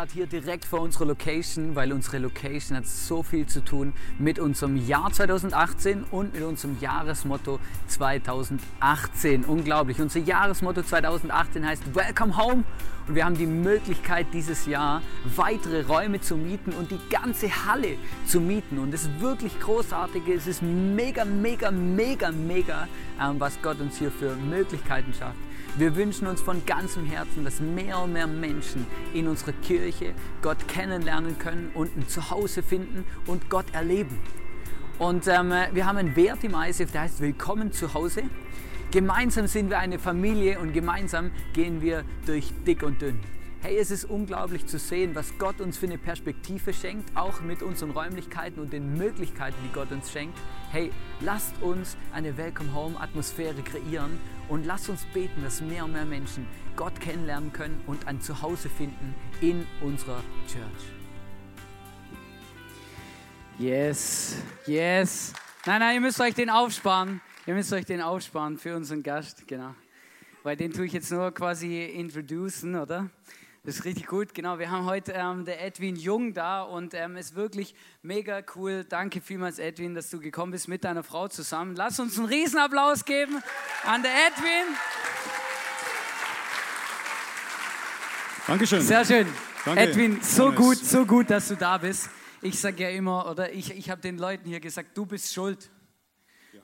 Gerade 0.00 0.12
hier 0.14 0.26
direkt 0.26 0.64
vor 0.64 0.80
unserer 0.80 1.04
Location, 1.04 1.76
weil 1.76 1.92
unsere 1.92 2.16
Location 2.16 2.74
hat 2.74 2.86
so 2.86 3.22
viel 3.22 3.46
zu 3.46 3.62
tun 3.62 3.92
mit 4.18 4.38
unserem 4.38 4.78
Jahr 4.88 5.12
2018 5.12 6.04
und 6.10 6.32
mit 6.32 6.42
unserem 6.42 6.78
Jahresmotto 6.80 7.58
2018. 7.86 9.44
Unglaublich. 9.44 10.00
Unser 10.00 10.20
Jahresmotto 10.20 10.82
2018 10.82 11.66
heißt 11.66 11.94
Welcome 11.94 12.38
Home 12.38 12.64
und 13.08 13.14
wir 13.14 13.26
haben 13.26 13.36
die 13.36 13.44
Möglichkeit 13.44 14.28
dieses 14.32 14.64
Jahr 14.64 15.02
weitere 15.36 15.82
Räume 15.82 16.22
zu 16.22 16.34
mieten 16.34 16.72
und 16.72 16.90
die 16.90 17.00
ganze 17.10 17.48
Halle 17.66 17.98
zu 18.24 18.40
mieten. 18.40 18.78
Und 18.78 18.94
das 18.94 19.02
ist 19.02 19.20
wirklich 19.20 19.60
großartig. 19.60 20.22
Es 20.34 20.46
ist 20.46 20.62
mega, 20.62 21.26
mega, 21.26 21.70
mega, 21.70 22.30
mega, 22.30 22.88
ähm, 23.20 23.38
was 23.38 23.60
Gott 23.60 23.78
uns 23.80 23.98
hier 23.98 24.10
für 24.10 24.34
Möglichkeiten 24.34 25.12
schafft. 25.12 25.49
Wir 25.76 25.94
wünschen 25.94 26.26
uns 26.26 26.40
von 26.40 26.66
ganzem 26.66 27.06
Herzen, 27.06 27.44
dass 27.44 27.60
mehr 27.60 28.00
und 28.00 28.12
mehr 28.12 28.26
Menschen 28.26 28.86
in 29.14 29.28
unserer 29.28 29.52
Kirche 29.52 30.14
Gott 30.42 30.66
kennenlernen 30.68 31.38
können 31.38 31.70
und 31.74 31.96
ein 31.96 32.08
Zuhause 32.08 32.62
finden 32.62 33.04
und 33.26 33.48
Gott 33.48 33.66
erleben. 33.72 34.18
Und 34.98 35.26
ähm, 35.28 35.52
wir 35.72 35.86
haben 35.86 35.96
einen 35.96 36.16
Wert 36.16 36.42
im 36.44 36.54
ISF, 36.54 36.90
der 36.90 37.02
heißt 37.02 37.20
Willkommen 37.20 37.72
zu 37.72 37.94
Hause. 37.94 38.24
Gemeinsam 38.90 39.46
sind 39.46 39.70
wir 39.70 39.78
eine 39.78 39.98
Familie 39.98 40.58
und 40.58 40.72
gemeinsam 40.72 41.30
gehen 41.52 41.80
wir 41.80 42.04
durch 42.26 42.52
dick 42.66 42.82
und 42.82 43.00
dünn. 43.00 43.20
Hey, 43.62 43.76
es 43.76 43.90
ist 43.90 44.06
unglaublich 44.06 44.64
zu 44.64 44.78
sehen, 44.78 45.14
was 45.14 45.36
Gott 45.36 45.60
uns 45.60 45.76
für 45.76 45.84
eine 45.84 45.98
Perspektive 45.98 46.72
schenkt, 46.72 47.14
auch 47.14 47.42
mit 47.42 47.60
unseren 47.62 47.90
Räumlichkeiten 47.90 48.58
und 48.58 48.72
den 48.72 48.96
Möglichkeiten, 48.96 49.56
die 49.62 49.70
Gott 49.70 49.92
uns 49.92 50.10
schenkt. 50.10 50.38
Hey, 50.70 50.90
lasst 51.20 51.52
uns 51.60 51.98
eine 52.14 52.38
Welcome 52.38 52.72
Home 52.74 52.98
Atmosphäre 52.98 53.60
kreieren 53.62 54.18
und 54.48 54.64
lasst 54.64 54.88
uns 54.88 55.04
beten, 55.12 55.42
dass 55.42 55.60
mehr 55.60 55.84
und 55.84 55.92
mehr 55.92 56.06
Menschen 56.06 56.46
Gott 56.74 56.98
kennenlernen 57.00 57.52
können 57.52 57.78
und 57.86 58.08
ein 58.08 58.22
Zuhause 58.22 58.70
finden 58.70 59.14
in 59.42 59.66
unserer 59.82 60.22
Church. 60.46 60.64
Yes, 63.58 64.36
yes. 64.64 65.34
Nein, 65.66 65.80
nein, 65.80 65.96
ihr 65.96 66.00
müsst 66.00 66.18
euch 66.18 66.32
den 66.32 66.48
aufsparen. 66.48 67.20
Ihr 67.46 67.52
müsst 67.52 67.74
euch 67.74 67.84
den 67.84 68.00
aufsparen 68.00 68.56
für 68.56 68.74
unseren 68.74 69.02
Gast, 69.02 69.46
genau. 69.46 69.74
Weil 70.44 70.56
den 70.56 70.72
tue 70.72 70.86
ich 70.86 70.94
jetzt 70.94 71.12
nur 71.12 71.30
quasi 71.32 71.84
introducen, 71.84 72.74
oder? 72.74 73.10
Das 73.62 73.76
ist 73.76 73.84
richtig 73.84 74.06
gut. 74.06 74.32
Genau, 74.32 74.58
wir 74.58 74.70
haben 74.70 74.86
heute 74.86 75.12
ähm, 75.12 75.44
der 75.44 75.62
Edwin 75.62 75.94
Jung 75.94 76.32
da 76.32 76.62
und 76.62 76.94
ähm, 76.94 77.18
ist 77.18 77.34
wirklich 77.34 77.74
mega 78.00 78.42
cool. 78.56 78.84
Danke 78.84 79.20
vielmals, 79.20 79.58
Edwin, 79.58 79.94
dass 79.94 80.08
du 80.08 80.18
gekommen 80.18 80.52
bist 80.52 80.66
mit 80.66 80.82
deiner 80.82 81.02
Frau 81.02 81.28
zusammen. 81.28 81.76
Lass 81.76 82.00
uns 82.00 82.16
einen 82.16 82.26
Riesenapplaus 82.26 83.04
geben 83.04 83.42
an 83.84 84.02
der 84.02 84.12
Edwin. 84.12 84.74
Dankeschön. 88.46 88.80
Sehr 88.80 89.04
schön. 89.04 89.26
Danke, 89.66 89.80
Edwin, 89.82 90.22
so 90.22 90.52
gut, 90.52 90.78
so 90.78 91.04
gut, 91.04 91.28
dass 91.28 91.48
du 91.48 91.56
da 91.56 91.76
bist. 91.76 92.08
Ich 92.40 92.58
sage 92.58 92.84
ja 92.84 92.88
immer, 92.88 93.30
oder 93.30 93.52
ich, 93.52 93.76
ich 93.76 93.90
habe 93.90 94.00
den 94.00 94.16
Leuten 94.16 94.48
hier 94.48 94.60
gesagt, 94.60 94.96
du 94.96 95.04
bist 95.04 95.34
schuld, 95.34 95.70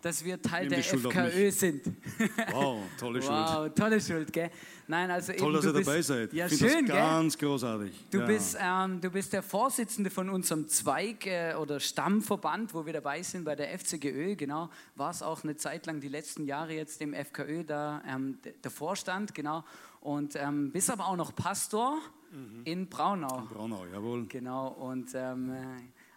dass 0.03 0.25
wir 0.25 0.41
Teil 0.41 0.69
der 0.69 0.83
Schuld 0.83 1.05
FKÖ 1.07 1.51
sind. 1.51 1.83
Wow, 2.53 2.83
tolle 2.99 3.21
Schuld. 3.21 3.33
Wow, 3.33 3.75
tolle 3.75 4.01
Schuld, 4.01 4.33
gell? 4.33 4.51
Nein, 4.89 5.11
also 5.11 5.33
Toll, 5.33 5.47
eben, 5.49 5.55
dass 5.55 5.65
ihr 5.65 5.73
bist, 5.73 5.89
dabei 5.89 6.03
seid. 6.03 6.33
Ja, 6.33 6.47
ich 6.47 6.57
schön, 6.59 6.69
das 6.87 6.95
gell? 6.95 6.97
ganz 6.97 7.39
großartig. 7.39 8.07
Du, 8.11 8.19
ja. 8.19 8.27
bist, 8.27 8.57
ähm, 8.61 9.01
du 9.01 9.11
bist 9.11 9.33
der 9.33 9.43
Vorsitzende 9.43 10.11
von 10.11 10.31
unserem 10.31 10.69
Zweig- 10.69 11.27
äh, 11.27 11.55
oder 11.55 11.81
Stammverband, 11.81 12.73
wo 12.75 12.87
wir 12.87 12.93
dabei 12.93 13.23
sind 13.23 13.45
bei 13.45 13.57
der 13.57 13.77
FCGÖ. 13.79 14.37
Genau, 14.37 14.71
war 14.95 15.11
es 15.11 15.23
auch 15.23 15.43
eine 15.45 15.57
Zeit 15.57 15.87
lang, 15.87 16.01
die 16.01 16.09
letzten 16.09 16.45
Jahre 16.45 16.73
jetzt 16.75 17.01
im 17.01 17.15
FKÖ 17.15 17.65
da 17.65 18.03
ähm, 18.09 18.39
der 18.63 18.71
Vorstand, 18.71 19.35
genau. 19.35 19.65
Und 20.01 20.37
ähm, 20.37 20.71
bist 20.71 20.91
aber 20.91 21.09
auch 21.09 21.17
noch 21.17 21.35
Pastor 21.35 21.99
Mhm. 22.33 22.63
in 22.65 22.89
Braunau. 22.89 23.43
Braunau, 23.53 23.87
jawohl. 23.93 24.27
Genau, 24.27 24.69
und 24.69 25.11
ähm, 25.15 25.53
äh, 25.53 25.63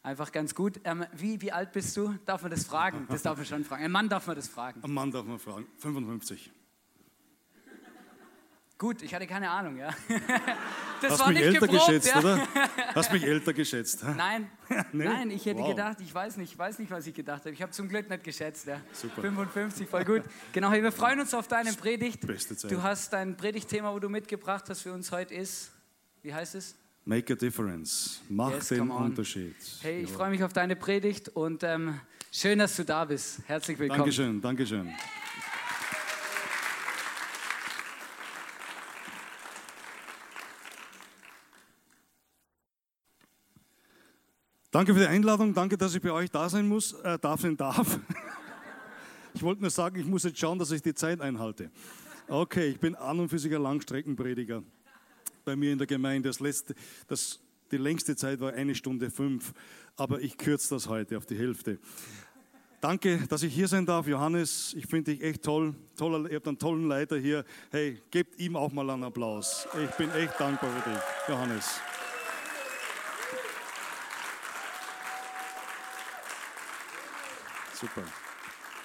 einfach 0.04 0.32
ganz 0.32 0.56
gut. 0.56 0.80
Ähm, 0.84 1.06
wie, 1.14 1.42
wie 1.42 1.52
alt 1.52 1.72
bist 1.72 1.96
du? 1.98 2.14
Darf 2.26 2.42
man 2.42 2.52
das 2.52 2.66
fragen? 2.66 3.06
Das 3.10 3.22
darf 3.22 3.38
man 3.38 3.46
schon 3.46 3.64
fragen. 3.66 3.84
Ein 3.84 3.92
Mann 3.92 4.10
darf 4.10 4.28
man 4.28 4.36
das 4.36 4.48
fragen. 4.48 4.82
Ein 4.84 4.92
Mann 4.92 5.12
darf 5.12 5.26
man 5.26 5.40
fragen. 5.40 5.68
55. 5.78 6.52
Gut, 8.78 9.02
ich 9.02 9.14
hatte 9.14 9.28
keine 9.28 9.50
Ahnung, 9.50 9.76
ja. 9.78 9.90
Das 11.02 11.12
Hast 11.14 11.20
war 11.22 11.28
mich 11.30 11.38
nicht 11.40 11.48
älter 11.48 11.68
geprobt, 11.68 11.88
geschätzt, 11.88 12.08
ja. 12.10 12.20
oder? 12.20 12.48
Hast 12.94 13.12
mich 13.14 13.24
älter 13.24 13.54
geschätzt. 13.54 14.04
hä? 14.06 14.14
Nein, 14.18 14.50
Nee? 14.92 15.06
nein, 15.06 15.32
ich 15.32 15.46
hätte 15.46 15.60
Wow. 15.62 15.70
gedacht, 15.70 15.98
ich 16.02 16.14
weiß 16.14 16.36
nicht, 16.38 16.52
ich 16.54 16.58
weiß 16.58 16.78
nicht, 16.80 16.92
was 16.92 17.08
ich 17.08 17.14
gedacht 17.14 17.42
habe. 17.42 17.52
Ich 17.52 17.62
habe 17.62 17.72
zum 17.72 17.88
Glück 17.88 18.10
nicht 18.10 18.24
geschätzt. 18.24 18.68
Ja. 18.68 18.82
Super. 18.92 19.22
55, 19.22 19.88
voll 19.88 20.04
gut. 20.04 20.24
Genau, 20.52 20.72
wir 20.74 20.92
freuen 20.92 21.20
uns 21.22 21.34
auf 21.34 21.48
deine 21.48 21.72
Predigt. 21.74 22.26
Beste 22.28 22.56
Zeit. 22.58 22.72
Du 22.72 22.84
hast 22.84 23.14
dein 23.14 23.38
Predigtthema, 23.38 23.94
wo 23.94 24.00
du 24.00 24.10
mitgebracht 24.10 24.66
hast 24.70 24.82
für 24.82 24.92
uns 24.94 25.12
heute 25.14 25.36
ist, 25.36 25.72
wie 26.22 26.34
heißt 26.34 26.56
es? 26.56 26.76
Make 27.10 27.34
a 27.34 27.36
difference. 27.36 28.22
Mach 28.30 28.52
Yes, 28.52 28.68
den. 28.68 28.92
Unterschied. 28.92 29.56
Hey, 29.82 30.04
ich 30.04 30.12
freue 30.12 30.30
mich 30.30 30.44
auf 30.44 30.54
deine 30.54 30.76
Predigt 30.76 31.28
und 31.30 31.64
ähm, 31.64 32.00
schön, 32.32 32.60
dass 32.60 32.76
du 32.76 32.86
da 32.86 33.04
bist. 33.04 33.42
Herzlich 33.48 33.80
willkommen. 33.80 33.98
Dankeschön, 33.98 34.40
Dankeschön. 34.40 34.94
Danke 44.70 44.94
für 44.94 45.00
die 45.00 45.08
Einladung, 45.08 45.56
danke, 45.56 45.80
dass 45.80 45.96
ich 45.96 46.02
bei 46.04 46.12
euch 46.12 46.30
da 46.30 46.48
sein 46.48 46.68
muss, 46.68 46.94
äh, 46.94 47.18
darf 47.18 47.42
sein 47.42 47.58
darf. 47.58 48.00
Ich 49.34 49.44
wollte 49.44 49.62
nur 49.62 49.70
sagen, 49.70 50.00
ich 50.00 50.06
muss 50.06 50.24
jetzt 50.24 50.38
schauen, 50.40 50.60
dass 50.60 50.72
ich 50.72 50.82
die 50.82 50.94
Zeit 50.94 51.22
einhalte. 51.22 51.72
Okay, 52.28 52.68
ich 52.68 52.80
bin 52.80 52.96
an 52.96 53.20
und 53.20 53.30
für 53.30 53.40
sich 53.40 53.54
ein 53.56 53.62
Langstreckenprediger 53.62 54.64
bei 55.50 55.56
mir 55.56 55.72
in 55.72 55.80
der 55.80 55.88
Gemeinde. 55.88 56.30
Das 56.30 56.40
letzte, 56.40 56.76
das, 57.08 57.40
die 57.72 57.78
längste 57.78 58.16
Zeit 58.16 58.40
war 58.40 58.54
eine 58.54 58.76
Stunde 58.76 59.10
fünf, 59.10 59.54
aber 59.96 60.22
ich 60.22 60.38
kürze 60.38 60.76
das 60.76 60.88
heute 60.88 61.18
auf 61.18 61.26
die 61.26 61.38
Hälfte. 61.38 61.80
Danke, 62.82 63.18
dass 63.28 63.42
ich 63.42 63.52
hier 63.52 63.68
sein 63.68 63.86
darf, 63.88 64.06
Johannes. 64.06 64.76
Ich 64.78 64.86
finde 64.86 65.12
dich 65.12 65.24
echt 65.24 65.42
toll. 65.42 65.74
Toller, 65.98 66.30
ihr 66.30 66.36
habt 66.36 66.48
einen 66.48 66.60
tollen 66.60 66.88
Leiter 66.88 67.18
hier. 67.18 67.44
Hey, 67.72 68.00
gebt 68.12 68.40
ihm 68.40 68.56
auch 68.56 68.72
mal 68.72 68.88
einen 68.92 69.04
Applaus. 69.04 69.68
Ich 69.84 69.90
bin 69.96 70.12
echt 70.12 70.40
dankbar 70.40 70.70
für 70.72 70.90
dich, 70.90 71.00
Johannes. 71.28 71.82
Super. 77.74 78.04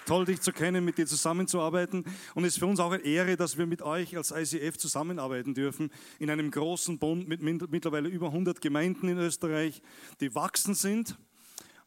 Toll, 0.06 0.26
dich 0.26 0.40
zu 0.40 0.52
kennen, 0.52 0.84
mit 0.84 0.98
dir 0.98 1.06
zusammenzuarbeiten. 1.06 2.04
Und 2.34 2.44
es 2.44 2.54
ist 2.54 2.58
für 2.58 2.66
uns 2.66 2.78
auch 2.78 2.92
eine 2.92 3.02
Ehre, 3.02 3.36
dass 3.36 3.56
wir 3.56 3.66
mit 3.66 3.80
euch 3.80 4.16
als 4.16 4.32
ICF 4.32 4.76
zusammenarbeiten 4.76 5.54
dürfen 5.54 5.90
in 6.18 6.28
einem 6.30 6.50
großen 6.50 6.98
Bund 6.98 7.26
mit 7.26 7.40
mittlerweile 7.42 8.08
über 8.08 8.26
100 8.26 8.60
Gemeinden 8.60 9.08
in 9.08 9.18
Österreich, 9.18 9.80
die 10.20 10.34
wachsen 10.34 10.74
sind. 10.74 11.16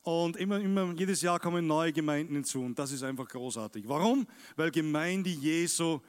Und 0.02 0.38
immer, 0.38 0.60
immer, 0.60 0.94
jedes 0.94 1.22
Jahr 1.22 1.40
kommen 1.40 1.68
neue 1.68 1.92
Gemeinden 1.92 2.34
hinzu 2.34 2.62
und 2.62 2.80
das 2.80 2.92
ist 2.92 3.04
einfach 3.04 3.28
großartig. 3.28 3.84
Warum? 3.88 4.26
Weil 4.56 4.72
Gemeinde 4.72 5.30
Jesu 5.30 6.00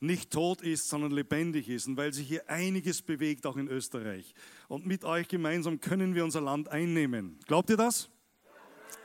nicht 0.00 0.30
tot 0.30 0.62
ist, 0.62 0.88
sondern 0.88 1.10
lebendig 1.10 1.68
ist 1.68 1.88
und 1.88 1.96
weil 1.96 2.12
sich 2.12 2.28
hier 2.28 2.48
einiges 2.48 3.02
bewegt, 3.02 3.46
auch 3.46 3.56
in 3.56 3.68
Österreich. 3.68 4.34
Und 4.68 4.86
mit 4.86 5.04
euch 5.04 5.28
gemeinsam 5.28 5.80
können 5.80 6.14
wir 6.14 6.24
unser 6.24 6.40
Land 6.40 6.68
einnehmen. 6.68 7.40
Glaubt 7.46 7.70
ihr 7.70 7.76
das? 7.76 8.10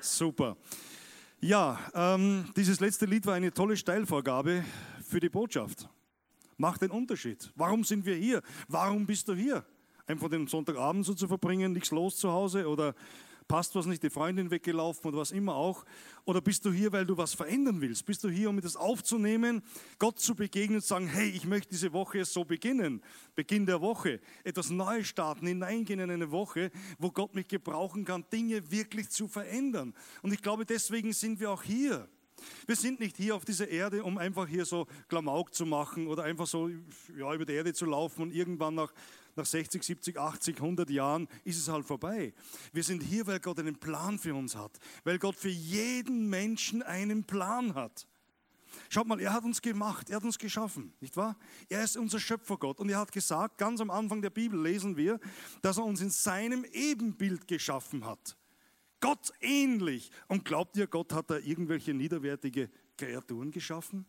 Super. 0.02 0.58
Ja, 1.44 1.78
ähm, 1.94 2.46
dieses 2.56 2.80
letzte 2.80 3.06
Lied 3.06 3.26
war 3.26 3.34
eine 3.34 3.54
tolle 3.54 3.76
Steilvorgabe 3.76 4.64
für 5.06 5.20
die 5.20 5.28
Botschaft. 5.28 5.90
Macht 6.56 6.82
den 6.82 6.90
Unterschied. 6.90 7.52
Warum 7.58 7.84
sind 7.84 8.06
wir 8.06 8.16
hier? 8.16 8.42
Warum 8.70 9.06
bist 9.06 9.28
du 9.28 9.34
hier? 9.34 9.66
Einfach 10.08 10.30
den 10.30 10.48
Sonntagabend 10.48 11.06
so 11.06 11.14
zu 11.14 11.28
verbringen, 11.28 11.74
nichts 11.74 11.92
los 11.92 12.16
zu 12.16 12.32
Hause 12.32 12.66
oder 12.70 12.96
passt 13.54 13.76
was 13.76 13.86
nicht, 13.86 14.02
die 14.02 14.10
Freundin 14.10 14.50
weggelaufen 14.50 15.10
oder 15.10 15.20
was 15.20 15.30
immer 15.30 15.54
auch? 15.54 15.86
Oder 16.26 16.42
bist 16.42 16.66
du 16.66 16.72
hier, 16.72 16.92
weil 16.92 17.06
du 17.06 17.18
was 17.18 17.36
verändern 17.36 17.82
willst? 17.82 18.04
Bist 18.04 18.24
du 18.24 18.30
hier, 18.30 18.50
um 18.50 18.60
das 18.60 18.76
aufzunehmen, 18.76 19.62
Gott 20.00 20.18
zu 20.18 20.34
begegnen 20.34 20.78
und 20.78 20.82
zu 20.82 20.88
sagen, 20.88 21.06
hey, 21.06 21.30
ich 21.30 21.46
möchte 21.46 21.70
diese 21.70 21.94
Woche 21.94 22.26
so 22.26 22.46
beginnen, 22.46 23.04
Beginn 23.36 23.68
der 23.68 23.80
Woche, 23.80 24.22
etwas 24.44 24.72
Neues 24.72 25.06
starten, 25.06 25.46
hineingehen 25.46 26.00
in 26.00 26.10
eine 26.10 26.32
Woche, 26.32 26.72
wo 26.98 27.12
Gott 27.12 27.36
mich 27.36 27.48
gebrauchen 27.48 28.06
kann, 28.06 28.26
Dinge 28.34 28.72
wirklich 28.72 29.10
zu 29.12 29.28
verändern. 29.28 29.94
Und 30.24 30.34
ich 30.34 30.42
glaube, 30.42 30.66
deswegen 30.66 31.14
sind 31.14 31.40
wir 31.40 31.52
auch 31.52 31.62
hier. 31.62 32.10
Wir 32.66 32.76
sind 32.76 33.00
nicht 33.00 33.18
hier 33.18 33.36
auf 33.36 33.46
dieser 33.46 33.68
Erde, 33.68 34.04
um 34.04 34.18
einfach 34.18 34.48
hier 34.48 34.66
so 34.66 34.88
Klamauk 35.10 35.54
zu 35.54 35.68
machen 35.68 36.08
oder 36.08 36.24
einfach 36.24 36.48
so 36.48 36.70
ja, 37.16 37.32
über 37.32 37.46
die 37.46 37.54
Erde 37.54 37.74
zu 37.76 37.86
laufen 37.86 38.24
und 38.24 38.34
irgendwann 38.34 38.74
nach, 38.74 38.92
nach 39.36 39.46
60, 39.46 39.84
70, 39.84 40.18
80, 40.18 40.58
100 40.58 40.90
Jahren 40.90 41.28
ist 41.44 41.58
es 41.58 41.68
halt 41.68 41.86
vorbei. 41.86 42.34
Wir 42.72 42.84
sind 42.84 43.02
hier, 43.02 43.28
weil 43.28 43.40
Gott 43.40 43.60
einen 43.60 43.80
Plan 43.80 44.20
für 44.20 44.36
uns 44.36 44.56
hat, 44.56 44.80
weil 45.04 45.20
Gott 45.20 45.36
für 45.36 45.50
jeden 45.50 46.30
Menschen 46.30 46.84
einen 46.84 47.24
Plan 47.24 47.76
hat. 47.76 48.08
Schaut 48.90 49.08
mal, 49.08 49.20
er 49.20 49.34
hat 49.34 49.44
uns 49.44 49.62
gemacht, 49.62 50.10
er 50.10 50.18
hat 50.18 50.24
uns 50.24 50.38
geschaffen, 50.40 50.94
nicht 51.00 51.16
wahr? 51.16 51.38
Er 51.70 51.84
ist 51.84 51.98
unser 51.98 52.20
Schöpfergott 52.20 52.80
und 52.80 52.90
er 52.90 52.98
hat 53.00 53.12
gesagt, 53.12 53.58
ganz 53.58 53.82
am 53.82 53.92
Anfang 53.92 54.22
der 54.22 54.30
Bibel 54.30 54.62
lesen 54.62 54.98
wir, 54.98 55.20
dass 55.62 55.78
er 55.78 55.86
uns 55.86 56.02
in 56.02 56.10
seinem 56.10 56.66
Ebenbild 56.66 57.48
geschaffen 57.48 58.06
hat. 58.06 58.36
Gott 59.00 59.34
ähnlich. 59.42 60.12
Und 60.28 60.46
glaubt 60.46 60.78
ihr, 60.78 60.88
Gott 60.88 61.12
hat 61.12 61.30
da 61.30 61.38
irgendwelche 61.38 61.94
niederwertige 61.94 62.70
Kreaturen 62.98 63.52
geschaffen? 63.52 64.06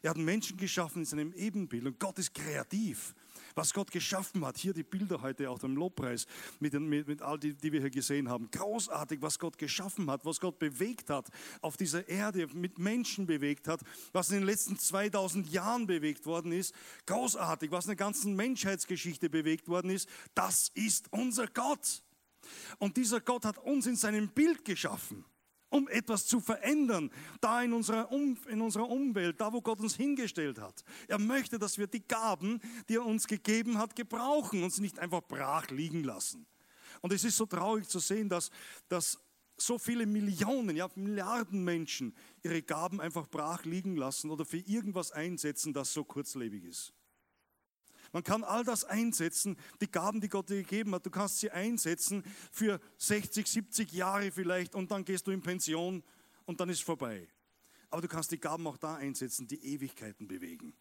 Er 0.00 0.10
hat 0.10 0.16
Menschen 0.16 0.56
geschaffen 0.56 1.00
in 1.00 1.04
seinem 1.04 1.32
Ebenbild 1.32 1.86
und 1.86 1.98
Gott 1.98 2.18
ist 2.18 2.32
kreativ. 2.32 3.14
Was 3.54 3.72
Gott 3.72 3.90
geschaffen 3.90 4.44
hat, 4.44 4.58
hier 4.58 4.72
die 4.72 4.82
Bilder 4.82 5.22
heute 5.22 5.50
auch 5.50 5.58
beim 5.58 5.76
Lobpreis 5.76 6.26
mit, 6.60 6.72
den, 6.72 6.88
mit, 6.88 7.08
mit 7.08 7.22
all 7.22 7.38
die, 7.38 7.54
die 7.54 7.72
wir 7.72 7.80
hier 7.80 7.90
gesehen 7.90 8.28
haben. 8.28 8.50
Großartig, 8.50 9.20
was 9.22 9.38
Gott 9.38 9.58
geschaffen 9.58 10.10
hat, 10.10 10.24
was 10.24 10.40
Gott 10.40 10.58
bewegt 10.58 11.10
hat, 11.10 11.28
auf 11.60 11.76
dieser 11.76 12.08
Erde 12.08 12.46
mit 12.54 12.78
Menschen 12.78 13.26
bewegt 13.26 13.68
hat, 13.68 13.80
was 14.12 14.30
in 14.30 14.38
den 14.38 14.46
letzten 14.46 14.78
2000 14.78 15.50
Jahren 15.50 15.86
bewegt 15.86 16.26
worden 16.26 16.52
ist. 16.52 16.74
Großartig, 17.06 17.70
was 17.70 17.84
in 17.84 17.90
der 17.90 17.96
ganzen 17.96 18.34
Menschheitsgeschichte 18.36 19.30
bewegt 19.30 19.68
worden 19.68 19.90
ist. 19.90 20.08
Das 20.34 20.70
ist 20.74 21.12
unser 21.12 21.46
Gott. 21.46 22.02
Und 22.78 22.96
dieser 22.96 23.20
Gott 23.20 23.44
hat 23.44 23.58
uns 23.58 23.86
in 23.86 23.96
seinem 23.96 24.28
Bild 24.28 24.64
geschaffen 24.64 25.24
um 25.72 25.88
etwas 25.88 26.26
zu 26.26 26.40
verändern, 26.40 27.10
da 27.40 27.62
in 27.62 27.72
unserer, 27.72 28.12
um, 28.12 28.36
in 28.48 28.60
unserer 28.60 28.88
Umwelt, 28.88 29.40
da 29.40 29.52
wo 29.52 29.60
Gott 29.60 29.80
uns 29.80 29.96
hingestellt 29.96 30.58
hat. 30.58 30.84
Er 31.08 31.18
möchte, 31.18 31.58
dass 31.58 31.78
wir 31.78 31.86
die 31.86 32.06
Gaben, 32.06 32.60
die 32.88 32.96
er 32.96 33.06
uns 33.06 33.26
gegeben 33.26 33.78
hat, 33.78 33.96
gebrauchen 33.96 34.62
und 34.62 34.72
sie 34.72 34.82
nicht 34.82 34.98
einfach 34.98 35.22
brach 35.22 35.70
liegen 35.70 36.04
lassen. 36.04 36.46
Und 37.00 37.12
es 37.12 37.24
ist 37.24 37.36
so 37.36 37.46
traurig 37.46 37.88
zu 37.88 37.98
sehen, 37.98 38.28
dass, 38.28 38.50
dass 38.88 39.18
so 39.56 39.78
viele 39.78 40.06
Millionen, 40.06 40.76
ja 40.76 40.88
Milliarden 40.94 41.64
Menschen 41.64 42.14
ihre 42.42 42.62
Gaben 42.62 43.00
einfach 43.00 43.28
brach 43.28 43.64
liegen 43.64 43.96
lassen 43.96 44.30
oder 44.30 44.44
für 44.44 44.58
irgendwas 44.58 45.10
einsetzen, 45.12 45.72
das 45.72 45.92
so 45.92 46.04
kurzlebig 46.04 46.64
ist. 46.64 46.92
Man 48.12 48.22
kann 48.22 48.44
all 48.44 48.62
das 48.62 48.84
einsetzen, 48.84 49.56
die 49.80 49.90
Gaben, 49.90 50.20
die 50.20 50.28
Gott 50.28 50.50
dir 50.50 50.56
gegeben 50.56 50.94
hat, 50.94 51.06
du 51.06 51.10
kannst 51.10 51.40
sie 51.40 51.50
einsetzen 51.50 52.22
für 52.50 52.78
60, 52.98 53.46
70 53.46 53.92
Jahre 53.92 54.30
vielleicht 54.30 54.74
und 54.74 54.90
dann 54.90 55.04
gehst 55.04 55.26
du 55.26 55.30
in 55.30 55.42
Pension 55.42 56.02
und 56.44 56.60
dann 56.60 56.68
ist 56.68 56.82
vorbei. 56.82 57.26
Aber 57.88 58.02
du 58.02 58.08
kannst 58.08 58.30
die 58.30 58.40
Gaben 58.40 58.66
auch 58.66 58.76
da 58.76 58.96
einsetzen, 58.96 59.46
die 59.46 59.64
Ewigkeiten 59.64 60.28
bewegen. 60.28 60.74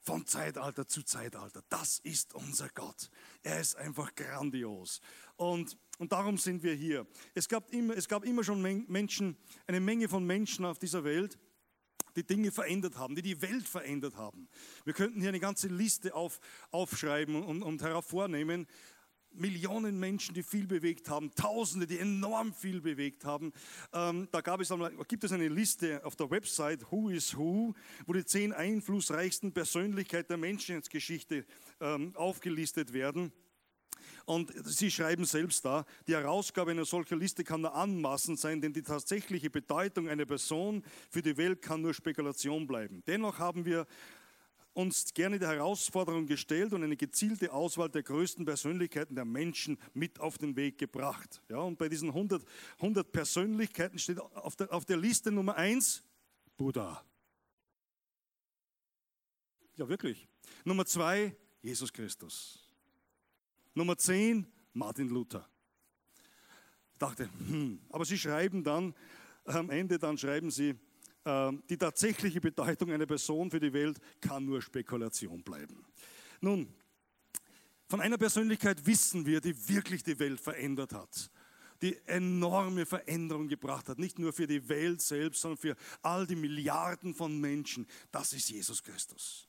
Von 0.00 0.26
Zeitalter 0.26 0.88
zu 0.88 1.02
Zeitalter. 1.02 1.62
Das 1.68 2.00
ist 2.00 2.34
unser 2.34 2.68
Gott. 2.70 3.08
Er 3.42 3.60
ist 3.60 3.76
einfach 3.76 4.14
grandios. 4.14 5.00
Und, 5.36 5.78
und 5.98 6.10
darum 6.10 6.38
sind 6.38 6.62
wir 6.62 6.74
hier. 6.74 7.06
Es 7.34 7.48
gab, 7.48 7.72
immer, 7.72 7.96
es 7.96 8.08
gab 8.08 8.24
immer 8.24 8.42
schon 8.42 8.60
Menschen, 8.88 9.36
eine 9.66 9.78
Menge 9.78 10.08
von 10.08 10.26
Menschen 10.26 10.64
auf 10.64 10.78
dieser 10.78 11.04
Welt, 11.04 11.38
die 12.16 12.24
Dinge 12.24 12.52
verändert 12.52 12.96
haben, 12.96 13.14
die 13.14 13.22
die 13.22 13.42
Welt 13.42 13.66
verändert 13.66 14.16
haben. 14.16 14.48
Wir 14.84 14.94
könnten 14.94 15.20
hier 15.20 15.30
eine 15.30 15.40
ganze 15.40 15.68
Liste 15.68 16.14
auf, 16.14 16.40
aufschreiben 16.70 17.42
und, 17.42 17.62
und 17.62 17.82
hervornehmen. 17.82 18.66
Millionen 19.34 19.98
Menschen, 19.98 20.34
die 20.34 20.42
viel 20.42 20.66
bewegt 20.66 21.08
haben, 21.08 21.34
Tausende, 21.34 21.86
die 21.86 21.98
enorm 21.98 22.52
viel 22.52 22.80
bewegt 22.80 23.24
haben. 23.24 23.52
Ähm, 23.92 24.28
da 24.30 24.40
gab 24.40 24.60
es, 24.60 24.72
gibt 25.08 25.24
es 25.24 25.32
eine 25.32 25.48
Liste 25.48 26.04
auf 26.04 26.16
der 26.16 26.30
Website 26.30 26.90
Who 26.90 27.08
is 27.08 27.36
Who, 27.36 27.74
wo 28.06 28.12
die 28.12 28.24
zehn 28.24 28.52
einflussreichsten 28.52 29.52
Persönlichkeiten 29.52 30.28
der 30.28 30.36
Menschheitsgeschichte 30.36 31.46
ähm, 31.80 32.14
aufgelistet 32.14 32.92
werden. 32.92 33.32
Und 34.24 34.52
Sie 34.64 34.90
schreiben 34.90 35.24
selbst 35.24 35.64
da, 35.64 35.84
die 36.06 36.14
Herausgabe 36.14 36.70
einer 36.70 36.84
solchen 36.84 37.18
Liste 37.18 37.44
kann 37.44 37.62
nur 37.62 37.74
anmaßend 37.74 38.38
sein, 38.38 38.60
denn 38.60 38.72
die 38.72 38.82
tatsächliche 38.82 39.50
Bedeutung 39.50 40.08
einer 40.08 40.26
Person 40.26 40.84
für 41.10 41.22
die 41.22 41.36
Welt 41.36 41.62
kann 41.62 41.82
nur 41.82 41.94
Spekulation 41.94 42.66
bleiben. 42.66 43.02
Dennoch 43.06 43.38
haben 43.38 43.64
wir 43.64 43.86
uns 44.74 45.12
gerne 45.12 45.38
die 45.38 45.46
Herausforderung 45.46 46.26
gestellt 46.26 46.72
und 46.72 46.82
eine 46.82 46.96
gezielte 46.96 47.52
Auswahl 47.52 47.90
der 47.90 48.02
größten 48.02 48.44
Persönlichkeiten 48.44 49.14
der 49.14 49.24
Menschen 49.24 49.78
mit 49.92 50.18
auf 50.18 50.38
den 50.38 50.56
Weg 50.56 50.78
gebracht. 50.78 51.42
Ja, 51.48 51.58
und 51.58 51.78
bei 51.78 51.88
diesen 51.88 52.08
100, 52.08 52.42
100 52.76 53.12
Persönlichkeiten 53.12 53.98
steht 53.98 54.18
auf 54.18 54.56
der, 54.56 54.72
auf 54.72 54.84
der 54.84 54.96
Liste 54.96 55.30
Nummer 55.30 55.56
1 55.56 56.02
Buddha. 56.56 57.04
Ja, 59.76 59.88
wirklich. 59.88 60.28
Nummer 60.64 60.86
2 60.86 61.34
Jesus 61.60 61.92
Christus. 61.92 62.61
Nummer 63.74 63.96
10, 63.96 64.46
Martin 64.74 65.08
Luther. 65.08 65.48
Ich 66.92 66.98
dachte, 66.98 67.28
hm, 67.48 67.80
aber 67.90 68.04
sie 68.04 68.18
schreiben 68.18 68.62
dann, 68.62 68.94
am 69.44 69.70
Ende 69.70 69.98
dann 69.98 70.18
schreiben 70.18 70.50
sie, 70.50 70.74
äh, 71.24 71.52
die 71.68 71.76
tatsächliche 71.76 72.40
Bedeutung 72.40 72.92
einer 72.92 73.06
Person 73.06 73.50
für 73.50 73.60
die 73.60 73.72
Welt 73.72 73.98
kann 74.20 74.44
nur 74.44 74.62
Spekulation 74.62 75.42
bleiben. 75.42 75.84
Nun, 76.40 76.72
von 77.88 78.00
einer 78.00 78.18
Persönlichkeit 78.18 78.84
wissen 78.86 79.26
wir, 79.26 79.40
die 79.40 79.68
wirklich 79.68 80.02
die 80.02 80.18
Welt 80.18 80.40
verändert 80.40 80.92
hat 80.92 81.30
die 81.82 81.98
enorme 82.06 82.86
Veränderung 82.86 83.48
gebracht 83.48 83.88
hat, 83.88 83.98
nicht 83.98 84.16
nur 84.16 84.32
für 84.32 84.46
die 84.46 84.68
Welt 84.68 85.02
selbst, 85.02 85.40
sondern 85.40 85.58
für 85.58 85.76
all 86.00 86.28
die 86.28 86.36
Milliarden 86.36 87.12
von 87.12 87.40
Menschen. 87.40 87.88
Das 88.12 88.32
ist 88.32 88.48
Jesus 88.50 88.84
Christus 88.84 89.48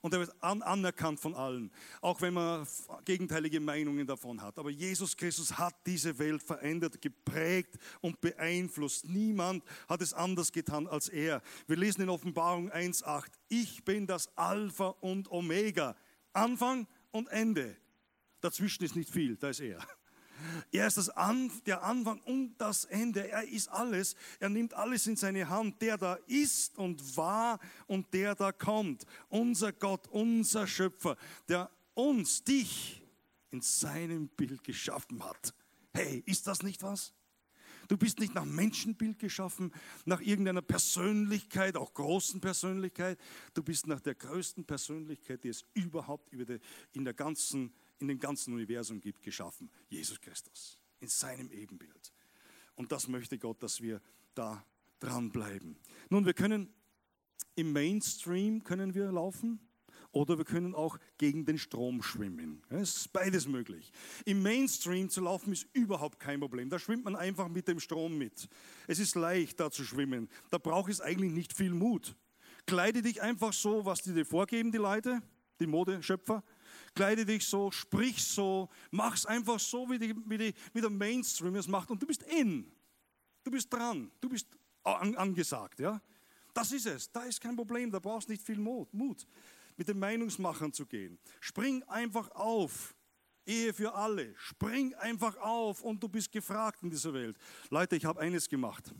und 0.00 0.14
er 0.14 0.20
wird 0.20 0.42
an, 0.42 0.62
anerkannt 0.62 1.20
von 1.20 1.34
allen, 1.34 1.70
auch 2.00 2.20
wenn 2.20 2.34
man 2.34 2.66
gegenteilige 3.04 3.60
Meinungen 3.60 4.06
davon 4.06 4.40
hat. 4.40 4.58
Aber 4.58 4.70
Jesus 4.70 5.16
Christus 5.16 5.58
hat 5.58 5.74
diese 5.86 6.18
Welt 6.18 6.42
verändert, 6.42 7.00
geprägt 7.00 7.78
und 8.00 8.20
beeinflusst. 8.20 9.08
Niemand 9.08 9.64
hat 9.88 10.02
es 10.02 10.14
anders 10.14 10.52
getan 10.52 10.86
als 10.86 11.08
er. 11.08 11.42
Wir 11.66 11.76
lesen 11.76 12.02
in 12.02 12.08
Offenbarung 12.08 12.70
1.8, 12.70 13.26
ich 13.48 13.84
bin 13.84 14.06
das 14.06 14.36
Alpha 14.36 14.88
und 15.00 15.30
Omega, 15.30 15.96
Anfang 16.32 16.86
und 17.10 17.28
Ende. 17.28 17.76
Dazwischen 18.40 18.84
ist 18.84 18.96
nicht 18.96 19.10
viel, 19.10 19.36
da 19.36 19.50
ist 19.50 19.60
er. 19.60 19.86
Er 20.72 20.86
ist 20.86 20.96
das 20.96 21.08
An 21.10 21.50
der 21.66 21.82
Anfang 21.82 22.20
und 22.20 22.56
das 22.58 22.84
Ende. 22.84 23.28
Er 23.28 23.48
ist 23.48 23.68
alles. 23.68 24.16
Er 24.38 24.48
nimmt 24.48 24.74
alles 24.74 25.06
in 25.06 25.16
seine 25.16 25.48
Hand. 25.48 25.80
Der 25.82 25.98
da 25.98 26.14
ist 26.26 26.78
und 26.78 27.16
war 27.16 27.58
und 27.86 28.12
der 28.12 28.34
da 28.34 28.52
kommt. 28.52 29.04
Unser 29.28 29.72
Gott, 29.72 30.08
unser 30.08 30.66
Schöpfer, 30.66 31.16
der 31.48 31.70
uns, 31.94 32.44
dich, 32.44 33.02
in 33.50 33.60
seinem 33.60 34.28
Bild 34.28 34.62
geschaffen 34.64 35.24
hat. 35.24 35.54
Hey, 35.92 36.22
ist 36.26 36.46
das 36.46 36.62
nicht 36.62 36.82
was? 36.82 37.12
Du 37.88 37.96
bist 37.96 38.20
nicht 38.20 38.34
nach 38.34 38.44
Menschenbild 38.44 39.18
geschaffen, 39.18 39.72
nach 40.04 40.20
irgendeiner 40.20 40.62
Persönlichkeit, 40.62 41.76
auch 41.76 41.92
großen 41.92 42.40
Persönlichkeit. 42.40 43.18
Du 43.52 43.64
bist 43.64 43.88
nach 43.88 44.00
der 44.00 44.14
größten 44.14 44.64
Persönlichkeit, 44.64 45.42
die 45.42 45.48
es 45.48 45.64
überhaupt 45.74 46.32
in 46.32 47.04
der 47.04 47.14
ganzen 47.14 47.72
in 48.00 48.08
dem 48.08 48.18
ganzen 48.18 48.54
Universum 48.54 49.00
gibt, 49.00 49.22
geschaffen. 49.22 49.70
Jesus 49.88 50.20
Christus. 50.20 50.78
In 51.00 51.08
seinem 51.08 51.50
Ebenbild. 51.50 52.12
Und 52.74 52.92
das 52.92 53.08
möchte 53.08 53.38
Gott, 53.38 53.62
dass 53.62 53.80
wir 53.80 54.00
da 54.34 54.64
dranbleiben. 55.00 55.76
Nun, 56.08 56.26
wir 56.26 56.34
können 56.34 56.72
im 57.54 57.72
Mainstream 57.72 58.64
können 58.64 58.94
wir 58.94 59.10
laufen 59.12 59.60
oder 60.12 60.38
wir 60.38 60.44
können 60.44 60.74
auch 60.74 60.98
gegen 61.18 61.44
den 61.44 61.58
Strom 61.58 62.02
schwimmen. 62.02 62.62
Es 62.68 62.96
ist 62.96 63.12
beides 63.12 63.46
möglich. 63.46 63.92
Im 64.24 64.42
Mainstream 64.42 65.08
zu 65.08 65.20
laufen 65.20 65.52
ist 65.52 65.66
überhaupt 65.72 66.18
kein 66.18 66.40
Problem. 66.40 66.68
Da 66.68 66.78
schwimmt 66.78 67.04
man 67.04 67.16
einfach 67.16 67.48
mit 67.48 67.68
dem 67.68 67.80
Strom 67.80 68.18
mit. 68.18 68.48
Es 68.86 68.98
ist 68.98 69.14
leicht, 69.14 69.60
da 69.60 69.70
zu 69.70 69.84
schwimmen. 69.84 70.28
Da 70.50 70.58
braucht 70.58 70.90
es 70.90 71.00
eigentlich 71.00 71.32
nicht 71.32 71.52
viel 71.52 71.72
Mut. 71.72 72.16
Kleide 72.66 73.02
dich 73.02 73.22
einfach 73.22 73.52
so, 73.52 73.84
was 73.84 74.02
die 74.02 74.12
dir 74.12 74.26
vorgeben, 74.26 74.72
die 74.72 74.78
Leute, 74.78 75.22
die 75.60 75.66
Modeschöpfer 75.66 76.42
kleide 76.94 77.24
dich 77.24 77.46
so, 77.46 77.70
sprich 77.70 78.22
so, 78.22 78.68
mach 78.90 79.14
es 79.14 79.26
einfach 79.26 79.60
so, 79.60 79.88
wie, 79.90 79.98
die, 79.98 80.14
wie, 80.26 80.38
die, 80.38 80.54
wie 80.72 80.80
der 80.80 80.90
Mainstream 80.90 81.54
es 81.56 81.68
macht 81.68 81.90
und 81.90 82.00
du 82.02 82.06
bist 82.06 82.22
in. 82.24 82.70
Du 83.42 83.50
bist 83.50 83.72
dran, 83.72 84.10
du 84.20 84.28
bist 84.28 84.46
an, 84.82 85.14
angesagt. 85.16 85.80
Ja? 85.80 86.00
Das 86.52 86.72
ist 86.72 86.86
es, 86.86 87.10
da 87.10 87.24
ist 87.24 87.40
kein 87.40 87.56
Problem, 87.56 87.90
da 87.90 87.98
brauchst 87.98 88.28
du 88.28 88.32
nicht 88.32 88.42
viel 88.42 88.58
Mut, 88.58 88.92
Mut, 88.92 89.26
mit 89.76 89.88
den 89.88 89.98
Meinungsmachern 89.98 90.72
zu 90.72 90.86
gehen. 90.86 91.18
Spring 91.40 91.82
einfach 91.84 92.30
auf. 92.32 92.94
Ehe 93.46 93.72
für 93.72 93.94
alle. 93.94 94.34
Spring 94.36 94.94
einfach 94.94 95.36
auf 95.38 95.82
und 95.82 96.02
du 96.02 96.08
bist 96.08 96.30
gefragt 96.30 96.82
in 96.82 96.90
dieser 96.90 97.12
Welt. 97.14 97.36
Leute, 97.70 97.96
ich 97.96 98.04
habe 98.04 98.20
eines 98.20 98.48
gemacht. 98.48 98.92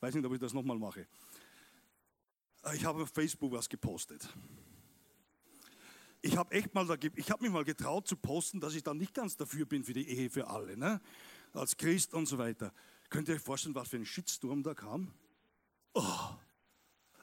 Weiß 0.00 0.14
nicht, 0.14 0.24
ob 0.24 0.32
ich 0.32 0.38
das 0.38 0.52
nochmal 0.52 0.78
mache. 0.78 1.06
Ich 2.74 2.84
habe 2.84 3.02
auf 3.02 3.10
Facebook 3.10 3.52
was 3.52 3.68
gepostet 3.68 4.28
ich 6.22 6.36
habe 6.36 6.54
echt 6.54 6.72
mal, 6.72 6.88
ich 7.16 7.30
habe 7.30 7.42
mich 7.42 7.52
mal 7.52 7.64
getraut 7.64 8.06
zu 8.06 8.16
posten, 8.16 8.60
dass 8.60 8.74
ich 8.74 8.82
dann 8.82 8.96
nicht 8.96 9.12
ganz 9.12 9.36
dafür 9.36 9.66
bin 9.66 9.82
für 9.82 9.92
die 9.92 10.08
Ehe 10.08 10.30
für 10.30 10.48
alle, 10.48 10.76
ne? 10.76 11.00
als 11.52 11.76
Christ 11.76 12.14
und 12.14 12.26
so 12.26 12.38
weiter. 12.38 12.72
Könnt 13.10 13.28
ihr 13.28 13.34
euch 13.34 13.40
vorstellen, 13.42 13.74
was 13.74 13.88
für 13.88 13.96
ein 13.96 14.06
Shitstorm 14.06 14.62
da 14.62 14.72
kam? 14.72 15.12
Oh, 15.92 16.30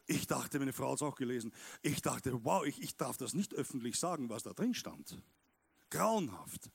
ich 0.06 0.28
dachte, 0.28 0.60
meine 0.60 0.74
Frau 0.74 0.90
hat 0.90 0.98
es 0.98 1.02
auch 1.02 1.16
gelesen, 1.16 1.54
ich 1.82 2.02
dachte, 2.02 2.44
wow, 2.44 2.66
ich, 2.66 2.82
ich 2.82 2.98
darf 2.98 3.18
das 3.18 3.34
nicht 3.34 3.54
öffentlich 3.54 3.98
sagen, 3.98 4.30
was 4.30 4.44
da 4.44 4.54
drin 4.54 4.74
stand. 4.74 5.18
Grauenhaft. 5.90 6.70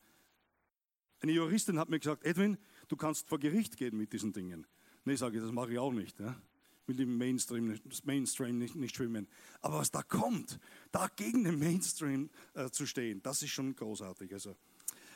Eine 1.21 1.33
Juristin 1.33 1.79
hat 1.79 1.89
mir 1.89 1.99
gesagt, 1.99 2.25
Edwin, 2.25 2.59
du 2.89 2.97
kannst 2.97 3.29
vor 3.29 3.39
Gericht 3.39 3.77
gehen 3.77 3.97
mit 3.97 4.13
diesen 4.13 4.33
Dingen. 4.33 4.67
Nee, 5.05 5.17
sage 5.17 5.37
ich, 5.37 5.43
das 5.43 5.53
mache 5.53 5.73
ich 5.73 5.79
auch 5.79 5.93
nicht. 5.93 6.19
Ja? 6.19 6.41
Mit 6.87 6.99
dem 6.99 7.17
Mainstream, 7.17 7.79
Mainstream 8.05 8.59
nicht, 8.59 8.75
nicht, 8.75 8.97
schwimmen. 8.97 9.27
Aber 9.61 9.79
was 9.79 9.91
da 9.91 10.03
kommt, 10.03 10.59
da 10.93 11.09
gegen 11.17 11.45
den 11.45 11.59
Mainstream 11.59 12.31
äh, 12.55 12.71
zu 12.71 12.87
stehen, 12.87 13.23
das 13.23 13.43
ist 13.43 13.51
schon 13.51 13.75
großartig. 13.75 14.33
Also 14.33 14.57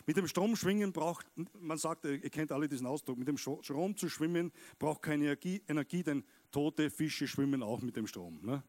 mit 0.06 0.16
dem 0.16 0.26
Strom 0.26 0.56
schwingen 0.56 0.92
braucht, 0.92 1.26
man 1.60 1.76
sagt, 1.76 2.06
ihr 2.06 2.30
kennt 2.30 2.50
alle 2.50 2.68
diesen 2.68 2.87
Ausdruck, 2.87 3.18
mit 3.18 3.28
dem 3.28 3.37
Strom 3.37 3.96
zu 3.96 4.08
schwimmen 4.08 4.52
braucht 4.78 5.02
keine 5.02 5.25
Energie, 5.25 5.62
Energie 5.68 6.02
denn 6.02 6.25
tote 6.50 6.88
Fische 6.88 7.28
schwimmen 7.28 7.62
auch 7.62 7.82
mit 7.82 7.96
dem 7.96 8.06
Strom. 8.06 8.40
Ne? 8.42 8.62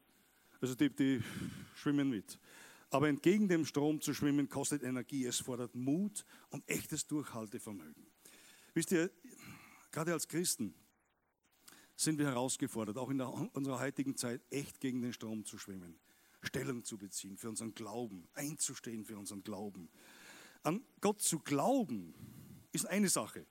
Also 0.59 0.75
die, 0.75 0.89
die 0.89 1.23
schwimmen 1.75 2.09
mit. 2.09 2.37
Aber 2.89 3.07
entgegen 3.07 3.47
dem 3.47 3.65
Strom 3.65 4.01
zu 4.01 4.13
schwimmen 4.13 4.49
kostet 4.49 4.83
Energie, 4.83 5.25
es 5.25 5.39
fordert 5.39 5.75
Mut 5.75 6.25
und 6.49 6.67
echtes 6.67 7.07
Durchhaltevermögen. 7.07 8.05
Wisst 8.73 8.91
ihr, 8.91 9.09
gerade 9.91 10.11
als 10.11 10.27
Christen 10.27 10.73
sind 11.99 12.17
wir 12.17 12.27
herausgefordert, 12.27 12.97
auch 12.97 13.09
in 13.09 13.17
der, 13.17 13.29
unserer 13.29 13.79
heutigen 13.79 14.15
Zeit 14.15 14.41
echt 14.51 14.79
gegen 14.79 15.01
den 15.01 15.11
Strom 15.11 15.43
zu 15.43 15.57
schwimmen, 15.57 15.99
Stellung 16.41 16.85
zu 16.85 16.97
beziehen 16.97 17.37
für 17.37 17.49
unseren 17.49 17.75
Glauben, 17.75 18.27
einzustehen 18.33 19.03
für 19.03 19.17
unseren 19.17 19.43
Glauben. 19.43 19.89
An 20.63 20.81
Gott 21.01 21.21
zu 21.21 21.39
glauben 21.39 22.13
ist 22.71 22.85
eine 22.85 23.09
Sache. 23.09 23.45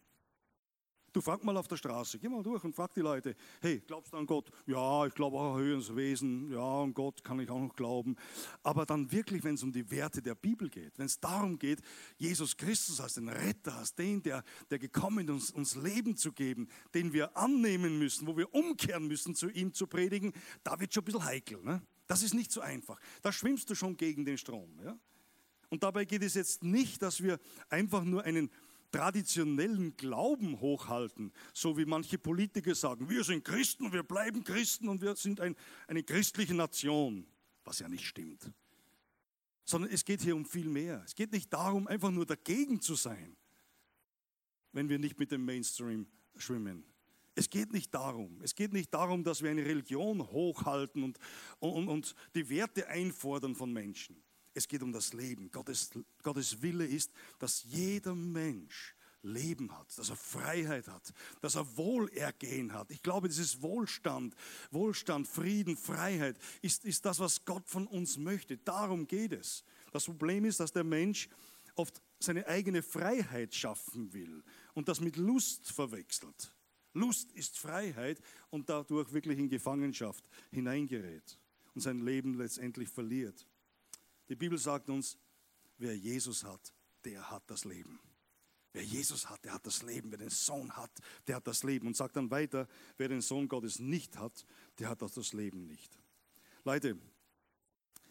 Du 1.13 1.21
frag 1.21 1.43
mal 1.43 1.57
auf 1.57 1.69
der 1.69 1.77
Straße, 1.77 2.19
geh 2.19 2.29
mal 2.29 2.43
durch 2.43 2.63
und 2.65 2.75
frag 2.75 2.93
die 2.93 3.01
Leute, 3.01 3.35
hey, 3.61 3.83
glaubst 3.87 4.13
du 4.13 4.19
an 4.19 4.27
Gott? 4.27 4.51
Ja, 4.67 5.07
ich 5.07 5.15
glaube 5.15 5.39
auch 5.39 5.55
an 5.55 5.63
höheres 5.63 5.95
Wesen, 5.97 6.51
ja, 6.53 6.83
an 6.83 6.93
Gott 6.93 7.25
kann 7.25 7.41
ich 7.41 7.49
auch 7.49 7.61
noch 7.61 7.75
glauben. 7.75 8.17
Aber 8.63 8.85
dann 8.85 9.11
wirklich, 9.11 9.43
wenn 9.43 9.55
es 9.55 9.63
um 9.63 9.73
die 9.73 9.91
Werte 9.91 10.21
der 10.21 10.35
Bibel 10.35 10.69
geht, 10.69 10.99
wenn 10.99 11.07
es 11.07 11.19
darum 11.19 11.59
geht, 11.59 11.81
Jesus 12.19 12.57
Christus 12.57 13.01
als 13.01 13.15
den 13.15 13.29
Retter, 13.29 13.75
als 13.77 13.95
den, 13.95 14.23
der, 14.23 14.45
der 14.71 14.79
gekommen 14.79 15.27
ist, 15.29 15.31
uns, 15.31 15.51
uns 15.51 15.75
Leben 15.77 16.17
zu 16.17 16.33
geben, 16.33 16.69
den 16.95 17.13
wir 17.13 17.37
annehmen 17.37 17.99
müssen, 17.99 18.27
wo 18.27 18.37
wir 18.37 18.53
umkehren 18.55 19.07
müssen, 19.09 19.35
zu 19.35 19.49
ihm 19.49 19.73
zu 19.73 19.87
predigen, 19.87 20.33
da 20.63 20.79
wird 20.79 20.93
schon 20.93 21.03
ein 21.03 21.07
bisschen 21.07 21.25
heikel. 21.25 21.63
Ne? 21.63 21.83
Das 22.07 22.23
ist 22.23 22.35
nicht 22.35 22.53
so 22.53 22.61
einfach. 22.61 23.01
Da 23.23 23.33
schwimmst 23.33 23.71
du 23.71 23.75
schon 23.75 23.97
gegen 23.97 24.25
den 24.25 24.37
Strom. 24.37 24.79
Ja? 24.85 24.99
Und 25.71 25.83
dabei 25.83 26.05
geht 26.05 26.23
es 26.23 26.35
jetzt 26.35 26.63
nicht, 26.63 27.03
dass 27.03 27.23
wir 27.23 27.39
einfach 27.69 28.05
nur 28.05 28.25
einen 28.25 28.51
traditionellen 28.91 29.97
Glauben 29.97 30.61
hochhalten, 30.61 31.33
so 31.53 31.77
wie 31.77 31.85
manche 31.85 32.19
Politiker 32.19 32.75
sagen, 32.75 33.09
wir 33.09 33.25
sind 33.25 33.45
Christen, 33.45 33.93
wir 33.93 34.03
bleiben 34.03 34.45
Christen 34.45 34.89
und 34.89 35.03
wir 35.03 35.17
sind 35.17 35.41
ein, 35.41 35.57
eine 35.87 36.03
christliche 36.03 36.55
Nation, 36.55 37.27
was 37.65 37.79
ja 37.79 37.89
nicht 37.89 38.07
stimmt. 38.07 38.51
Sondern 39.65 39.91
es 39.91 40.05
geht 40.05 40.23
hier 40.23 40.35
um 40.35 40.47
viel 40.47 40.69
mehr. 40.69 41.03
Es 41.05 41.15
geht 41.15 41.33
nicht 41.33 41.53
darum, 41.53 41.87
einfach 41.87 42.11
nur 42.11 42.25
dagegen 42.25 42.81
zu 42.81 42.95
sein, 42.95 43.37
wenn 44.73 44.89
wir 44.89 44.99
nicht 44.99 45.19
mit 45.19 45.31
dem 45.31 45.45
Mainstream 45.45 46.07
schwimmen. 46.37 46.85
Es 47.35 47.51
geht 47.51 47.73
nicht 47.73 47.95
darum. 47.95 48.41
Es 48.43 48.55
geht 48.55 48.73
nicht 48.73 48.93
darum, 48.93 49.23
dass 49.23 49.43
wir 49.43 49.51
eine 49.51 49.65
Religion 49.65 50.29
hochhalten 50.29 51.05
und, 51.05 51.19
und, 51.61 51.89
und 51.89 52.15
die 52.35 52.49
Werte 52.49 52.89
einfordern 52.89 53.55
von 53.55 53.73
Menschen. 53.73 54.21
Es 54.59 54.67
geht 54.67 54.83
um 54.83 54.93
das 54.93 55.13
Leben. 55.13 55.53
Gottes, 55.53 55.91
Gottes 56.21 56.61
Wille 56.61 56.85
ist, 56.85 57.13
dass 57.39 57.63
jeder 57.63 58.17
Mensch 58.17 58.97
Leben 59.23 59.71
hat, 59.71 59.97
dass 59.97 60.11
er 60.11 60.17
Freiheit 60.17 60.89
hat, 60.89 61.15
dass 61.41 61.55
er 61.55 61.77
Wohlergehen 61.77 62.73
hat. 62.73 62.91
Ich 62.91 63.01
glaube, 63.01 63.29
dieses 63.29 63.63
Wohlstand, 63.63 64.35
Wohlstand, 64.73 65.29
Frieden, 65.29 65.77
Freiheit 65.77 66.37
ist, 66.61 66.85
ist 66.85 67.05
das, 67.05 67.21
was 67.21 67.45
Gott 67.45 67.69
von 67.69 67.87
uns 67.87 68.17
möchte. 68.17 68.59
Darum 68.59 69.07
geht 69.07 69.33
es. 69.33 69.63
Das 69.93 70.07
Problem 70.07 70.45
ist, 70.45 70.59
dass 70.59 70.73
der 70.73 70.85
Mensch 70.85 71.29
oft 71.77 72.03
seine 72.19 72.45
eigene 72.49 72.83
Freiheit 72.83 73.55
schaffen 73.55 74.13
will 74.13 74.43
und 74.75 74.89
das 74.89 75.01
mit 75.01 75.17
Lust 75.17 75.71
verwechselt. 75.71 76.53
Lust 76.95 77.31
ist 77.31 77.57
Freiheit 77.57 78.21
und 78.51 78.69
dadurch 78.69 79.13
wirklich 79.13 79.39
in 79.39 79.49
Gefangenschaft 79.49 80.29
hineingerät 80.51 81.39
und 81.77 81.81
sein 81.81 82.01
Leben 82.01 82.35
letztendlich 82.35 82.89
verliert. 82.89 83.47
Die 84.29 84.37
Bibel 84.37 84.59
sagt 84.59 84.89
uns, 84.89 85.19
wer 85.79 85.97
Jesus 85.97 86.45
hat, 86.45 86.73
der 87.05 87.31
hat 87.31 87.43
das 87.47 87.65
Leben. 87.65 87.99
Wer 88.73 88.85
Jesus 88.85 89.29
hat, 89.29 89.45
der 89.45 89.55
hat 89.55 89.67
das 89.67 89.83
Leben. 89.83 90.11
Wer 90.11 90.19
den 90.19 90.31
Sohn 90.31 90.77
hat, 90.77 90.91
der 91.27 91.37
hat 91.37 91.47
das 91.47 91.63
Leben. 91.63 91.87
Und 91.87 91.97
sagt 91.97 92.17
dann 92.17 92.31
weiter, 92.31 92.69
wer 92.97 93.09
den 93.09 93.23
Sohn 93.23 93.49
Gottes 93.49 93.79
nicht 93.79 94.19
hat, 94.19 94.45
der 94.79 94.91
hat 94.91 95.03
auch 95.03 95.11
das 95.11 95.33
Leben 95.33 95.67
nicht. 95.67 95.99
Leute, 96.65 96.99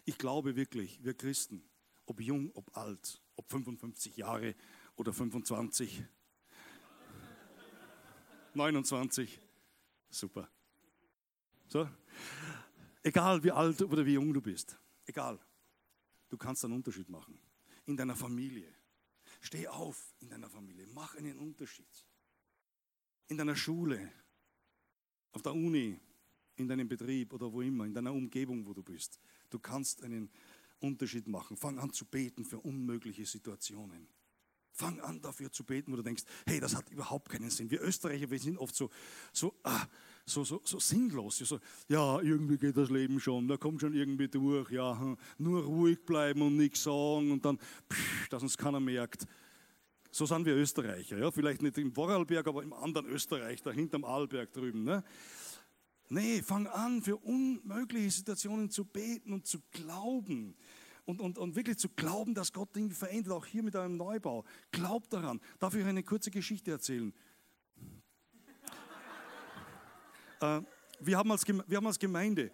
ich 0.05 0.17
glaube 0.17 0.55
wirklich, 0.55 1.03
wir 1.03 1.13
Christen, 1.13 1.63
ob 2.05 2.19
jung, 2.21 2.51
ob 2.53 2.75
alt, 2.75 3.21
ob 3.35 3.49
55 3.51 4.17
Jahre 4.17 4.55
oder 4.95 5.13
25, 5.13 6.03
29, 8.53 9.39
super. 10.09 10.49
So, 11.67 11.87
egal 13.03 13.43
wie 13.43 13.51
alt 13.51 13.81
oder 13.81 14.05
wie 14.05 14.13
jung 14.13 14.33
du 14.33 14.41
bist, 14.41 14.79
egal. 15.05 15.39
Du 16.29 16.37
kannst 16.37 16.63
einen 16.65 16.73
Unterschied 16.73 17.09
machen. 17.09 17.39
In 17.85 17.95
deiner 17.95 18.15
Familie. 18.15 18.73
Steh 19.41 19.67
auf 19.67 20.13
in 20.19 20.29
deiner 20.29 20.49
Familie. 20.49 20.87
Mach 20.87 21.15
einen 21.15 21.37
Unterschied. 21.37 22.07
In 23.27 23.37
deiner 23.37 23.55
Schule, 23.55 24.11
auf 25.31 25.41
der 25.41 25.53
Uni, 25.53 25.99
in 26.55 26.67
deinem 26.67 26.87
Betrieb 26.87 27.33
oder 27.33 27.51
wo 27.51 27.61
immer, 27.61 27.85
in 27.85 27.93
deiner 27.93 28.13
Umgebung, 28.13 28.65
wo 28.65 28.73
du 28.73 28.83
bist. 28.83 29.19
Du 29.49 29.59
kannst 29.59 30.03
einen 30.03 30.29
Unterschied 30.79 31.27
machen. 31.27 31.57
Fang 31.57 31.77
an 31.79 31.91
zu 31.91 32.05
beten 32.05 32.45
für 32.45 32.59
unmögliche 32.59 33.25
Situationen. 33.25 34.07
Fang 34.77 34.99
an 34.99 35.19
dafür 35.19 35.51
zu 35.51 35.63
beten, 35.63 35.91
wo 35.91 35.95
du 35.95 36.03
denkst, 36.03 36.23
hey, 36.45 36.59
das 36.59 36.75
hat 36.75 36.87
überhaupt 36.91 37.29
keinen 37.29 37.49
Sinn. 37.49 37.71
Wir 37.71 37.81
Österreicher, 37.81 38.29
wir 38.29 38.37
sind 38.37 38.59
oft 38.59 38.75
so, 38.75 38.91
so, 39.33 39.55
ah, 39.63 39.87
so, 40.23 40.43
so, 40.43 40.61
so 40.63 40.79
sinnlos. 40.79 41.39
So, 41.39 41.59
ja, 41.87 42.21
irgendwie 42.21 42.57
geht 42.59 42.77
das 42.77 42.91
Leben 42.91 43.19
schon, 43.19 43.47
da 43.47 43.57
kommt 43.57 43.81
schon 43.81 43.95
irgendwie 43.95 44.27
durch. 44.27 44.69
Ja, 44.69 44.99
hm, 44.99 45.17
nur 45.39 45.63
ruhig 45.63 46.05
bleiben 46.05 46.43
und 46.43 46.57
nichts 46.57 46.83
sagen 46.83 47.31
und 47.31 47.43
dann, 47.43 47.57
pff, 47.57 48.29
dass 48.29 48.43
uns 48.43 48.55
keiner 48.55 48.79
merkt. 48.79 49.25
So 50.11 50.27
sind 50.27 50.45
wir 50.45 50.55
Österreicher. 50.55 51.17
Ja? 51.17 51.31
Vielleicht 51.31 51.63
nicht 51.63 51.77
im 51.79 51.91
Vorarlberg, 51.91 52.45
aber 52.45 52.61
im 52.61 52.73
anderen 52.73 53.07
Österreich, 53.07 53.63
da 53.63 53.71
hinterm 53.71 54.03
Arlberg 54.03 54.53
drüben. 54.53 54.83
Ne? 54.83 55.03
Nee, 56.09 56.43
fang 56.43 56.67
an, 56.67 57.01
für 57.01 57.17
unmögliche 57.17 58.11
Situationen 58.11 58.69
zu 58.69 58.85
beten 58.85 59.33
und 59.33 59.47
zu 59.47 59.59
glauben 59.71 60.55
und, 61.07 61.21
und, 61.21 61.37
und 61.37 61.55
wirklich 61.55 61.77
zu 61.77 61.87
glauben, 61.87 62.33
dass 62.33 62.51
Gott 62.51 62.75
Dinge 62.75 62.93
verändert, 62.93 63.31
auch 63.31 63.45
hier 63.45 63.63
mit 63.63 63.77
einem 63.77 63.95
Neubau. 63.95 64.43
Glaubt 64.71 65.13
daran. 65.13 65.39
Darf 65.57 65.73
ich 65.73 65.81
euch 65.81 65.87
eine 65.87 66.03
kurze 66.03 66.29
Geschichte 66.29 66.69
erzählen? 66.69 67.13
äh, 70.41 70.61
wir, 70.99 71.17
haben 71.17 71.31
als, 71.31 71.47
wir 71.47 71.77
haben 71.77 71.87
als 71.87 71.97
Gemeinde 71.97 72.51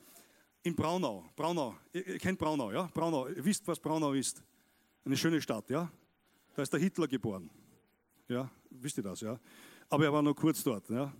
in 0.61 0.75
Braunau, 0.75 1.25
Braunau, 1.35 1.75
ihr, 1.91 2.07
ihr 2.07 2.19
kennt 2.19 2.37
Braunau, 2.37 2.71
ja? 2.71 2.83
Braunau, 2.93 3.27
ihr 3.27 3.43
wisst, 3.43 3.67
was 3.67 3.79
Braunau 3.79 4.13
ist. 4.13 4.43
Eine 5.03 5.17
schöne 5.17 5.41
Stadt, 5.41 5.67
ja? 5.71 5.91
Da 6.53 6.61
ist 6.61 6.71
der 6.71 6.79
Hitler 6.79 7.07
geboren. 7.07 7.49
Ja, 8.27 8.51
wisst 8.69 8.97
ihr 8.97 9.03
das, 9.03 9.21
ja? 9.21 9.39
Aber 9.89 10.05
er 10.05 10.13
war 10.13 10.21
nur 10.21 10.35
kurz 10.35 10.63
dort, 10.63 10.87
ja? 10.89 11.11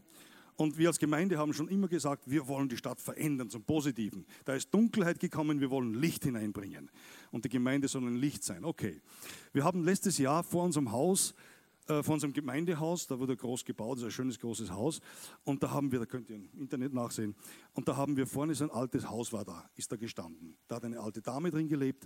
Und 0.56 0.78
wir 0.78 0.88
als 0.88 1.00
Gemeinde 1.00 1.38
haben 1.38 1.54
schon 1.54 1.68
immer 1.68 1.88
gesagt, 1.88 2.30
wir 2.30 2.48
wollen 2.48 2.70
die 2.70 2.78
Stadt 2.78 3.00
verändern 3.00 3.50
zum 3.50 3.64
Positiven. 3.64 4.26
Da 4.46 4.54
ist 4.54 4.74
Dunkelheit 4.74 5.20
gekommen, 5.20 5.60
wir 5.60 5.70
wollen 5.70 5.94
Licht 5.94 6.24
hineinbringen. 6.24 6.90
Und 7.32 7.46
die 7.46 7.50
Gemeinde 7.50 7.88
soll 7.88 8.04
ein 8.04 8.16
Licht 8.16 8.44
sein. 8.44 8.64
Okay. 8.64 9.02
Wir 9.52 9.64
haben 9.64 9.84
letztes 9.84 10.18
Jahr 10.18 10.44
vor 10.44 10.64
unserem 10.64 10.92
Haus, 10.92 11.34
äh, 11.88 12.02
vor 12.02 12.14
unserem 12.14 12.32
Gemeindehaus, 12.32 13.08
da 13.08 13.20
wurde 13.20 13.36
groß 13.36 13.66
gebaut, 13.66 13.98
das 13.98 14.04
ist 14.04 14.08
ein 14.08 14.12
schönes 14.12 14.40
großes 14.40 14.72
Haus. 14.72 15.02
Und 15.44 15.64
da 15.64 15.72
haben 15.72 15.92
wir, 15.92 16.00
da 16.00 16.06
könnt 16.06 16.30
ihr 16.30 16.38
im 16.38 16.50
Internet 16.58 16.94
nachsehen, 16.94 17.36
und 17.74 17.88
da 17.88 17.98
haben 17.98 18.16
wir 18.16 18.26
vorne 18.26 18.56
so 18.56 18.64
ein 18.64 18.72
altes 18.72 19.10
Haus 19.10 19.34
war 19.34 19.44
da, 19.44 19.70
ist 19.76 19.92
da 19.92 19.98
gestanden. 19.98 20.56
Da 20.68 20.76
hat 20.78 20.86
eine 20.86 21.00
alte 21.00 21.22
Dame 21.22 21.52
drin 21.52 21.68
gelebt. 21.68 22.06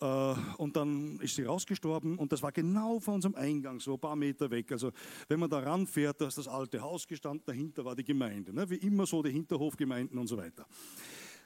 Äh, 0.00 0.34
und 0.58 0.76
dann 0.76 1.18
ist 1.20 1.36
sie 1.36 1.44
rausgestorben 1.44 2.18
und 2.18 2.30
das 2.30 2.42
war 2.42 2.52
genau 2.52 3.00
vor 3.00 3.14
unserem 3.14 3.34
Eingang, 3.34 3.80
so 3.80 3.94
ein 3.94 4.00
paar 4.00 4.16
Meter 4.16 4.50
weg. 4.50 4.70
Also 4.72 4.92
wenn 5.28 5.40
man 5.40 5.48
da 5.48 5.60
ranfährt, 5.60 6.20
da 6.20 6.28
ist 6.28 6.36
das 6.36 6.48
alte 6.48 6.82
Haus 6.82 7.06
gestanden, 7.06 7.44
dahinter 7.46 7.84
war 7.84 7.96
die 7.96 8.04
Gemeinde. 8.04 8.52
Ne? 8.52 8.68
Wie 8.68 8.76
immer 8.76 9.06
so 9.06 9.22
die 9.22 9.30
Hinterhofgemeinden 9.30 10.18
und 10.18 10.26
so 10.26 10.36
weiter. 10.36 10.66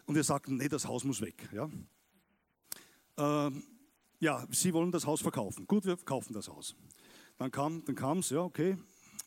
Und 0.06 0.16
wir 0.16 0.24
sagten, 0.24 0.56
nee, 0.56 0.68
das 0.68 0.86
Haus 0.86 1.04
muss 1.04 1.20
weg. 1.20 1.48
Ja, 1.52 1.70
ähm, 3.18 3.62
ja 4.18 4.44
sie 4.50 4.74
wollen 4.74 4.90
das 4.90 5.06
Haus 5.06 5.20
verkaufen. 5.20 5.66
Gut, 5.66 5.84
wir 5.84 5.96
kaufen 5.98 6.32
das 6.32 6.48
Haus. 6.48 6.74
Dann 7.38 7.52
kam 7.52 7.76
es, 7.78 7.84
dann 7.84 8.22
ja, 8.30 8.42
okay, 8.42 8.76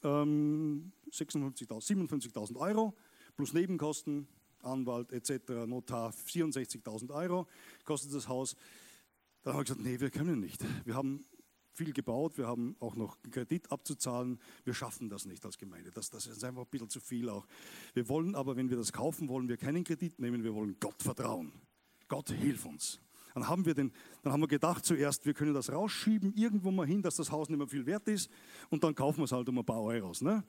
ähm, 0.03 0.91
57.000 1.09 2.57
Euro 2.57 2.93
plus 3.35 3.53
Nebenkosten, 3.53 4.27
Anwalt 4.61 5.11
etc., 5.11 5.65
Notar, 5.65 6.11
64.000 6.11 7.13
Euro 7.13 7.47
kostet 7.85 8.13
das 8.13 8.27
Haus. 8.27 8.55
Dann 9.43 9.53
habe 9.53 9.63
ich 9.63 9.67
gesagt, 9.69 9.85
nee, 9.85 9.99
wir 9.99 10.09
können 10.09 10.39
nicht. 10.39 10.63
Wir 10.85 10.95
haben 10.95 11.25
viel 11.73 11.91
gebaut, 11.91 12.37
wir 12.37 12.47
haben 12.47 12.75
auch 12.79 12.95
noch 12.95 13.17
Kredit 13.31 13.71
abzuzahlen. 13.71 14.39
Wir 14.63 14.73
schaffen 14.73 15.09
das 15.09 15.25
nicht 15.25 15.43
als 15.45 15.57
Gemeinde. 15.57 15.91
Das, 15.91 16.09
das 16.09 16.27
ist 16.27 16.43
einfach 16.43 16.63
ein 16.63 16.69
bisschen 16.69 16.89
zu 16.89 16.99
viel 16.99 17.29
auch. 17.29 17.45
Wir 17.93 18.07
wollen 18.09 18.35
aber, 18.35 18.55
wenn 18.55 18.69
wir 18.69 18.77
das 18.77 18.93
kaufen, 18.93 19.27
wollen 19.27 19.49
wir 19.49 19.57
keinen 19.57 19.83
Kredit 19.83 20.19
nehmen, 20.19 20.43
wir 20.43 20.53
wollen 20.53 20.77
Gott 20.79 21.01
vertrauen. 21.01 21.51
Gott 22.07 22.29
hilf 22.29 22.65
uns. 22.65 22.99
Dann 23.33 23.47
haben 23.47 23.65
wir, 23.65 23.73
den, 23.73 23.91
dann 24.21 24.31
haben 24.31 24.41
wir 24.41 24.47
gedacht 24.47 24.85
zuerst, 24.85 25.25
wir 25.25 25.33
können 25.33 25.55
das 25.55 25.71
rausschieben, 25.71 26.33
irgendwo 26.35 26.69
mal 26.69 26.85
hin, 26.85 27.01
dass 27.01 27.15
das 27.15 27.31
Haus 27.31 27.49
nicht 27.49 27.57
mehr 27.57 27.67
viel 27.67 27.87
wert 27.87 28.07
ist 28.07 28.29
und 28.69 28.83
dann 28.83 28.93
kaufen 28.93 29.19
wir 29.19 29.25
es 29.25 29.31
halt 29.31 29.49
um 29.49 29.57
ein 29.57 29.65
paar 29.65 29.81
Euros. 29.81 30.21
Ne? 30.21 30.43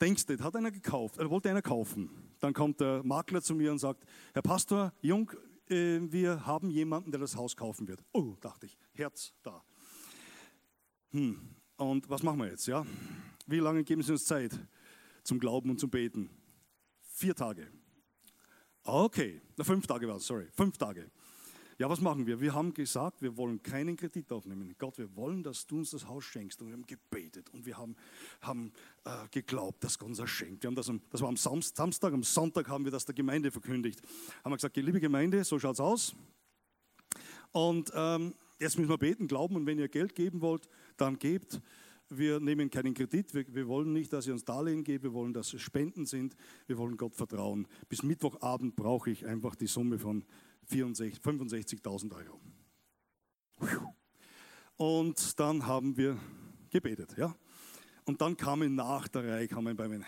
Denkst 0.00 0.24
du, 0.24 0.38
hat 0.42 0.56
einer 0.56 0.70
gekauft, 0.70 1.18
er 1.18 1.28
wollte 1.28 1.50
einer 1.50 1.60
kaufen. 1.60 2.08
Dann 2.40 2.54
kommt 2.54 2.80
der 2.80 3.02
Makler 3.04 3.42
zu 3.42 3.54
mir 3.54 3.70
und 3.70 3.78
sagt, 3.78 4.04
Herr 4.32 4.42
Pastor, 4.42 4.94
Jung, 5.02 5.30
äh, 5.70 6.00
wir 6.00 6.46
haben 6.46 6.70
jemanden, 6.70 7.10
der 7.10 7.20
das 7.20 7.36
Haus 7.36 7.56
kaufen 7.56 7.88
wird. 7.88 8.02
Oh, 8.12 8.36
dachte 8.40 8.66
ich, 8.66 8.76
Herz 8.92 9.32
da. 9.42 9.62
Hm, 11.10 11.56
und 11.76 12.08
was 12.08 12.22
machen 12.22 12.38
wir 12.38 12.48
jetzt, 12.48 12.66
ja? 12.66 12.84
Wie 13.46 13.58
lange 13.58 13.84
geben 13.84 14.02
Sie 14.02 14.12
uns 14.12 14.24
Zeit 14.24 14.58
zum 15.22 15.38
Glauben 15.38 15.70
und 15.70 15.78
zum 15.78 15.90
Beten? 15.90 16.30
Vier 17.02 17.34
Tage. 17.34 17.70
Okay, 18.82 19.40
na, 19.56 19.64
fünf 19.64 19.86
Tage 19.86 20.06
war 20.06 20.16
es, 20.16 20.26
sorry, 20.26 20.46
fünf 20.52 20.78
Tage. 20.78 21.10
Ja, 21.78 21.90
was 21.90 22.00
machen 22.00 22.26
wir? 22.26 22.40
Wir 22.40 22.54
haben 22.54 22.72
gesagt, 22.72 23.20
wir 23.20 23.36
wollen 23.36 23.62
keinen 23.62 23.96
Kredit 23.96 24.32
aufnehmen. 24.32 24.74
Gott, 24.78 24.96
wir 24.96 25.14
wollen, 25.14 25.42
dass 25.42 25.66
du 25.66 25.76
uns 25.76 25.90
das 25.90 26.08
Haus 26.08 26.24
schenkst. 26.24 26.62
Und 26.62 26.68
wir 26.68 26.72
haben 26.72 26.86
gebetet 26.86 27.50
und 27.52 27.66
wir 27.66 27.76
haben, 27.76 27.94
haben 28.40 28.72
äh, 29.04 29.10
geglaubt, 29.30 29.84
dass 29.84 29.98
Gott 29.98 30.08
uns 30.08 30.18
das 30.18 30.30
schenkt. 30.30 30.62
Wir 30.62 30.68
haben 30.68 30.74
das, 30.74 30.90
das 31.10 31.20
war 31.20 31.28
am 31.28 31.36
Samstag, 31.36 32.14
am 32.14 32.22
Sonntag 32.22 32.68
haben 32.68 32.84
wir 32.84 32.92
das 32.92 33.04
der 33.04 33.14
Gemeinde 33.14 33.50
verkündigt. 33.50 34.00
Haben 34.42 34.52
wir 34.52 34.56
gesagt, 34.56 34.76
liebe 34.78 35.00
Gemeinde, 35.00 35.44
so 35.44 35.58
schaut 35.58 35.74
es 35.74 35.80
aus. 35.80 36.16
Und 37.52 37.92
ähm, 37.94 38.34
jetzt 38.58 38.78
müssen 38.78 38.88
wir 38.88 38.98
beten, 38.98 39.28
glauben 39.28 39.56
und 39.56 39.66
wenn 39.66 39.78
ihr 39.78 39.88
Geld 39.88 40.14
geben 40.14 40.40
wollt, 40.40 40.68
dann 40.96 41.18
gebt. 41.18 41.60
Wir 42.08 42.38
nehmen 42.38 42.70
keinen 42.70 42.94
Kredit, 42.94 43.34
wir, 43.34 43.44
wir, 43.52 43.66
wollen 43.66 43.92
nicht, 43.92 44.12
dass 44.12 44.26
ihr 44.28 44.32
uns 44.32 44.44
Darlehen 44.44 44.84
gebt, 44.84 45.02
wir 45.02 45.12
wollen, 45.12 45.32
dass 45.32 45.52
es 45.52 45.60
Spenden 45.60 46.06
sind, 46.06 46.36
wir 46.68 46.78
wollen 46.78 46.96
Gott 46.96 47.16
vertrauen. 47.16 47.66
Bis 47.88 48.04
Mittwochabend 48.04 48.76
brauche 48.76 49.10
ich 49.10 49.26
einfach 49.26 49.56
die 49.56 49.66
Summe 49.66 49.98
von 49.98 50.24
65.000 50.70 52.14
Euro. 52.14 52.40
Und 54.76 55.38
dann 55.40 55.66
haben 55.66 55.96
wir 55.96 56.18
gebetet, 56.70 57.16
ja. 57.16 57.34
Und 58.04 58.20
dann 58.20 58.36
kamen 58.36 58.74
nach 58.74 59.08
der 59.08 59.24
Reihe, 59.26 59.48
kamen 59.48 59.76
bei 59.76 59.88
mir, 59.88 60.04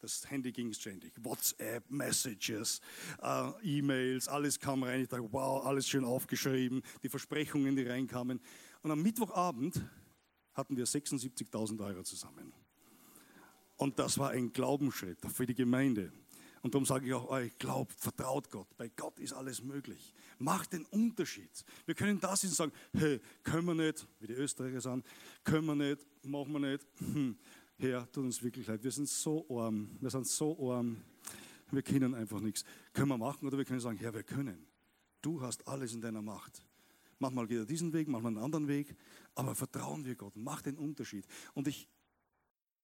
das 0.00 0.30
Handy 0.30 0.52
ging 0.52 0.72
ständig, 0.72 1.12
WhatsApp, 1.22 1.88
Messages, 1.90 2.80
äh, 3.22 3.50
E-Mails, 3.62 4.28
alles 4.28 4.58
kam 4.58 4.82
rein. 4.82 5.02
Ich 5.02 5.08
dachte, 5.08 5.28
wow, 5.32 5.64
alles 5.64 5.88
schön 5.88 6.04
aufgeschrieben, 6.04 6.82
die 7.02 7.08
Versprechungen, 7.08 7.74
die 7.74 7.82
reinkamen. 7.82 8.40
Und 8.82 8.90
am 8.90 9.02
Mittwochabend 9.02 9.80
hatten 10.54 10.76
wir 10.76 10.86
76.000 10.86 11.84
Euro 11.84 12.02
zusammen. 12.02 12.52
Und 13.76 13.98
das 13.98 14.18
war 14.18 14.30
ein 14.30 14.52
Glaubensschritt 14.52 15.18
für 15.32 15.46
die 15.46 15.54
Gemeinde. 15.54 16.12
Und 16.68 16.74
darum 16.74 16.84
sage 16.84 17.06
ich 17.06 17.14
auch 17.14 17.30
euch, 17.30 17.56
glaubt, 17.56 17.94
vertraut 17.98 18.50
Gott. 18.50 18.68
Bei 18.76 18.90
Gott 18.90 19.18
ist 19.20 19.32
alles 19.32 19.62
möglich. 19.62 20.12
Macht 20.38 20.74
den 20.74 20.84
Unterschied. 20.84 21.48
Wir 21.86 21.94
können 21.94 22.20
da 22.20 22.36
sitzen 22.36 22.52
und 22.52 22.56
sagen, 22.56 22.72
hey, 22.92 23.20
können 23.42 23.64
wir 23.68 23.74
nicht, 23.74 24.06
wie 24.20 24.26
die 24.26 24.34
Österreicher 24.34 24.82
sagen, 24.82 25.02
können 25.44 25.64
wir 25.64 25.74
nicht, 25.74 26.06
machen 26.26 26.52
wir 26.52 26.60
nicht. 26.60 26.86
Hm, 26.98 27.38
Herr, 27.78 28.12
tut 28.12 28.24
uns 28.24 28.42
wirklich 28.42 28.66
leid. 28.66 28.84
Wir 28.84 28.90
sind 28.90 29.08
so 29.08 29.46
arm. 29.48 29.96
Wir 29.98 30.10
sind 30.10 30.26
so 30.26 30.70
arm. 30.70 30.98
Wir 31.70 31.80
können 31.80 32.12
einfach 32.12 32.40
nichts. 32.40 32.64
Können 32.92 33.08
wir 33.08 33.16
machen 33.16 33.46
oder 33.46 33.56
wir 33.56 33.64
können 33.64 33.80
sagen, 33.80 33.96
Herr, 33.96 34.12
wir 34.12 34.22
können. 34.22 34.66
Du 35.22 35.40
hast 35.40 35.66
alles 35.66 35.94
in 35.94 36.02
deiner 36.02 36.20
Macht. 36.20 36.62
Manchmal 37.18 37.46
geht 37.46 37.60
er 37.60 37.64
diesen 37.64 37.94
Weg, 37.94 38.08
manchmal 38.08 38.32
einen 38.32 38.44
anderen 38.44 38.68
Weg, 38.68 38.94
aber 39.34 39.54
vertrauen 39.54 40.04
wir 40.04 40.16
Gott, 40.16 40.36
mach 40.36 40.60
den 40.60 40.76
Unterschied. 40.76 41.26
Und 41.54 41.66
ich 41.66 41.88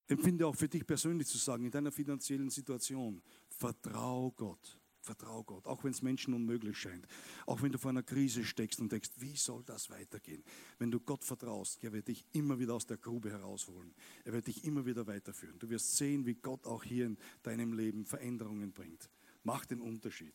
empfinde 0.06 0.46
auch 0.46 0.56
für 0.56 0.68
dich 0.68 0.86
persönlich 0.86 1.28
zu 1.28 1.38
sagen, 1.38 1.64
in 1.64 1.70
deiner 1.70 1.92
finanziellen 1.92 2.50
Situation, 2.50 3.22
vertrau 3.48 4.30
Gott. 4.32 4.78
Vertrau 5.04 5.44
Gott, 5.44 5.66
auch 5.66 5.84
wenn 5.84 5.90
es 5.90 6.00
Menschen 6.00 6.32
unmöglich 6.32 6.78
scheint. 6.78 7.06
Auch 7.44 7.60
wenn 7.60 7.70
du 7.70 7.76
vor 7.76 7.90
einer 7.90 8.02
Krise 8.02 8.42
steckst 8.42 8.80
und 8.80 8.90
denkst, 8.90 9.10
wie 9.18 9.36
soll 9.36 9.62
das 9.62 9.90
weitergehen? 9.90 10.42
Wenn 10.78 10.90
du 10.90 10.98
Gott 10.98 11.24
vertraust, 11.24 11.78
er 11.84 11.92
wird 11.92 12.08
dich 12.08 12.24
immer 12.32 12.58
wieder 12.58 12.72
aus 12.72 12.86
der 12.86 12.96
Grube 12.96 13.30
herausholen. 13.30 13.94
Er 14.24 14.32
wird 14.32 14.46
dich 14.46 14.64
immer 14.64 14.86
wieder 14.86 15.06
weiterführen. 15.06 15.58
Du 15.58 15.68
wirst 15.68 15.98
sehen, 15.98 16.24
wie 16.24 16.34
Gott 16.34 16.66
auch 16.66 16.82
hier 16.82 17.04
in 17.04 17.18
deinem 17.42 17.74
Leben 17.74 18.06
Veränderungen 18.06 18.72
bringt. 18.72 19.10
Mach 19.42 19.66
den 19.66 19.82
Unterschied. 19.82 20.34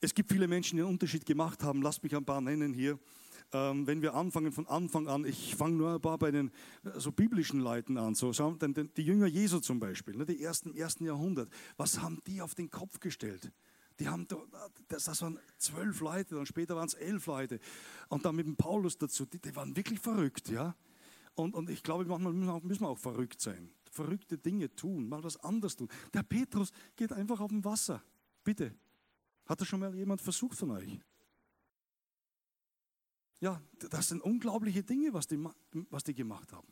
Es 0.00 0.12
gibt 0.12 0.32
viele 0.32 0.48
Menschen, 0.48 0.76
die 0.76 0.82
einen 0.82 0.90
Unterschied 0.90 1.24
gemacht 1.24 1.62
haben. 1.62 1.80
Lass 1.80 2.02
mich 2.02 2.14
ein 2.16 2.24
paar 2.24 2.40
nennen 2.40 2.74
hier 2.74 2.98
ähm, 3.54 3.86
wenn 3.86 4.02
wir 4.02 4.14
anfangen 4.14 4.50
von 4.50 4.66
Anfang 4.66 5.06
an, 5.06 5.24
ich 5.24 5.54
fange 5.54 5.76
nur 5.76 5.94
ein 5.94 6.00
paar 6.00 6.18
bei 6.18 6.32
den 6.32 6.50
so 6.96 7.12
biblischen 7.12 7.60
Leuten 7.60 7.96
an, 7.96 8.14
so 8.14 8.32
die 8.32 9.02
Jünger 9.02 9.26
Jesu 9.26 9.60
zum 9.60 9.78
Beispiel, 9.78 10.16
ne, 10.16 10.26
die 10.26 10.42
ersten 10.42 10.74
ersten 10.74 11.04
Jahrhundert, 11.04 11.48
was 11.76 12.00
haben 12.00 12.20
die 12.26 12.42
auf 12.42 12.56
den 12.56 12.68
Kopf 12.68 12.98
gestellt? 12.98 13.52
Die 14.00 14.08
haben, 14.08 14.26
das, 14.88 15.04
das 15.04 15.22
waren 15.22 15.38
zwölf 15.56 16.00
Leute, 16.00 16.34
dann 16.34 16.46
später 16.46 16.74
waren 16.74 16.88
es 16.88 16.94
elf 16.94 17.26
Leute. 17.26 17.60
Und 18.08 18.24
dann 18.24 18.34
mit 18.34 18.44
dem 18.44 18.56
Paulus 18.56 18.98
dazu, 18.98 19.24
die, 19.24 19.38
die 19.38 19.54
waren 19.54 19.76
wirklich 19.76 20.00
verrückt, 20.00 20.48
ja. 20.48 20.74
Und, 21.36 21.54
und 21.54 21.70
ich 21.70 21.82
glaube, 21.82 22.04
manchmal 22.04 22.32
müssen 22.32 22.82
wir 22.82 22.88
auch 22.88 22.98
verrückt 22.98 23.40
sein. 23.40 23.70
Verrückte 23.92 24.36
Dinge 24.36 24.74
tun, 24.74 25.08
mal 25.08 25.22
was 25.22 25.36
anderes 25.36 25.76
tun. 25.76 25.88
Der 26.12 26.24
Petrus 26.24 26.72
geht 26.96 27.12
einfach 27.12 27.38
auf 27.38 27.50
dem 27.50 27.64
Wasser. 27.64 28.02
Bitte. 28.42 28.74
Hat 29.46 29.60
das 29.60 29.68
schon 29.68 29.78
mal 29.78 29.94
jemand 29.94 30.20
versucht 30.20 30.58
von 30.58 30.72
euch? 30.72 30.98
Ja, 33.40 33.60
das 33.90 34.08
sind 34.08 34.22
unglaubliche 34.22 34.82
Dinge, 34.82 35.12
was 35.12 35.26
die, 35.26 35.38
was 35.90 36.04
die 36.04 36.14
gemacht 36.14 36.52
haben. 36.52 36.68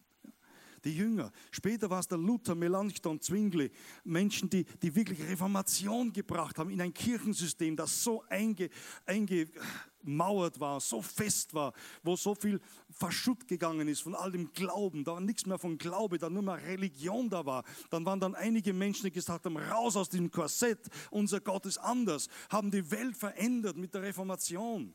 Die 0.85 0.97
Jünger. 0.97 1.31
Später 1.53 1.89
war 1.91 2.01
es 2.01 2.09
der 2.09 2.19
Luther, 2.19 2.57
Melanchthon, 2.57 3.21
Zwingli. 3.21 3.71
Menschen, 4.03 4.51
die, 4.51 4.65
die 4.65 4.95
wirklich 4.95 5.23
Reformation 5.23 6.13
gebracht 6.13 6.59
haben 6.59 6.71
in 6.71 6.81
ein 6.81 6.93
Kirchensystem, 6.93 7.77
das 7.77 8.03
so 8.03 8.25
einge, 8.29 8.69
eingemauert 9.07 10.59
war, 10.59 10.81
so 10.81 11.01
fest 11.01 11.55
war, 11.55 11.73
wo 12.03 12.17
so 12.17 12.35
viel 12.35 12.61
verschutt 12.91 13.47
gegangen 13.47 13.87
ist 13.87 14.01
von 14.01 14.17
all 14.17 14.33
dem 14.33 14.53
Glauben. 14.53 15.05
Da 15.05 15.13
war 15.13 15.21
nichts 15.21 15.47
mehr 15.47 15.59
von 15.59 15.79
Glaube, 15.79 16.19
da 16.19 16.29
nur 16.29 16.43
mehr 16.43 16.61
Religion 16.61 17.31
da 17.31 17.47
war. 17.47 17.63
Dann 17.91 18.05
waren 18.05 18.19
dann 18.19 18.35
einige 18.35 18.73
Menschen, 18.73 19.05
die 19.05 19.13
gesagt 19.13 19.45
haben, 19.45 19.57
raus 19.57 19.97
aus 19.97 20.09
diesem 20.09 20.33
Korsett, 20.33 20.89
unser 21.13 21.41
Gott 21.41 21.65
ist 21.67 21.79
anders, 21.79 22.27
haben 22.51 22.73
die 22.73 22.91
Welt 22.91 23.17
verändert 23.17 23.77
mit 23.77 23.95
der 23.95 24.03
Reformation. 24.03 24.93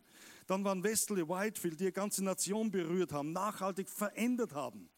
Dann 0.47 0.63
waren 0.63 0.83
Wesley, 0.83 1.27
Whitefield, 1.27 1.79
die 1.79 1.85
eine 1.85 1.91
ganze 1.91 2.23
Nation 2.23 2.71
berührt 2.71 3.11
haben, 3.11 3.33
nachhaltig 3.33 3.89
verändert 3.89 4.53
haben. 4.53 4.89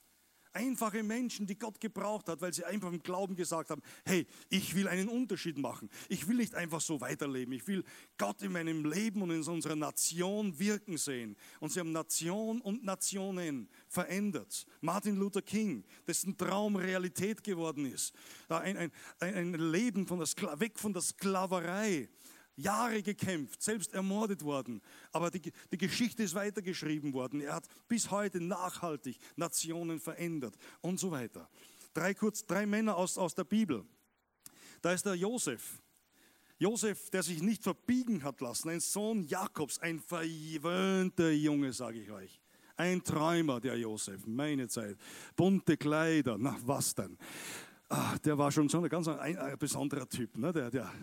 Einfache 0.51 1.03
Menschen, 1.03 1.45
die 1.45 1.57
Gott 1.57 1.79
gebraucht 1.79 2.27
hat, 2.27 2.41
weil 2.41 2.53
sie 2.53 2.65
einfach 2.65 2.91
im 2.91 3.03
Glauben 3.03 3.35
gesagt 3.35 3.69
haben, 3.69 3.83
hey, 4.03 4.25
ich 4.49 4.73
will 4.73 4.88
einen 4.88 5.07
Unterschied 5.07 5.59
machen. 5.59 5.89
Ich 6.07 6.27
will 6.27 6.38
nicht 6.38 6.55
einfach 6.55 6.81
so 6.81 6.99
weiterleben. 7.01 7.53
Ich 7.53 7.67
will 7.67 7.83
Gott 8.17 8.41
in 8.41 8.53
meinem 8.53 8.83
Leben 8.83 9.21
und 9.21 9.29
in 9.29 9.43
unserer 9.43 9.75
Nation 9.75 10.57
wirken 10.57 10.97
sehen. 10.97 11.35
Und 11.59 11.71
sie 11.71 11.79
haben 11.79 11.91
Nation 11.91 12.62
und 12.62 12.83
Nationen 12.83 13.69
verändert. 13.88 14.65
Martin 14.81 15.17
Luther 15.17 15.43
King, 15.43 15.83
dessen 16.07 16.35
Traum 16.35 16.75
Realität 16.75 17.43
geworden 17.43 17.85
ist. 17.85 18.13
Ein, 18.47 18.75
ein, 18.75 18.91
ein 19.19 19.53
Leben 19.53 20.07
von 20.07 20.17
der 20.17 20.59
weg 20.59 20.79
von 20.79 20.93
der 20.93 21.03
Sklaverei 21.03 22.09
Jahre 22.60 23.02
gekämpft, 23.02 23.62
selbst 23.62 23.93
ermordet 23.93 24.43
worden. 24.43 24.82
Aber 25.12 25.32
die, 25.32 25.52
die 25.72 25.78
Geschichte 25.78 26.24
ist 26.24 26.36
weitergeschrieben 26.36 27.13
worden. 27.13 27.41
Er 27.41 27.56
hat 27.56 27.67
bis 27.88 28.12
heute 28.12 28.41
nachhaltig 28.41 29.17
Nationen 29.36 30.00
verändert 30.00 30.56
und 30.82 31.00
so 31.00 31.12
weiter. 31.12 31.50
Drei, 31.93 32.13
kurz, 32.13 32.45
drei 32.45 32.65
Männer 32.65 32.95
aus, 32.95 33.17
aus 33.17 33.34
der 33.36 33.43
Bibel. 33.43 33.86
Da 34.82 34.93
ist 34.93 35.06
der 35.06 35.15
Josef. 35.15 35.82
Josef, 36.58 37.10
der 37.10 37.24
sich 37.24 37.41
nicht 37.41 37.63
verbiegen 37.63 38.24
hat 38.24 38.41
lassen, 38.41 38.69
ein 38.69 38.82
Sohn 38.82 39.24
Jakobs, 39.24 39.80
ein 39.80 40.00
verwöhnter 40.00 41.32
Junge, 41.32 41.72
sage 41.72 42.02
ich 42.02 42.12
euch. 42.12 42.41
Ein 42.76 43.04
Träumer, 43.04 43.60
der 43.60 43.78
Josef, 43.78 44.26
meine 44.26 44.67
Zeit. 44.67 44.98
Bunte 45.36 45.78
Kleider, 45.78 46.38
na 46.38 46.58
was 46.65 46.95
denn? 46.95 47.17
Ah, 47.91 48.15
der 48.19 48.38
war 48.38 48.52
schon 48.52 48.69
so 48.69 48.80
ein 48.80 48.88
ganz 48.88 49.08
ein, 49.08 49.36
ein 49.36 49.58
besonderer 49.58 50.08
Typ, 50.08 50.38
ne? 50.38 50.54
der, 50.54 50.69
der, 50.69 50.93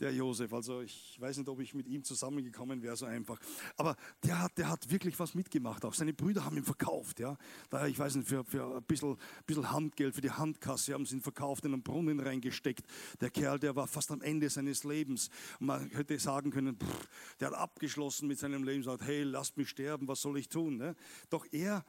der 0.00 0.12
Josef. 0.12 0.52
Also 0.52 0.80
ich 0.80 1.16
weiß 1.20 1.36
nicht, 1.36 1.48
ob 1.48 1.60
ich 1.60 1.74
mit 1.74 1.86
ihm 1.86 2.02
zusammengekommen 2.02 2.82
wäre, 2.82 2.96
so 2.96 3.06
einfach. 3.06 3.38
Aber 3.76 3.94
der 4.24 4.42
hat, 4.42 4.58
der 4.58 4.68
hat 4.68 4.90
wirklich 4.90 5.16
was 5.20 5.34
mitgemacht. 5.34 5.84
Auch 5.84 5.94
seine 5.94 6.12
Brüder 6.12 6.44
haben 6.44 6.56
ihn 6.56 6.64
verkauft. 6.64 7.20
Ja? 7.20 7.36
Da, 7.70 7.86
ich 7.86 7.96
weiß 7.96 8.16
nicht, 8.16 8.28
für, 8.28 8.42
für 8.42 8.78
ein 8.78 8.82
bisschen, 8.82 9.16
bisschen 9.46 9.70
Handgeld, 9.70 10.12
für 10.12 10.20
die 10.20 10.32
Handkasse 10.32 10.92
haben 10.92 11.06
sie 11.06 11.14
ihn 11.14 11.22
verkauft, 11.22 11.64
in 11.64 11.72
einen 11.72 11.84
Brunnen 11.84 12.18
reingesteckt. 12.18 12.84
Der 13.20 13.30
Kerl, 13.30 13.60
der 13.60 13.76
war 13.76 13.86
fast 13.86 14.10
am 14.10 14.20
Ende 14.20 14.50
seines 14.50 14.82
Lebens. 14.82 15.30
Und 15.60 15.68
man 15.68 15.88
hätte 15.90 16.18
sagen 16.18 16.50
können, 16.50 16.76
pff, 16.80 17.08
der 17.38 17.52
hat 17.52 17.54
abgeschlossen 17.54 18.26
mit 18.26 18.40
seinem 18.40 18.64
Leben, 18.64 18.82
sagt, 18.82 19.02
hey, 19.02 19.22
lasst 19.22 19.56
mich 19.56 19.68
sterben, 19.68 20.08
was 20.08 20.20
soll 20.20 20.36
ich 20.38 20.48
tun? 20.48 20.78
Ne? 20.78 20.96
Doch 21.30 21.46
er, 21.52 21.84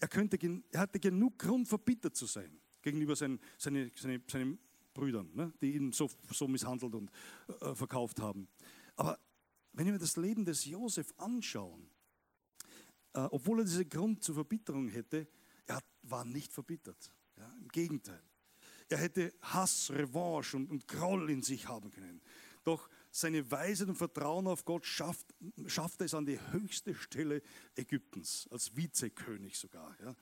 er, 0.00 0.08
könnte, 0.08 0.38
er 0.70 0.80
hatte 0.80 1.00
genug 1.00 1.38
Grund, 1.38 1.66
verbittert 1.66 2.14
zu 2.14 2.26
sein 2.26 2.60
gegenüber 2.82 3.16
seinen, 3.16 3.40
seine, 3.58 3.90
seine, 3.96 4.20
seinen 4.26 4.58
Brüdern, 4.94 5.30
ne, 5.34 5.52
die 5.60 5.74
ihn 5.74 5.92
so, 5.92 6.10
so 6.32 6.48
misshandelt 6.48 6.94
und 6.94 7.10
äh, 7.60 7.74
verkauft 7.74 8.20
haben. 8.20 8.48
Aber 8.96 9.18
wenn 9.72 9.86
wir 9.86 9.98
das 9.98 10.16
Leben 10.16 10.44
des 10.44 10.64
Josef 10.64 11.12
anschauen, 11.16 11.88
äh, 13.14 13.20
obwohl 13.30 13.60
er 13.60 13.64
diesen 13.64 13.88
Grund 13.88 14.22
zur 14.22 14.34
Verbitterung 14.34 14.88
hätte, 14.88 15.28
er 15.66 15.80
war 16.02 16.24
nicht 16.24 16.52
verbittert. 16.52 17.12
Ja, 17.36 17.52
Im 17.60 17.68
Gegenteil. 17.68 18.22
Er 18.88 18.98
hätte 18.98 19.32
Hass, 19.40 19.90
Revanche 19.90 20.56
und, 20.56 20.68
und 20.70 20.88
Groll 20.88 21.30
in 21.30 21.42
sich 21.42 21.68
haben 21.68 21.90
können. 21.90 22.20
Doch 22.64 22.90
seine 23.10 23.48
Weisheit 23.50 23.88
und 23.88 23.96
Vertrauen 23.96 24.46
auf 24.46 24.64
Gott 24.64 24.84
schafft, 24.84 25.26
schafft 25.66 26.00
es 26.02 26.12
an 26.12 26.26
die 26.26 26.38
höchste 26.50 26.94
Stelle 26.94 27.42
Ägyptens, 27.76 28.48
als 28.50 28.76
Vizekönig 28.76 29.56
sogar. 29.56 29.96
Ja 30.02 30.14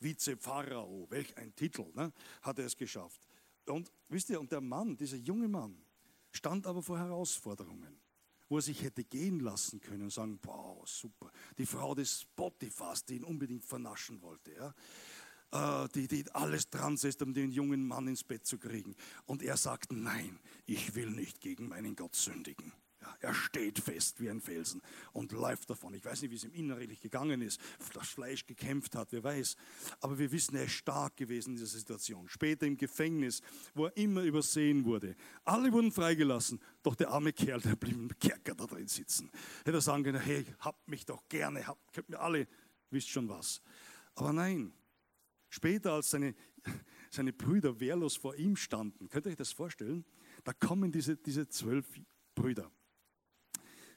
Vize-Pharao, 0.00 1.06
welch 1.10 1.36
ein 1.36 1.54
Titel, 1.54 1.86
ne, 1.94 2.12
hat 2.42 2.58
er 2.58 2.66
es 2.66 2.76
geschafft. 2.76 3.20
Und 3.66 3.92
wisst 4.08 4.30
ihr, 4.30 4.40
und 4.40 4.50
der 4.50 4.60
Mann, 4.60 4.96
dieser 4.96 5.16
junge 5.16 5.48
Mann, 5.48 5.76
stand 6.32 6.66
aber 6.66 6.82
vor 6.82 6.98
Herausforderungen, 6.98 8.00
wo 8.48 8.56
er 8.56 8.62
sich 8.62 8.82
hätte 8.82 9.04
gehen 9.04 9.40
lassen 9.40 9.80
können 9.80 10.02
und 10.02 10.12
sagen, 10.12 10.38
wow, 10.42 10.86
super, 10.88 11.30
die 11.58 11.66
Frau 11.66 11.94
des 11.94 12.26
Potiphas, 12.34 13.04
die 13.04 13.16
ihn 13.16 13.24
unbedingt 13.24 13.64
vernaschen 13.64 14.20
wollte, 14.22 14.52
ja, 14.52 14.74
äh, 15.52 15.88
die, 15.94 16.08
die 16.08 16.30
alles 16.32 16.70
dran 16.70 16.96
setzt, 16.96 17.22
um 17.22 17.32
den 17.32 17.50
jungen 17.50 17.86
Mann 17.86 18.08
ins 18.08 18.24
Bett 18.24 18.46
zu 18.46 18.58
kriegen. 18.58 18.94
Und 19.26 19.42
er 19.42 19.56
sagt, 19.56 19.92
nein, 19.92 20.38
ich 20.66 20.94
will 20.94 21.10
nicht 21.10 21.40
gegen 21.40 21.68
meinen 21.68 21.96
Gott 21.96 22.14
sündigen. 22.14 22.72
Er 23.20 23.34
steht 23.34 23.78
fest 23.78 24.20
wie 24.20 24.30
ein 24.30 24.40
Felsen 24.40 24.80
und 25.12 25.32
läuft 25.32 25.70
davon. 25.70 25.94
Ich 25.94 26.04
weiß 26.04 26.22
nicht, 26.22 26.30
wie 26.30 26.36
es 26.36 26.44
ihm 26.44 26.52
innerlich 26.52 27.00
gegangen 27.00 27.42
ist, 27.42 27.60
das 27.92 28.08
Fleisch 28.08 28.46
gekämpft 28.46 28.94
hat, 28.94 29.12
wer 29.12 29.24
weiß. 29.24 29.56
Aber 30.00 30.18
wir 30.18 30.30
wissen, 30.32 30.56
er 30.56 30.64
ist 30.64 30.72
stark 30.72 31.16
gewesen 31.16 31.50
in 31.50 31.56
dieser 31.56 31.66
Situation. 31.66 32.28
Später 32.28 32.66
im 32.66 32.76
Gefängnis, 32.76 33.42
wo 33.74 33.86
er 33.86 33.96
immer 33.96 34.22
übersehen 34.22 34.84
wurde. 34.84 35.16
Alle 35.44 35.72
wurden 35.72 35.92
freigelassen, 35.92 36.60
doch 36.82 36.94
der 36.94 37.10
arme 37.10 37.32
Kerl, 37.32 37.60
der 37.60 37.76
blieb 37.76 37.94
im 37.94 38.18
Kerker 38.18 38.54
da 38.54 38.66
drin 38.66 38.88
sitzen. 38.88 39.30
Hätte 39.64 39.78
er 39.78 39.80
sagen 39.80 40.04
können, 40.04 40.20
hey, 40.20 40.44
habt 40.60 40.88
mich 40.88 41.04
doch 41.04 41.28
gerne, 41.28 41.66
habt, 41.66 41.92
könnt 41.92 42.08
mir 42.08 42.20
alle, 42.20 42.46
wisst 42.90 43.08
schon 43.08 43.28
was. 43.28 43.60
Aber 44.14 44.32
nein, 44.32 44.72
später 45.48 45.92
als 45.92 46.10
seine, 46.10 46.34
seine 47.10 47.32
Brüder 47.32 47.80
wehrlos 47.80 48.16
vor 48.16 48.34
ihm 48.36 48.56
standen, 48.56 49.08
könnt 49.08 49.26
ihr 49.26 49.30
euch 49.30 49.36
das 49.36 49.52
vorstellen? 49.52 50.04
Da 50.44 50.52
kommen 50.52 50.92
diese, 50.92 51.16
diese 51.16 51.48
zwölf 51.48 51.86
Brüder 52.34 52.70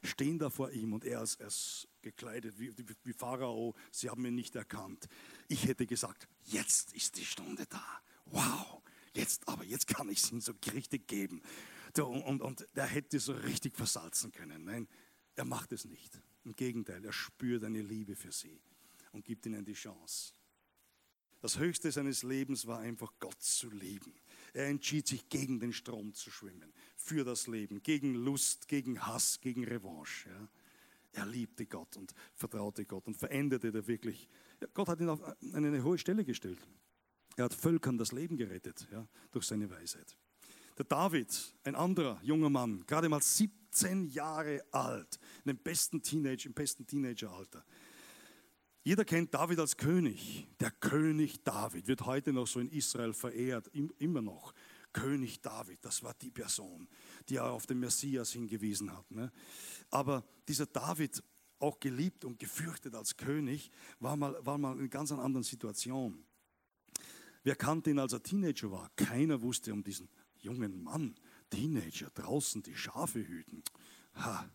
stehen 0.06 0.38
da 0.38 0.50
vor 0.50 0.70
ihm 0.70 0.92
und 0.92 1.04
er 1.04 1.22
ist, 1.22 1.40
er 1.40 1.48
ist 1.48 1.88
gekleidet 2.02 2.58
wie, 2.58 2.72
wie 3.04 3.12
Pharao. 3.12 3.74
Sie 3.90 4.10
haben 4.10 4.24
ihn 4.26 4.34
nicht 4.34 4.54
erkannt. 4.56 5.08
Ich 5.48 5.66
hätte 5.66 5.86
gesagt, 5.86 6.28
jetzt 6.44 6.92
ist 6.94 7.16
die 7.16 7.24
Stunde 7.24 7.66
da. 7.66 7.84
Wow, 8.26 8.82
jetzt 9.12 9.48
aber, 9.48 9.64
jetzt 9.64 9.86
kann 9.86 10.08
ich 10.08 10.22
es 10.22 10.30
ihm 10.32 10.40
so 10.40 10.52
richtig 10.72 11.06
geben. 11.06 11.42
Und, 11.96 12.22
und, 12.22 12.42
und 12.42 12.68
er 12.74 12.86
hätte 12.86 13.20
so 13.20 13.32
richtig 13.32 13.76
versalzen 13.76 14.32
können. 14.32 14.64
Nein, 14.64 14.88
er 15.36 15.44
macht 15.44 15.72
es 15.72 15.84
nicht. 15.84 16.20
Im 16.44 16.54
Gegenteil, 16.54 17.04
er 17.04 17.12
spürt 17.12 17.64
eine 17.64 17.82
Liebe 17.82 18.16
für 18.16 18.32
sie 18.32 18.60
und 19.12 19.24
gibt 19.24 19.46
ihnen 19.46 19.64
die 19.64 19.74
Chance. 19.74 20.34
Das 21.40 21.58
Höchste 21.58 21.92
seines 21.92 22.22
Lebens 22.22 22.66
war 22.66 22.80
einfach 22.80 23.12
Gott 23.18 23.40
zu 23.42 23.70
lieben. 23.70 24.14
Er 24.54 24.68
entschied 24.68 25.08
sich 25.08 25.28
gegen 25.28 25.58
den 25.58 25.72
Strom 25.72 26.14
zu 26.14 26.30
schwimmen, 26.30 26.72
für 26.96 27.24
das 27.24 27.48
Leben, 27.48 27.82
gegen 27.82 28.14
Lust, 28.14 28.68
gegen 28.68 29.04
Hass, 29.04 29.40
gegen 29.40 29.64
Revanche. 29.64 30.30
Ja. 30.30 30.48
Er 31.12 31.26
liebte 31.26 31.66
Gott 31.66 31.96
und 31.96 32.14
vertraute 32.34 32.84
Gott 32.84 33.06
und 33.06 33.16
veränderte 33.16 33.70
da 33.72 33.86
wirklich. 33.86 34.28
Ja, 34.60 34.68
Gott 34.72 34.88
hat 34.88 35.00
ihn 35.00 35.08
auf 35.08 35.20
eine 35.52 35.82
hohe 35.82 35.98
Stelle 35.98 36.24
gestellt. 36.24 36.58
Er 37.36 37.46
hat 37.46 37.54
Völkern 37.54 37.98
das 37.98 38.12
Leben 38.12 38.36
gerettet 38.36 38.86
ja, 38.92 39.06
durch 39.32 39.44
seine 39.44 39.68
Weisheit. 39.70 40.16
Der 40.78 40.84
David, 40.84 41.54
ein 41.64 41.74
anderer 41.74 42.20
junger 42.22 42.50
Mann, 42.50 42.84
gerade 42.86 43.08
mal 43.08 43.22
17 43.22 44.06
Jahre 44.06 44.64
alt, 44.70 45.18
in 45.44 45.50
dem 45.50 45.58
besten 45.58 46.00
Teenager, 46.00 46.46
im 46.46 46.54
besten 46.54 46.86
Teenageralter, 46.86 47.64
jeder 48.84 49.06
kennt 49.06 49.32
David 49.32 49.58
als 49.58 49.78
König. 49.78 50.46
Der 50.60 50.70
König 50.70 51.42
David 51.42 51.88
wird 51.88 52.04
heute 52.04 52.34
noch 52.34 52.46
so 52.46 52.60
in 52.60 52.68
Israel 52.68 53.14
verehrt, 53.14 53.68
immer 53.98 54.20
noch. 54.20 54.52
König 54.92 55.40
David, 55.40 55.82
das 55.82 56.02
war 56.02 56.14
die 56.14 56.30
Person, 56.30 56.86
die 57.28 57.40
auf 57.40 57.66
den 57.66 57.80
Messias 57.80 58.30
hingewiesen 58.32 58.96
hat. 58.96 59.10
Ne? 59.10 59.32
Aber 59.90 60.22
dieser 60.46 60.66
David, 60.66 61.22
auch 61.58 61.80
geliebt 61.80 62.26
und 62.26 62.38
gefürchtet 62.38 62.94
als 62.94 63.16
König, 63.16 63.70
war 64.00 64.16
mal, 64.16 64.36
war 64.44 64.58
mal 64.58 64.74
in 64.74 64.80
einer 64.80 64.88
ganz 64.88 65.10
anderen 65.12 65.44
Situation. 65.44 66.22
Wer 67.42 67.56
kannte 67.56 67.90
ihn, 67.90 67.98
als 67.98 68.12
er 68.12 68.22
Teenager 68.22 68.70
war? 68.70 68.90
Keiner 68.96 69.40
wusste 69.40 69.72
um 69.72 69.82
diesen 69.82 70.10
jungen 70.36 70.82
Mann, 70.82 71.14
Teenager, 71.48 72.10
draußen 72.10 72.62
die 72.62 72.76
Schafe 72.76 73.26
hüten. 73.26 73.62
Ha, 74.14 74.48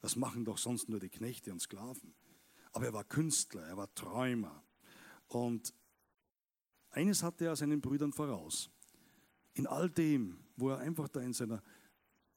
das 0.00 0.14
machen 0.14 0.44
doch 0.44 0.58
sonst 0.58 0.88
nur 0.88 1.00
die 1.00 1.10
Knechte 1.10 1.52
und 1.52 1.60
Sklaven. 1.60 2.14
Aber 2.76 2.84
er 2.84 2.92
war 2.92 3.04
Künstler, 3.04 3.62
er 3.62 3.78
war 3.78 3.94
Träumer. 3.94 4.62
Und 5.28 5.72
eines 6.90 7.22
hatte 7.22 7.46
er 7.46 7.56
seinen 7.56 7.80
Brüdern 7.80 8.12
voraus. 8.12 8.68
In 9.54 9.66
all 9.66 9.88
dem, 9.88 10.36
wo 10.56 10.68
er 10.68 10.80
einfach 10.80 11.08
da 11.08 11.20
in 11.20 11.32
seiner 11.32 11.62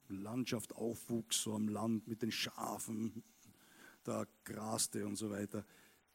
Landschaft 0.08 0.74
aufwuchs, 0.74 1.42
so 1.42 1.54
am 1.54 1.68
Land 1.68 2.08
mit 2.08 2.22
den 2.22 2.32
Schafen, 2.32 3.22
da 4.02 4.24
graste 4.44 5.06
und 5.06 5.16
so 5.16 5.28
weiter, 5.28 5.62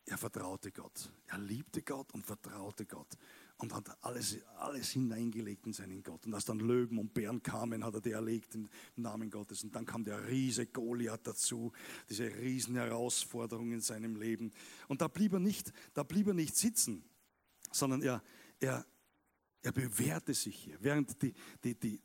er 0.05 0.17
vertraute 0.17 0.71
Gott. 0.71 1.11
Er 1.27 1.37
liebte 1.37 1.83
Gott 1.83 2.11
und 2.11 2.25
vertraute 2.25 2.87
Gott 2.87 3.15
und 3.57 3.73
hat 3.73 4.03
alles, 4.03 4.37
alles 4.57 4.91
hineingelegt 4.91 5.65
in 5.65 5.73
seinen 5.73 6.03
Gott. 6.03 6.25
Und 6.25 6.33
als 6.33 6.45
dann 6.45 6.59
Löwen 6.59 6.97
und 6.97 7.13
Bären 7.13 7.41
kamen, 7.41 7.85
hat 7.85 7.93
er 7.93 8.01
die 8.01 8.11
erlegt 8.11 8.55
im 8.55 8.69
Namen 8.95 9.29
Gottes. 9.29 9.63
Und 9.63 9.73
dann 9.75 9.85
kam 9.85 10.03
der 10.03 10.27
Riese 10.27 10.67
Goliath 10.67 11.25
dazu, 11.25 11.71
diese 12.09 12.25
Riesenherausforderung 12.25 13.71
in 13.71 13.81
seinem 13.81 14.17
Leben. 14.17 14.51
Und 14.87 15.01
da 15.01 15.07
blieb 15.07 15.33
er 15.33 15.39
nicht, 15.39 15.71
da 15.93 16.03
blieb 16.03 16.27
er 16.27 16.33
nicht 16.33 16.55
sitzen, 16.55 17.03
sondern 17.71 18.01
er, 18.01 18.21
er, 18.59 18.85
er 19.61 19.71
bewährte 19.71 20.33
sich 20.33 20.55
hier. 20.55 20.77
Während 20.81 21.21
die, 21.21 21.33
die, 21.63 21.79
die 21.79 22.01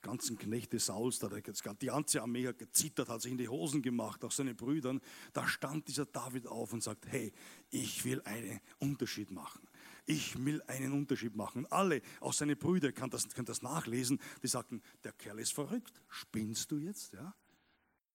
ganzen 0.00 0.38
Knechte 0.38 0.78
Sauls, 0.78 1.18
die 1.18 1.86
ganze 1.86 2.22
Armee 2.22 2.46
hat 2.46 2.58
gezittert, 2.58 3.08
hat 3.08 3.22
sich 3.22 3.32
in 3.32 3.38
die 3.38 3.48
Hosen 3.48 3.82
gemacht, 3.82 4.24
auch 4.24 4.32
seine 4.32 4.54
Brüdern, 4.54 5.00
da 5.34 5.46
stand 5.46 5.86
dieser 5.88 6.06
David 6.06 6.46
auf 6.46 6.72
und 6.72 6.82
sagt, 6.82 7.06
hey, 7.08 7.32
ich 7.70 8.04
will 8.04 8.22
einen 8.22 8.60
Unterschied 8.78 9.30
machen 9.30 9.60
ich 10.06 10.44
will 10.44 10.62
einen 10.66 10.92
Unterschied 10.92 11.34
machen. 11.34 11.64
Und 11.64 11.72
alle, 11.72 12.02
auch 12.20 12.32
seine 12.32 12.56
Brüder, 12.56 12.92
können 12.92 13.10
das, 13.10 13.28
können 13.28 13.46
das 13.46 13.62
nachlesen, 13.62 14.20
die 14.42 14.48
sagten, 14.48 14.82
der 15.02 15.12
Kerl 15.12 15.38
ist 15.38 15.52
verrückt. 15.52 16.02
Spinnst 16.08 16.70
du 16.70 16.78
jetzt? 16.78 17.12
Ja? 17.12 17.34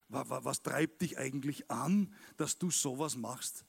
Was, 0.08 0.64
treibt 0.64 1.02
dich 1.02 1.18
eigentlich 1.18 1.70
an, 1.70 2.14
dass 2.38 2.58
du 2.58 2.72
sowas 2.72 3.16
machst? 3.16 3.66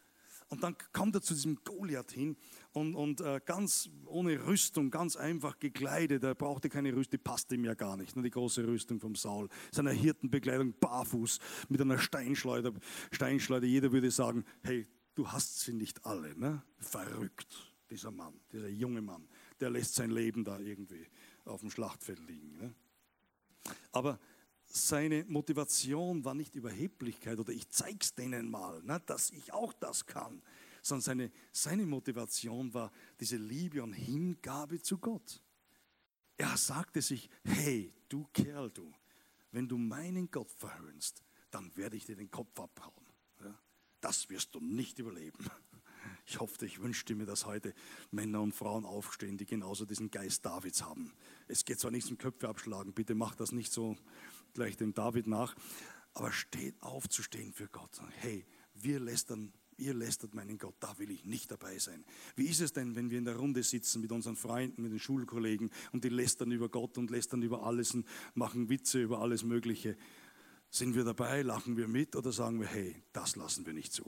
Und 0.48 0.64
dann 0.64 0.74
kommt 0.92 1.14
er 1.14 1.22
zu 1.22 1.32
diesem 1.32 1.62
Goliath 1.62 2.10
hin 2.10 2.36
und, 2.72 2.96
und 2.96 3.20
äh, 3.20 3.40
ganz 3.44 3.88
ohne 4.06 4.46
Rüstung, 4.46 4.90
ganz 4.90 5.14
einfach 5.14 5.60
gekleidet. 5.60 6.24
Er 6.24 6.34
brauchte 6.34 6.68
keine 6.68 6.92
Rüstung, 6.92 7.18
die 7.18 7.22
passte 7.22 7.54
ihm 7.54 7.64
ja 7.64 7.74
gar 7.74 7.96
nicht. 7.96 8.16
Nur 8.16 8.24
die 8.24 8.30
große 8.30 8.66
Rüstung 8.66 8.98
vom 8.98 9.14
Saul. 9.14 9.48
Seine 9.70 9.92
Hirtenbekleidung 9.92 10.74
barfuß 10.80 11.38
mit 11.68 11.80
einer 11.80 11.98
Steinschleuder. 11.98 12.72
Steinschleuder. 13.12 13.66
Jeder 13.66 13.92
würde 13.92 14.10
sagen: 14.10 14.44
Hey, 14.64 14.88
du 15.14 15.28
hast 15.28 15.60
sie 15.60 15.72
nicht 15.72 16.04
alle. 16.04 16.36
Ne? 16.36 16.64
Verrückt 16.78 17.69
dieser 17.90 18.10
Mann, 18.10 18.40
dieser 18.52 18.68
junge 18.68 19.02
Mann, 19.02 19.28
der 19.58 19.70
lässt 19.70 19.94
sein 19.94 20.10
Leben 20.10 20.44
da 20.44 20.58
irgendwie 20.58 21.06
auf 21.44 21.60
dem 21.60 21.70
Schlachtfeld 21.70 22.20
liegen. 22.20 22.56
Ne? 22.56 22.74
Aber 23.92 24.18
seine 24.64 25.24
Motivation 25.24 26.24
war 26.24 26.34
nicht 26.34 26.54
Überheblichkeit 26.54 27.38
oder 27.38 27.52
ich 27.52 27.68
zeig's 27.70 28.14
denen 28.14 28.50
mal, 28.50 28.82
ne, 28.84 29.02
dass 29.06 29.30
ich 29.30 29.52
auch 29.52 29.72
das 29.72 30.06
kann, 30.06 30.42
sondern 30.82 31.02
seine, 31.02 31.32
seine 31.52 31.86
Motivation 31.86 32.72
war 32.72 32.92
diese 33.18 33.36
Liebe 33.36 33.82
und 33.82 33.92
Hingabe 33.92 34.80
zu 34.80 34.98
Gott. 34.98 35.42
Er 36.36 36.56
sagte 36.56 37.02
sich, 37.02 37.28
hey, 37.44 37.92
du 38.08 38.26
Kerl, 38.32 38.70
du, 38.70 38.92
wenn 39.50 39.68
du 39.68 39.76
meinen 39.76 40.30
Gott 40.30 40.50
verhöhnst, 40.52 41.22
dann 41.50 41.76
werde 41.76 41.96
ich 41.96 42.06
dir 42.06 42.16
den 42.16 42.30
Kopf 42.30 42.58
abhauen. 42.58 43.06
Ja? 43.42 43.60
Das 44.00 44.30
wirst 44.30 44.54
du 44.54 44.60
nicht 44.60 44.98
überleben. 44.98 45.44
Ich 46.30 46.38
hoffe, 46.38 46.64
ich 46.64 46.80
wünschte 46.80 47.16
mir, 47.16 47.26
dass 47.26 47.44
heute 47.44 47.74
Männer 48.12 48.40
und 48.40 48.54
Frauen 48.54 48.84
aufstehen, 48.84 49.36
die 49.36 49.46
genauso 49.46 49.84
diesen 49.84 50.12
Geist 50.12 50.46
Davids 50.46 50.80
haben. 50.80 51.12
Es 51.48 51.64
geht 51.64 51.80
zwar 51.80 51.90
nicht 51.90 52.06
zum 52.06 52.18
Köpfe 52.18 52.48
abschlagen, 52.48 52.92
bitte 52.92 53.16
macht 53.16 53.40
das 53.40 53.50
nicht 53.50 53.72
so 53.72 53.96
gleich 54.54 54.76
dem 54.76 54.94
David 54.94 55.26
nach, 55.26 55.56
aber 56.14 56.30
steht 56.30 56.80
aufzustehen 56.82 57.52
für 57.52 57.66
Gott. 57.66 58.00
Hey, 58.18 58.46
wir 58.74 59.00
lästern 59.00 59.52
ihr 59.76 59.92
lästert 59.92 60.34
meinen 60.34 60.58
Gott, 60.58 60.76
da 60.78 60.96
will 60.98 61.10
ich 61.10 61.24
nicht 61.24 61.50
dabei 61.50 61.78
sein. 61.78 62.04
Wie 62.36 62.46
ist 62.46 62.60
es 62.60 62.72
denn, 62.72 62.94
wenn 62.94 63.10
wir 63.10 63.18
in 63.18 63.24
der 63.24 63.36
Runde 63.36 63.64
sitzen 63.64 64.00
mit 64.00 64.12
unseren 64.12 64.36
Freunden, 64.36 64.82
mit 64.82 64.92
den 64.92 64.98
Schulkollegen 65.00 65.70
und 65.90 66.04
die 66.04 66.10
lästern 66.10 66.52
über 66.52 66.68
Gott 66.68 66.96
und 66.96 67.10
lästern 67.10 67.42
über 67.42 67.64
alles 67.64 67.92
und 67.94 68.06
machen 68.34 68.68
Witze 68.68 69.02
über 69.02 69.20
alles 69.20 69.42
Mögliche? 69.42 69.96
Sind 70.68 70.94
wir 70.94 71.02
dabei, 71.02 71.42
lachen 71.42 71.76
wir 71.76 71.88
mit 71.88 72.14
oder 72.14 72.30
sagen 72.30 72.60
wir, 72.60 72.68
hey, 72.68 73.02
das 73.12 73.34
lassen 73.34 73.66
wir 73.66 73.72
nicht 73.72 73.92
zu? 73.92 74.04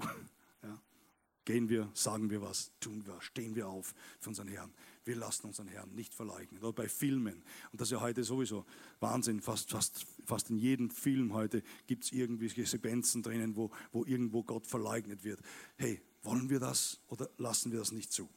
Gehen 1.44 1.68
wir, 1.68 1.90
sagen 1.94 2.31
wir 2.31 2.40
was, 2.40 2.70
tun 2.78 3.05
wir, 3.05 3.20
stehen 3.20 3.57
wir 3.57 3.68
auf 3.68 3.94
für 4.20 4.28
unseren 4.28 4.48
Herrn. 4.48 4.72
Wir 5.05 5.16
lassen 5.16 5.48
unseren 5.48 5.66
Herrn 5.66 5.92
nicht 5.94 6.14
verleugnen. 6.14 6.62
Oder 6.62 6.72
bei 6.72 6.88
Filmen. 6.88 7.42
Und 7.72 7.81
das 7.81 7.88
ist 7.88 7.92
ja 7.92 8.00
heute 8.00 8.22
sowieso 8.22 8.64
Wahnsinn. 9.00 9.40
Fast, 9.40 9.70
fast, 9.70 10.07
fast 10.24 10.50
in 10.50 10.59
jedem 10.59 10.90
Film 10.90 11.33
heute 11.33 11.62
gibt 11.88 12.05
es 12.05 12.12
irgendwelche 12.12 12.64
Sequenzen 12.64 13.22
drinnen, 13.22 13.57
wo, 13.57 13.70
wo 13.90 14.05
irgendwo 14.05 14.44
Gott 14.44 14.66
verleugnet 14.68 15.24
wird. 15.24 15.40
Hey, 15.76 16.00
wollen 16.22 16.50
wir 16.50 16.61
das 16.61 17.00
oder 17.09 17.28
lassen 17.38 17.72
wir 17.72 17.81
das 17.81 17.90
nicht 17.90 18.12
zu? 18.12 18.28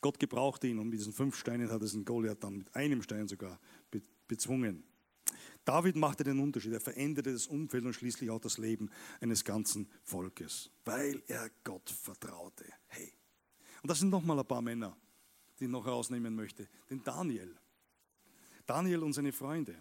Gott 0.00 0.18
gebrauchte 0.18 0.66
ihn 0.66 0.78
und 0.78 0.88
mit 0.88 0.98
diesen 0.98 1.12
fünf 1.12 1.36
Steinen 1.36 1.70
hat 1.70 1.82
es 1.82 1.94
einen 1.94 2.06
Goliath 2.06 2.42
dann 2.42 2.56
mit 2.56 2.74
einem 2.74 3.02
Stein 3.02 3.28
sogar 3.28 3.60
bezwungen. 4.26 4.82
David 5.70 5.94
machte 5.94 6.24
den 6.24 6.40
Unterschied. 6.40 6.72
Er 6.72 6.80
veränderte 6.80 7.32
das 7.32 7.46
Umfeld 7.46 7.84
und 7.84 7.92
schließlich 7.92 8.28
auch 8.28 8.40
das 8.40 8.58
Leben 8.58 8.90
eines 9.20 9.44
ganzen 9.44 9.88
Volkes, 10.02 10.68
weil 10.84 11.22
er 11.28 11.48
Gott 11.62 11.88
vertraute. 11.88 12.64
Hey. 12.88 13.12
Und 13.80 13.88
das 13.88 14.00
sind 14.00 14.10
nochmal 14.10 14.36
ein 14.40 14.48
paar 14.48 14.62
Männer, 14.62 14.96
die 15.60 15.66
ich 15.66 15.70
noch 15.70 15.86
herausnehmen 15.86 16.34
möchte. 16.34 16.68
Den 16.90 17.04
Daniel. 17.04 17.56
Daniel 18.66 19.04
und 19.04 19.12
seine 19.12 19.30
Freunde. 19.30 19.80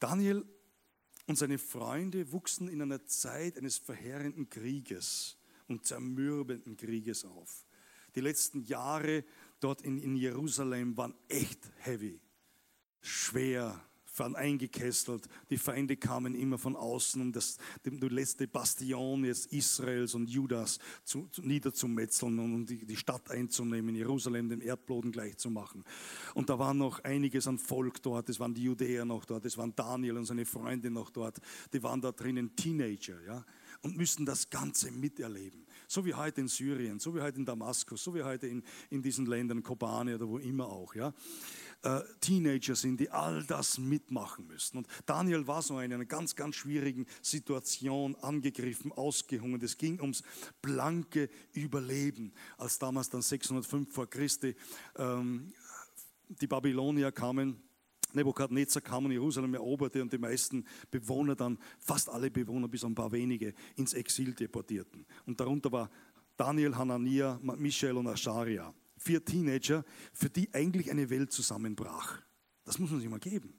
Daniel 0.00 0.44
und 1.28 1.38
seine 1.38 1.58
Freunde 1.58 2.32
wuchsen 2.32 2.66
in 2.66 2.82
einer 2.82 3.06
Zeit 3.06 3.56
eines 3.56 3.78
verheerenden 3.78 4.50
Krieges 4.50 5.36
und 5.68 5.86
zermürbenden 5.86 6.76
Krieges 6.76 7.24
auf. 7.24 7.64
Die 8.16 8.20
letzten 8.20 8.64
Jahre 8.64 9.24
dort 9.60 9.82
in, 9.82 10.02
in 10.02 10.16
Jerusalem 10.16 10.96
waren 10.96 11.14
echt 11.28 11.70
heavy, 11.76 12.20
schwer, 13.00 13.80
waren 14.18 14.36
eingekesselt. 14.36 15.28
Die 15.50 15.58
Feinde 15.58 15.96
kamen 15.96 16.34
immer 16.34 16.58
von 16.58 16.76
außen, 16.76 17.20
um 17.20 17.32
das, 17.32 17.58
die, 17.84 17.90
letzte 17.90 18.46
Bastion 18.46 19.24
jetzt 19.24 19.52
Israels 19.52 20.14
und 20.14 20.28
Judas 20.28 20.78
zu, 21.04 21.28
zu, 21.30 21.42
niederzumetzeln 21.42 22.38
und 22.38 22.54
um 22.54 22.66
die, 22.66 22.84
die 22.84 22.96
Stadt 22.96 23.30
einzunehmen, 23.30 23.94
Jerusalem 23.94 24.48
dem 24.48 24.60
Erdboden 24.60 25.12
gleichzumachen. 25.12 25.84
Und 26.34 26.50
da 26.50 26.58
war 26.58 26.74
noch 26.74 27.02
einiges 27.04 27.46
an 27.46 27.58
Volk 27.58 28.02
dort, 28.02 28.28
es 28.28 28.40
waren 28.40 28.54
die 28.54 28.64
Judäer 28.64 29.04
noch 29.04 29.24
dort, 29.24 29.44
es 29.44 29.56
waren 29.56 29.74
Daniel 29.74 30.18
und 30.18 30.26
seine 30.26 30.44
Freunde 30.44 30.90
noch 30.90 31.10
dort, 31.10 31.40
die 31.72 31.82
waren 31.82 32.00
da 32.00 32.12
drinnen 32.12 32.54
Teenager, 32.56 33.20
ja, 33.24 33.44
und 33.82 33.96
müssten 33.96 34.24
das 34.24 34.48
Ganze 34.50 34.92
miterleben. 34.92 35.66
So 35.88 36.04
wie 36.06 36.14
heute 36.14 36.40
in 36.40 36.48
Syrien, 36.48 37.00
so 37.00 37.14
wie 37.14 37.20
heute 37.20 37.38
in 37.38 37.44
Damaskus, 37.44 38.04
so 38.04 38.14
wie 38.14 38.22
heute 38.22 38.46
in, 38.46 38.62
in 38.90 39.02
diesen 39.02 39.26
Ländern, 39.26 39.62
Kobane 39.62 40.14
oder 40.14 40.28
wo 40.28 40.38
immer 40.38 40.66
auch, 40.66 40.94
ja 40.94 41.12
äh, 41.82 42.00
Teenager 42.20 42.76
sind, 42.76 43.00
die 43.00 43.10
all 43.10 43.42
das 43.44 43.78
mitmachen 43.78 44.46
müssen. 44.46 44.78
Und 44.78 44.86
Daniel 45.06 45.46
war 45.46 45.62
so 45.62 45.80
in 45.80 45.92
einer 45.92 46.04
ganz, 46.04 46.36
ganz 46.36 46.54
schwierigen 46.56 47.06
Situation 47.20 48.14
angegriffen, 48.16 48.92
ausgehungert. 48.92 49.62
Es 49.62 49.78
ging 49.78 50.00
ums 50.00 50.22
blanke 50.60 51.28
Überleben, 51.52 52.32
als 52.56 52.78
damals 52.78 53.10
dann 53.10 53.22
605 53.22 53.92
vor 53.92 54.08
Christi 54.08 54.54
ähm, 54.96 55.52
die 56.28 56.46
Babylonier 56.46 57.12
kamen. 57.12 57.60
Nebukadnezar 58.14 58.82
kam 58.82 59.06
und 59.06 59.12
Jerusalem 59.12 59.54
eroberte 59.54 60.02
und 60.02 60.12
die 60.12 60.18
meisten 60.18 60.66
Bewohner 60.90 61.34
dann, 61.34 61.58
fast 61.78 62.10
alle 62.10 62.30
Bewohner 62.30 62.68
bis 62.68 62.84
ein 62.84 62.94
paar 62.94 63.10
wenige, 63.10 63.54
ins 63.74 63.94
Exil 63.94 64.34
deportierten. 64.34 65.06
Und 65.24 65.40
darunter 65.40 65.72
war 65.72 65.90
Daniel, 66.36 66.76
Hanania, 66.76 67.40
Michael 67.42 67.96
und 67.96 68.08
Ascharia 68.08 68.74
vier 69.02 69.24
Teenager, 69.24 69.84
für 70.12 70.30
die 70.30 70.52
eigentlich 70.54 70.90
eine 70.90 71.10
Welt 71.10 71.32
zusammenbrach. 71.32 72.20
Das 72.64 72.78
muss 72.78 72.90
man 72.90 73.00
sich 73.00 73.08
mal 73.08 73.18
geben. 73.18 73.54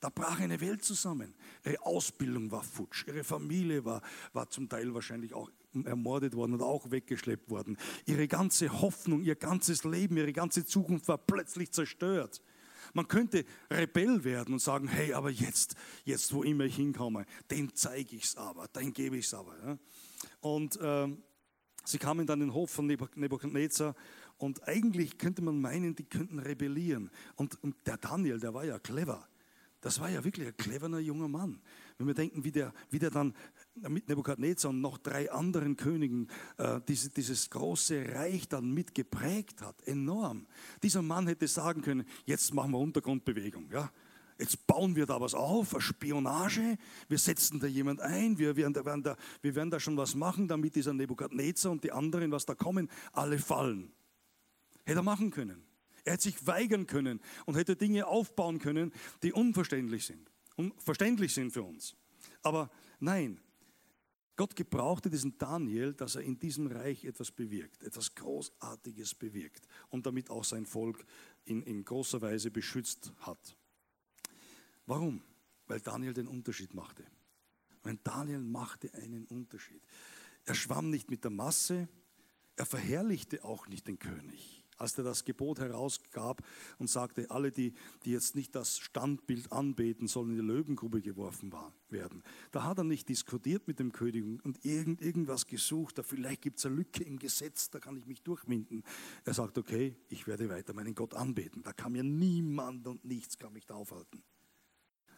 Da 0.00 0.10
brach 0.10 0.38
eine 0.40 0.60
Welt 0.60 0.84
zusammen. 0.84 1.34
Ihre 1.64 1.80
Ausbildung 1.80 2.50
war 2.50 2.62
futsch, 2.62 3.06
ihre 3.06 3.24
Familie 3.24 3.84
war, 3.84 4.02
war 4.34 4.50
zum 4.50 4.68
Teil 4.68 4.92
wahrscheinlich 4.92 5.32
auch 5.32 5.50
ermordet 5.84 6.34
worden 6.34 6.54
oder 6.54 6.66
auch 6.66 6.90
weggeschleppt 6.90 7.48
worden. 7.50 7.78
Ihre 8.04 8.28
ganze 8.28 8.82
Hoffnung, 8.82 9.22
ihr 9.22 9.34
ganzes 9.34 9.84
Leben, 9.84 10.16
ihre 10.16 10.32
ganze 10.32 10.66
Zukunft 10.66 11.08
war 11.08 11.18
plötzlich 11.18 11.72
zerstört. 11.72 12.42
Man 12.92 13.08
könnte 13.08 13.44
Rebell 13.70 14.24
werden 14.24 14.54
und 14.54 14.60
sagen, 14.60 14.88
hey, 14.88 15.14
aber 15.14 15.30
jetzt, 15.30 15.74
jetzt 16.04 16.32
wo 16.34 16.42
immer 16.42 16.64
ich 16.64 16.76
hinkomme, 16.76 17.24
den 17.50 17.74
zeige 17.74 18.14
ich 18.14 18.24
es 18.24 18.36
aber, 18.36 18.68
den 18.68 18.92
gebe 18.92 19.16
ich 19.16 19.24
es 19.24 19.34
aber. 19.34 19.78
Und 20.40 20.76
äh, 20.80 21.08
sie 21.84 21.98
kamen 21.98 22.26
dann 22.26 22.40
in 22.40 22.48
den 22.48 22.54
Hof 22.54 22.70
von 22.70 22.86
Nebuchadnezzar 22.86 23.96
und 24.44 24.66
eigentlich 24.68 25.18
könnte 25.18 25.42
man 25.42 25.60
meinen, 25.60 25.94
die 25.94 26.04
könnten 26.04 26.38
rebellieren. 26.38 27.10
Und, 27.36 27.62
und 27.62 27.74
der 27.86 27.96
Daniel, 27.96 28.38
der 28.38 28.54
war 28.54 28.64
ja 28.64 28.78
clever. 28.78 29.26
Das 29.80 30.00
war 30.00 30.08
ja 30.08 30.24
wirklich 30.24 30.46
ein 30.46 30.56
cleverer 30.56 30.98
junger 30.98 31.28
Mann. 31.28 31.60
Wenn 31.98 32.06
wir 32.06 32.14
denken, 32.14 32.42
wie 32.42 32.50
der, 32.50 32.72
wie 32.88 32.98
der 32.98 33.10
dann 33.10 33.34
mit 33.88 34.08
Nebukadnezar 34.08 34.70
und 34.70 34.80
noch 34.80 34.96
drei 34.96 35.30
anderen 35.30 35.76
Königen 35.76 36.28
äh, 36.56 36.80
diese, 36.88 37.10
dieses 37.10 37.50
große 37.50 38.14
Reich 38.14 38.48
dann 38.48 38.72
mitgeprägt 38.72 39.60
hat, 39.60 39.82
enorm. 39.86 40.46
Dieser 40.82 41.02
Mann 41.02 41.26
hätte 41.26 41.46
sagen 41.48 41.82
können, 41.82 42.04
jetzt 42.24 42.54
machen 42.54 42.72
wir 42.72 42.78
Untergrundbewegung. 42.78 43.70
Ja? 43.70 43.90
Jetzt 44.38 44.66
bauen 44.66 44.96
wir 44.96 45.06
da 45.06 45.20
was 45.20 45.34
auf, 45.34 45.74
eine 45.74 45.80
Spionage, 45.80 46.76
wir 47.08 47.18
setzen 47.18 47.60
da 47.60 47.66
jemand 47.66 48.00
ein, 48.00 48.38
wir 48.38 48.56
werden 48.56 48.72
da, 48.72 48.84
werden 48.84 49.02
da, 49.02 49.16
wir 49.42 49.54
werden 49.54 49.70
da 49.70 49.78
schon 49.78 49.96
was 49.96 50.14
machen, 50.14 50.48
damit 50.48 50.74
dieser 50.74 50.92
Nebukadnezar 50.92 51.70
und 51.70 51.84
die 51.84 51.92
anderen, 51.92 52.32
was 52.32 52.44
da 52.44 52.54
kommen, 52.54 52.90
alle 53.12 53.38
fallen. 53.38 53.92
Hätte 54.84 55.00
er 55.00 55.02
machen 55.02 55.30
können. 55.30 55.64
Er 56.04 56.12
hätte 56.12 56.24
sich 56.24 56.46
weigern 56.46 56.86
können 56.86 57.20
und 57.46 57.56
hätte 57.56 57.76
Dinge 57.76 58.06
aufbauen 58.06 58.58
können, 58.58 58.92
die 59.22 59.32
unverständlich 59.32 60.04
sind. 60.04 60.30
Unverständlich 60.56 61.32
sind 61.32 61.50
für 61.50 61.62
uns. 61.62 61.96
Aber 62.42 62.70
nein, 63.00 63.40
Gott 64.36 64.54
gebrauchte 64.54 65.08
diesen 65.08 65.38
Daniel, 65.38 65.94
dass 65.94 66.16
er 66.16 66.22
in 66.22 66.38
diesem 66.38 66.66
Reich 66.66 67.04
etwas 67.04 67.30
bewirkt, 67.30 67.82
etwas 67.82 68.14
Großartiges 68.14 69.14
bewirkt 69.14 69.66
und 69.88 70.06
damit 70.06 70.28
auch 70.28 70.44
sein 70.44 70.66
Volk 70.66 71.04
in, 71.44 71.62
in 71.62 71.84
großer 71.84 72.20
Weise 72.20 72.50
beschützt 72.50 73.12
hat. 73.20 73.56
Warum? 74.86 75.22
Weil 75.66 75.80
Daniel 75.80 76.12
den 76.12 76.26
Unterschied 76.26 76.74
machte. 76.74 77.04
Weil 77.82 77.98
Daniel 78.02 78.40
machte 78.40 78.92
einen 78.94 79.24
Unterschied. 79.26 79.82
Er 80.44 80.54
schwamm 80.54 80.90
nicht 80.90 81.10
mit 81.10 81.24
der 81.24 81.30
Masse, 81.30 81.88
er 82.56 82.66
verherrlichte 82.66 83.44
auch 83.44 83.68
nicht 83.68 83.86
den 83.86 83.98
König 83.98 84.63
als 84.76 84.98
er 84.98 85.04
das 85.04 85.24
Gebot 85.24 85.60
herausgab 85.60 86.42
und 86.78 86.88
sagte, 86.88 87.30
alle, 87.30 87.52
die, 87.52 87.74
die 88.04 88.12
jetzt 88.12 88.34
nicht 88.34 88.54
das 88.54 88.78
Standbild 88.78 89.52
anbeten, 89.52 90.06
sollen 90.06 90.30
in 90.30 90.36
die 90.36 90.42
Löwengrube 90.42 91.00
geworfen 91.00 91.52
werden. 91.88 92.22
Da 92.50 92.64
hat 92.64 92.78
er 92.78 92.84
nicht 92.84 93.08
diskutiert 93.08 93.66
mit 93.68 93.78
dem 93.78 93.92
König 93.92 94.24
und 94.44 94.64
irgend, 94.64 95.00
irgendwas 95.00 95.46
gesucht, 95.46 95.98
da 95.98 96.02
vielleicht 96.02 96.42
gibt 96.42 96.58
es 96.58 96.66
eine 96.66 96.76
Lücke 96.76 97.04
im 97.04 97.18
Gesetz, 97.18 97.70
da 97.70 97.78
kann 97.78 97.96
ich 97.96 98.06
mich 98.06 98.22
durchwinden. 98.22 98.82
Er 99.24 99.34
sagt, 99.34 99.58
okay, 99.58 99.96
ich 100.08 100.26
werde 100.26 100.48
weiter 100.48 100.72
meinen 100.72 100.94
Gott 100.94 101.14
anbeten. 101.14 101.62
Da 101.62 101.72
kann 101.72 101.92
mir 101.92 102.04
niemand 102.04 102.86
und 102.86 103.04
nichts 103.04 103.38
kann 103.38 103.52
mich 103.52 103.66
da 103.66 103.74
aufhalten. 103.74 104.22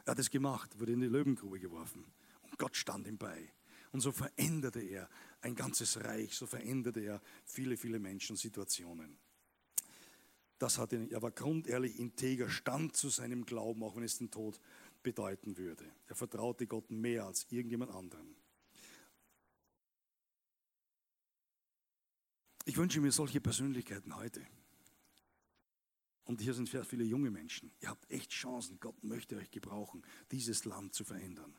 Er 0.04 0.12
hat 0.12 0.18
es 0.18 0.30
gemacht, 0.30 0.78
wurde 0.78 0.92
in 0.92 1.00
die 1.00 1.06
Löwengrube 1.06 1.58
geworfen 1.58 2.04
und 2.42 2.58
Gott 2.58 2.76
stand 2.76 3.06
ihm 3.06 3.18
bei. 3.18 3.52
Und 3.92 4.00
so 4.00 4.12
veränderte 4.12 4.80
er 4.80 5.08
ein 5.40 5.54
ganzes 5.54 6.02
Reich, 6.04 6.34
so 6.34 6.46
veränderte 6.46 7.00
er 7.00 7.22
viele, 7.44 7.76
viele 7.76 7.98
Menschen, 7.98 8.36
Situationen. 8.36 9.18
Das 10.58 10.78
hat 10.78 10.92
ihn, 10.92 11.10
er 11.10 11.20
war 11.22 11.30
grundehrlich 11.30 11.98
integer, 11.98 12.48
stand 12.48 12.96
zu 12.96 13.08
seinem 13.08 13.44
Glauben, 13.44 13.82
auch 13.82 13.96
wenn 13.96 14.02
es 14.02 14.18
den 14.18 14.30
Tod 14.30 14.60
bedeuten 15.02 15.56
würde. 15.56 15.84
Er 16.08 16.16
vertraute 16.16 16.66
Gott 16.66 16.90
mehr 16.90 17.26
als 17.26 17.46
irgendjemand 17.50 17.92
anderen. 17.92 18.34
Ich 22.64 22.76
wünsche 22.76 23.00
mir 23.00 23.12
solche 23.12 23.40
Persönlichkeiten 23.40 24.16
heute. 24.16 24.44
Und 26.24 26.40
hier 26.40 26.54
sind 26.54 26.68
sehr 26.68 26.84
viele 26.84 27.04
junge 27.04 27.30
Menschen. 27.30 27.70
Ihr 27.80 27.90
habt 27.90 28.10
echt 28.10 28.32
Chancen. 28.32 28.80
Gott 28.80 29.04
möchte 29.04 29.36
euch 29.36 29.50
gebrauchen, 29.50 30.02
dieses 30.32 30.64
Land 30.64 30.92
zu 30.94 31.04
verändern 31.04 31.56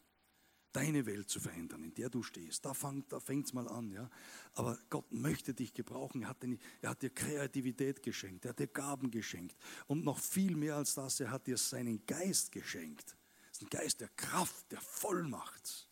deine 0.71 1.05
Welt 1.05 1.29
zu 1.29 1.39
verändern, 1.39 1.83
in 1.83 1.93
der 1.93 2.09
du 2.09 2.23
stehst. 2.23 2.65
Da 2.65 2.73
fängt 2.73 3.11
da 3.11 3.17
es 3.17 3.53
mal 3.53 3.67
an. 3.67 3.91
Ja? 3.91 4.09
Aber 4.53 4.77
Gott 4.89 5.11
möchte 5.11 5.53
dich 5.53 5.73
gebrauchen. 5.73 6.23
Er 6.23 6.29
hat, 6.29 6.43
den, 6.43 6.59
er 6.81 6.91
hat 6.91 7.01
dir 7.01 7.09
Kreativität 7.09 8.03
geschenkt. 8.03 8.45
Er 8.45 8.49
hat 8.49 8.59
dir 8.59 8.67
Gaben 8.67 9.11
geschenkt. 9.11 9.57
Und 9.87 10.03
noch 10.03 10.19
viel 10.19 10.55
mehr 10.55 10.75
als 10.75 10.93
das, 10.95 11.19
er 11.19 11.31
hat 11.31 11.47
dir 11.47 11.57
seinen 11.57 12.05
Geist 12.05 12.51
geschenkt. 12.51 13.17
Das 13.49 13.61
ist 13.61 13.63
ein 13.63 13.69
Geist 13.69 14.01
der 14.01 14.09
Kraft, 14.09 14.71
der 14.71 14.81
Vollmacht. 14.81 15.89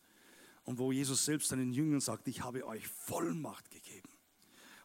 Und 0.64 0.78
wo 0.78 0.92
Jesus 0.92 1.24
selbst 1.24 1.48
seinen 1.48 1.72
Jüngern 1.72 2.00
sagt, 2.00 2.28
ich 2.28 2.42
habe 2.42 2.66
euch 2.66 2.86
Vollmacht 2.88 3.70
gegeben. 3.70 4.08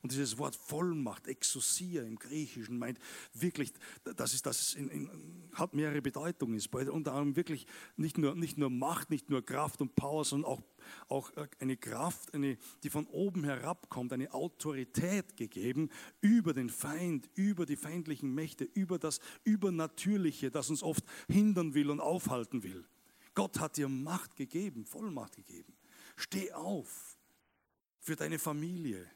Und 0.01 0.11
dieses 0.11 0.37
Wort 0.39 0.55
Vollmacht, 0.55 1.27
Exousia 1.27 2.01
im 2.03 2.17
Griechischen, 2.17 2.79
meint 2.79 2.97
wirklich, 3.33 3.71
das, 4.03 4.33
ist, 4.33 4.45
das 4.47 4.61
ist 4.61 4.75
in, 4.75 4.89
in, 4.89 5.09
hat 5.53 5.75
mehrere 5.75 6.01
Bedeutungen. 6.01 6.57
Ist 6.57 6.73
unter 6.73 7.13
anderem 7.13 7.35
wirklich 7.35 7.67
nicht 7.97 8.17
nur, 8.17 8.35
nicht 8.35 8.57
nur 8.57 8.71
Macht, 8.71 9.11
nicht 9.11 9.29
nur 9.29 9.45
Kraft 9.45 9.79
und 9.79 9.95
Power, 9.95 10.25
sondern 10.25 10.51
auch, 10.51 10.61
auch 11.07 11.31
eine 11.59 11.77
Kraft, 11.77 12.33
eine, 12.33 12.57
die 12.83 12.89
von 12.89 13.05
oben 13.07 13.43
herabkommt, 13.43 14.11
eine 14.11 14.33
Autorität 14.33 15.37
gegeben 15.37 15.89
über 16.19 16.53
den 16.53 16.69
Feind, 16.69 17.29
über 17.35 17.67
die 17.67 17.75
feindlichen 17.75 18.33
Mächte, 18.33 18.63
über 18.63 18.97
das 18.97 19.19
Übernatürliche, 19.43 20.49
das 20.49 20.71
uns 20.71 20.81
oft 20.81 21.03
hindern 21.27 21.75
will 21.75 21.91
und 21.91 21.99
aufhalten 21.99 22.63
will. 22.63 22.85
Gott 23.35 23.59
hat 23.59 23.77
dir 23.77 23.87
Macht 23.87 24.35
gegeben, 24.35 24.85
Vollmacht 24.85 25.35
gegeben. 25.35 25.73
Steh 26.15 26.51
auf 26.53 27.17
für 27.99 28.15
deine 28.15 28.39
Familie, 28.39 29.09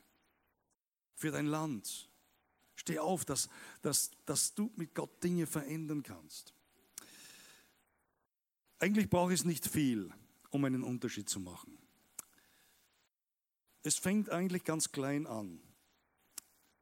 für 1.16 1.32
dein 1.32 1.48
Land. 1.48 2.10
Steh 2.76 3.00
auf, 3.00 3.26
dass, 3.26 3.50
dass, 3.82 4.12
dass 4.26 4.54
du 4.54 4.72
mit 4.76 4.94
Gott 4.94 5.24
Dinge 5.24 5.48
verändern 5.48 6.04
kannst. 6.04 6.54
Eigentlich 8.80 9.10
braucht 9.10 9.34
es 9.34 9.46
nicht 9.46 9.68
viel, 9.68 10.12
um 10.50 10.66
einen 10.66 10.84
Unterschied 10.84 11.30
zu 11.30 11.40
machen. 11.40 11.78
Es 13.84 13.98
fängt 13.98 14.30
eigentlich 14.30 14.64
ganz 14.64 14.92
klein 14.92 15.26
an. 15.26 15.62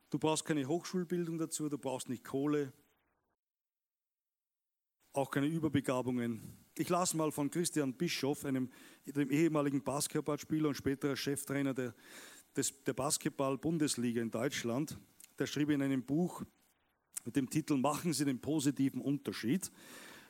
Du 0.10 0.18
brauchst 0.18 0.46
keine 0.46 0.68
Hochschulbildung 0.68 1.38
dazu, 1.38 1.70
du 1.70 1.78
brauchst 1.78 2.10
nicht 2.10 2.24
Kohle, 2.24 2.72
auch 5.12 5.30
keine 5.30 5.48
Überbegabungen. 5.48 6.58
Ich 6.76 6.90
las 6.90 7.14
mal 7.14 7.32
von 7.32 7.52
Christian 7.52 7.94
Bischoff, 7.94 8.46
einem 8.46 8.72
dem 9.06 9.30
ehemaligen 9.30 9.84
Basketballspieler 9.84 10.70
und 10.70 10.76
späterer 10.76 11.16
Cheftrainer 11.16 11.74
der, 11.74 11.94
des, 12.56 12.74
der 12.84 12.94
Basketball-Bundesliga 12.94 14.22
in 14.22 14.32
Deutschland, 14.32 14.98
der 15.40 15.48
schrieb 15.48 15.70
in 15.70 15.82
einem 15.82 16.04
Buch 16.04 16.44
mit 17.26 17.36
dem 17.36 17.50
Titel 17.50 17.78
Machen 17.78 18.14
Sie 18.14 18.26
den 18.26 18.40
positiven 18.40 19.02
Unterschied 19.02 19.72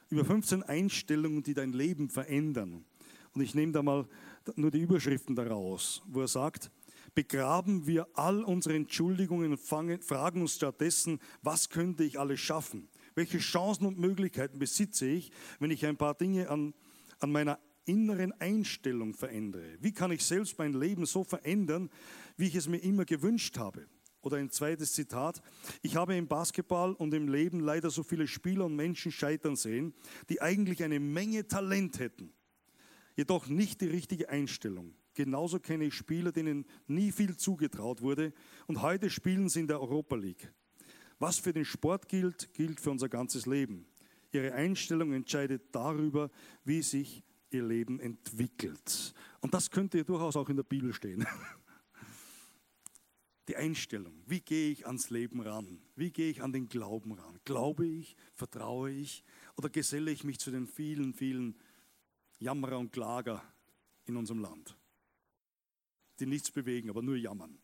über 0.09 0.25
15 0.25 0.63
Einstellungen, 0.63 1.43
die 1.43 1.53
dein 1.53 1.73
Leben 1.73 2.09
verändern. 2.09 2.85
Und 3.33 3.41
ich 3.41 3.55
nehme 3.55 3.71
da 3.71 3.81
mal 3.81 4.07
nur 4.55 4.69
die 4.69 4.79
Überschriften 4.79 5.35
daraus, 5.35 6.03
wo 6.05 6.21
er 6.21 6.27
sagt, 6.27 6.69
begraben 7.15 7.87
wir 7.87 8.07
all 8.13 8.43
unsere 8.43 8.75
Entschuldigungen 8.75 9.51
und 9.51 9.57
fangen, 9.57 10.01
fragen 10.01 10.41
uns 10.41 10.55
stattdessen, 10.55 11.19
was 11.41 11.69
könnte 11.69 12.03
ich 12.03 12.19
alles 12.19 12.39
schaffen? 12.39 12.89
Welche 13.15 13.39
Chancen 13.39 13.85
und 13.85 13.99
Möglichkeiten 13.99 14.59
besitze 14.59 15.07
ich, 15.07 15.31
wenn 15.59 15.71
ich 15.71 15.85
ein 15.85 15.97
paar 15.97 16.15
Dinge 16.15 16.49
an, 16.49 16.73
an 17.19 17.31
meiner 17.31 17.59
inneren 17.85 18.31
Einstellung 18.39 19.13
verändere? 19.13 19.77
Wie 19.79 19.93
kann 19.93 20.11
ich 20.11 20.23
selbst 20.23 20.57
mein 20.57 20.73
Leben 20.73 21.05
so 21.05 21.23
verändern, 21.23 21.89
wie 22.37 22.47
ich 22.47 22.55
es 22.55 22.67
mir 22.67 22.77
immer 22.77 23.05
gewünscht 23.05 23.57
habe? 23.57 23.87
Oder 24.21 24.37
ein 24.37 24.49
zweites 24.49 24.93
Zitat. 24.93 25.41
Ich 25.81 25.97
habe 25.97 26.15
im 26.15 26.27
Basketball 26.27 26.93
und 26.93 27.13
im 27.13 27.27
Leben 27.27 27.59
leider 27.59 27.89
so 27.89 28.03
viele 28.03 28.25
Spieler 28.25 28.65
und 28.65 28.75
Menschen 28.75 29.11
scheitern 29.11 29.57
sehen, 29.57 29.93
die 30.29 30.41
eigentlich 30.41 30.81
eine 30.83 30.99
Menge 30.99 31.47
Talent 31.47 31.99
hätten, 31.99 32.31
jedoch 33.17 33.47
nicht 33.47 33.81
die 33.81 33.87
richtige 33.87 34.29
Einstellung. 34.29 34.95
Genauso 35.13 35.59
kenne 35.59 35.85
ich 35.85 35.93
Spieler, 35.93 36.31
denen 36.31 36.65
nie 36.87 37.11
viel 37.11 37.37
zugetraut 37.37 38.01
wurde 38.01 38.33
und 38.65 38.81
heute 38.81 39.09
spielen 39.09 39.49
sie 39.49 39.59
in 39.59 39.67
der 39.67 39.81
Europa 39.81 40.15
League. 40.15 40.51
Was 41.19 41.37
für 41.37 41.53
den 41.53 41.65
Sport 41.65 42.07
gilt, 42.07 42.53
gilt 42.53 42.79
für 42.79 42.91
unser 42.91 43.09
ganzes 43.09 43.45
Leben. 43.45 43.85
Ihre 44.31 44.53
Einstellung 44.53 45.13
entscheidet 45.13 45.63
darüber, 45.71 46.31
wie 46.65 46.81
sich 46.81 47.23
ihr 47.53 47.63
Leben 47.63 47.99
entwickelt. 47.99 49.13
Und 49.41 49.53
das 49.53 49.69
könnte 49.69 50.03
durchaus 50.03 50.35
auch 50.35 50.49
in 50.49 50.55
der 50.55 50.63
Bibel 50.63 50.93
stehen. 50.93 51.25
Die 53.49 53.57
Einstellung, 53.57 54.23
wie 54.25 54.39
gehe 54.39 54.71
ich 54.71 54.87
ans 54.87 55.09
Leben 55.09 55.41
ran? 55.41 55.81
Wie 55.95 56.11
gehe 56.11 56.29
ich 56.29 56.41
an 56.41 56.53
den 56.53 56.69
Glauben 56.69 57.11
ran? 57.11 57.39
Glaube 57.43 57.85
ich, 57.85 58.15
vertraue 58.33 58.89
ich 58.91 59.23
oder 59.57 59.69
geselle 59.69 60.11
ich 60.11 60.23
mich 60.23 60.39
zu 60.39 60.49
den 60.49 60.65
vielen, 60.65 61.13
vielen 61.13 61.59
Jammerer 62.39 62.79
und 62.79 62.93
Klager 62.93 63.43
in 64.05 64.15
unserem 64.15 64.39
Land, 64.39 64.77
die 66.19 66.25
nichts 66.25 66.51
bewegen, 66.51 66.89
aber 66.89 67.01
nur 67.01 67.17
jammern, 67.17 67.59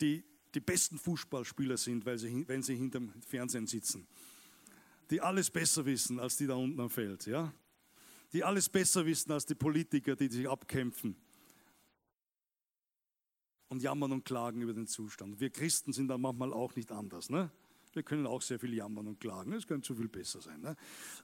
die 0.00 0.24
die 0.54 0.60
besten 0.60 0.98
Fußballspieler 0.98 1.76
sind, 1.76 2.06
weil 2.06 2.18
sie, 2.18 2.46
wenn 2.48 2.62
sie 2.62 2.76
hinterm 2.76 3.12
Fernsehen 3.26 3.66
sitzen. 3.66 4.06
Die 5.10 5.20
alles 5.20 5.50
besser 5.50 5.84
wissen 5.84 6.18
als 6.18 6.36
die 6.36 6.46
da 6.46 6.54
unten 6.54 6.80
am 6.80 6.90
Feld. 6.90 7.26
Ja? 7.26 7.52
Die 8.34 8.44
alles 8.44 8.68
besser 8.68 9.06
wissen 9.06 9.30
als 9.32 9.46
die 9.46 9.54
Politiker, 9.54 10.16
die 10.16 10.28
sich 10.28 10.48
abkämpfen 10.48 11.16
und 13.68 13.80
jammern 13.80 14.10
und 14.10 14.24
klagen 14.24 14.60
über 14.60 14.74
den 14.74 14.88
Zustand. 14.88 15.40
Wir 15.40 15.50
Christen 15.50 15.92
sind 15.92 16.08
da 16.08 16.18
manchmal 16.18 16.52
auch 16.52 16.74
nicht 16.74 16.90
anders. 16.90 17.30
Ne? 17.30 17.50
Wir 17.92 18.02
können 18.02 18.26
auch 18.26 18.42
sehr 18.42 18.58
viel 18.58 18.74
jammern 18.74 19.06
und 19.06 19.20
klagen. 19.20 19.52
Es 19.52 19.68
könnte 19.68 19.86
zu 19.86 19.94
viel 19.94 20.08
besser 20.08 20.40
sein. 20.40 20.60
Ne? 20.60 20.76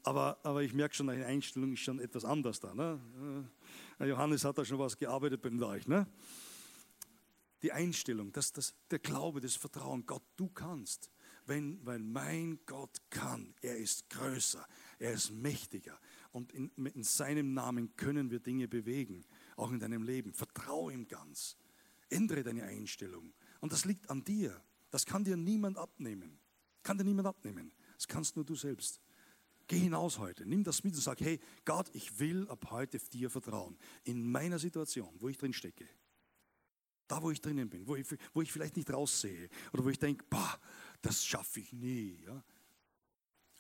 Aber, 0.05 0.39
aber 0.45 0.63
ich 0.63 0.73
merke 0.73 0.95
schon, 0.95 1.11
eine 1.11 1.27
Einstellung 1.27 1.73
ist 1.73 1.81
schon 1.81 1.99
etwas 1.99 2.25
anders 2.25 2.61
da. 2.61 2.73
Ne? 2.75 3.01
Äh, 3.99 4.07
Johannes 4.07 4.45
hat 4.45 4.57
da 4.57 4.65
schon 4.65 4.79
was 4.79 4.97
gearbeitet 4.97 5.43
bei 5.43 5.51
euch. 5.67 5.89
Ne? 5.89 6.07
die 7.63 7.73
Einstellung, 7.73 8.33
das, 8.33 8.53
das, 8.53 8.75
der 8.91 8.99
Glaube, 8.99 9.41
das 9.41 9.55
Vertrauen, 9.57 10.07
Gott, 10.07 10.23
du 10.37 10.49
kannst. 10.49 11.11
Wenn, 11.47 11.85
weil 11.85 11.99
mein 11.99 12.61
Gott 12.67 12.99
kann, 13.11 13.55
er 13.61 13.77
ist 13.77 14.09
größer, 14.11 14.65
er 14.99 15.13
ist 15.13 15.31
mächtiger 15.31 15.99
und 16.33 16.53
in, 16.53 16.71
in 16.77 17.03
seinem 17.03 17.55
Namen 17.55 17.97
können 17.97 18.31
wir 18.31 18.41
Dinge 18.41 18.69
bewegen, 18.69 19.25
auch 19.57 19.71
in 19.71 19.81
deinem 19.81 20.03
Leben. 20.03 20.33
Vertraue 20.33 20.93
ihm 20.93 21.09
ganz, 21.09 21.57
ändere 22.09 22.43
deine 22.43 22.65
Einstellung 22.65 23.33
und 23.61 23.73
das 23.73 23.85
liegt 23.85 24.11
an 24.11 24.25
dir. 24.25 24.63
Das 24.91 25.07
kann 25.07 25.25
dir 25.25 25.37
niemand 25.37 25.79
abnehmen, 25.79 26.39
kann 26.83 26.99
dir 26.99 27.05
niemand 27.05 27.29
abnehmen. 27.29 27.73
Das 27.97 28.09
kannst 28.09 28.37
nur 28.37 28.45
du 28.45 28.55
selbst. 28.55 29.01
Geh 29.67 29.79
hinaus 29.79 30.19
heute, 30.19 30.45
nimm 30.47 30.65
das 30.65 30.83
mit 30.83 30.95
und 30.95 31.01
sag, 31.01 31.21
hey 31.21 31.39
Gott, 31.65 31.89
ich 31.93 32.19
will 32.19 32.49
ab 32.49 32.71
heute 32.71 32.99
dir 32.99 33.31
vertrauen. 33.31 33.79
In 34.03 34.29
meiner 34.29 34.59
Situation, 34.59 35.15
wo 35.21 35.29
ich 35.29 35.39
drin 35.39 35.53
stecke. 35.53 35.87
Da, 37.07 37.23
wo 37.23 37.31
ich 37.31 37.41
drinnen 37.41 37.69
bin, 37.69 37.87
wo 37.87 37.95
ich, 37.95 38.07
wo 38.33 38.43
ich 38.43 38.51
vielleicht 38.51 38.77
nicht 38.77 38.93
raussehe 38.93 39.49
oder 39.73 39.85
wo 39.85 39.89
ich 39.89 39.99
denke, 39.99 40.25
das 41.03 41.25
schaffe 41.25 41.61
ich 41.61 41.73
nie. 41.73 42.21
Ja? 42.25 42.43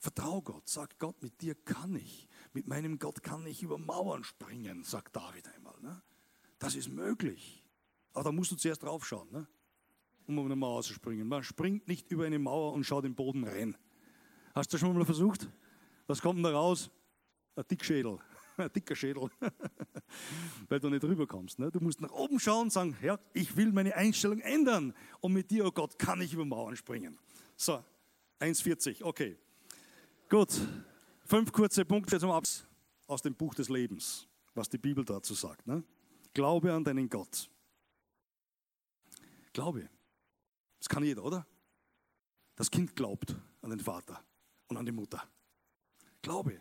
Vertrau 0.00 0.40
Gott, 0.40 0.66
sag 0.66 0.98
Gott, 0.98 1.22
mit 1.22 1.40
dir 1.42 1.54
kann 1.54 1.94
ich, 1.94 2.26
mit 2.52 2.66
meinem 2.66 2.98
Gott 2.98 3.22
kann 3.22 3.46
ich 3.46 3.62
über 3.62 3.78
Mauern 3.78 4.24
springen, 4.24 4.82
sagt 4.82 5.14
David 5.16 5.48
einmal. 5.54 5.74
Ne? 5.80 6.02
Das 6.58 6.74
ist 6.74 6.88
möglich. 6.88 7.64
Aber 8.12 8.24
da 8.24 8.32
musst 8.32 8.50
du 8.50 8.56
zuerst 8.56 8.82
draufschauen, 8.82 9.30
ne? 9.30 9.46
um 10.26 10.34
über 10.34 10.46
eine 10.46 10.56
Mauer 10.56 10.82
zu 10.82 10.92
springen. 10.92 11.28
Man 11.28 11.44
springt 11.44 11.86
nicht 11.88 12.10
über 12.10 12.24
eine 12.24 12.38
Mauer 12.38 12.72
und 12.72 12.84
schaut 12.84 13.04
den 13.04 13.14
Boden 13.14 13.44
rein. 13.44 13.76
Hast 14.54 14.72
du 14.72 14.74
das 14.74 14.80
schon 14.80 14.96
mal 14.96 15.04
versucht? 15.04 15.48
Was 16.06 16.20
kommt 16.20 16.38
denn 16.38 16.44
da 16.44 16.50
raus? 16.50 16.90
Ein 17.54 17.64
Dickschädel. 17.70 18.18
Ein 18.56 18.72
dicker 18.72 18.94
Schädel. 18.94 19.30
weil 20.68 20.80
du 20.80 20.90
nicht 20.90 21.04
rüberkommst. 21.04 21.58
Ne? 21.58 21.70
Du 21.70 21.80
musst 21.80 22.00
nach 22.00 22.10
oben 22.10 22.38
schauen 22.38 22.64
und 22.64 22.72
sagen, 22.72 22.94
Herr, 23.00 23.18
ich 23.32 23.56
will 23.56 23.72
meine 23.72 23.94
Einstellung 23.94 24.40
ändern 24.40 24.92
und 25.20 25.32
mit 25.32 25.50
dir, 25.50 25.66
oh 25.66 25.70
Gott, 25.70 25.98
kann 25.98 26.20
ich 26.20 26.32
über 26.34 26.44
Mauern 26.44 26.76
springen. 26.76 27.18
So, 27.56 27.82
1,40, 28.40 29.02
okay. 29.02 29.38
Gut, 30.28 30.60
fünf 31.30 31.52
kurze 31.52 31.84
Punkte 31.84 32.18
zum 32.18 32.30
Abs 32.30 32.66
aus 33.06 33.22
dem 33.22 33.34
Buch 33.34 33.54
des 33.54 33.68
Lebens, 33.68 34.26
was 34.54 34.68
die 34.68 34.78
Bibel 34.78 35.04
dazu 35.04 35.34
sagt. 35.34 35.66
Ne? 35.66 35.84
Glaube 36.34 36.72
an 36.72 36.84
deinen 36.84 37.08
Gott. 37.08 37.48
Glaube. 39.52 39.88
Das 40.78 40.88
kann 40.88 41.04
jeder, 41.04 41.22
oder? 41.22 41.46
Das 42.56 42.70
Kind 42.70 42.96
glaubt 42.96 43.36
an 43.62 43.70
den 43.70 43.80
Vater 43.80 44.22
und 44.68 44.76
an 44.76 44.84
die 44.84 44.92
Mutter. 44.92 45.22
Glaube 46.20 46.60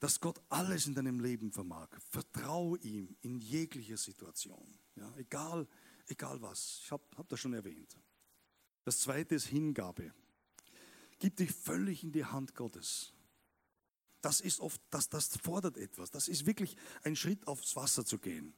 dass 0.00 0.20
Gott 0.20 0.40
alles 0.48 0.86
in 0.86 0.94
deinem 0.94 1.20
Leben 1.20 1.50
vermag. 1.50 1.88
Vertraue 2.10 2.78
ihm 2.78 3.16
in 3.20 3.40
jeglicher 3.40 3.96
Situation. 3.96 4.78
Ja, 4.94 5.12
egal, 5.16 5.66
egal 6.06 6.40
was. 6.40 6.80
Ich 6.84 6.92
habe 6.92 7.02
hab 7.16 7.28
das 7.28 7.40
schon 7.40 7.54
erwähnt. 7.54 7.98
Das 8.84 9.00
zweite 9.00 9.34
ist 9.34 9.46
Hingabe. 9.46 10.12
Gib 11.18 11.36
dich 11.36 11.50
völlig 11.50 12.04
in 12.04 12.12
die 12.12 12.24
Hand 12.24 12.54
Gottes. 12.54 13.12
Das 14.20 14.40
ist 14.40 14.60
oft, 14.60 14.80
das, 14.90 15.08
das 15.08 15.36
fordert 15.42 15.76
etwas. 15.76 16.10
Das 16.10 16.28
ist 16.28 16.46
wirklich 16.46 16.76
ein 17.02 17.16
Schritt 17.16 17.46
aufs 17.46 17.76
Wasser 17.76 18.04
zu 18.04 18.18
gehen. 18.18 18.54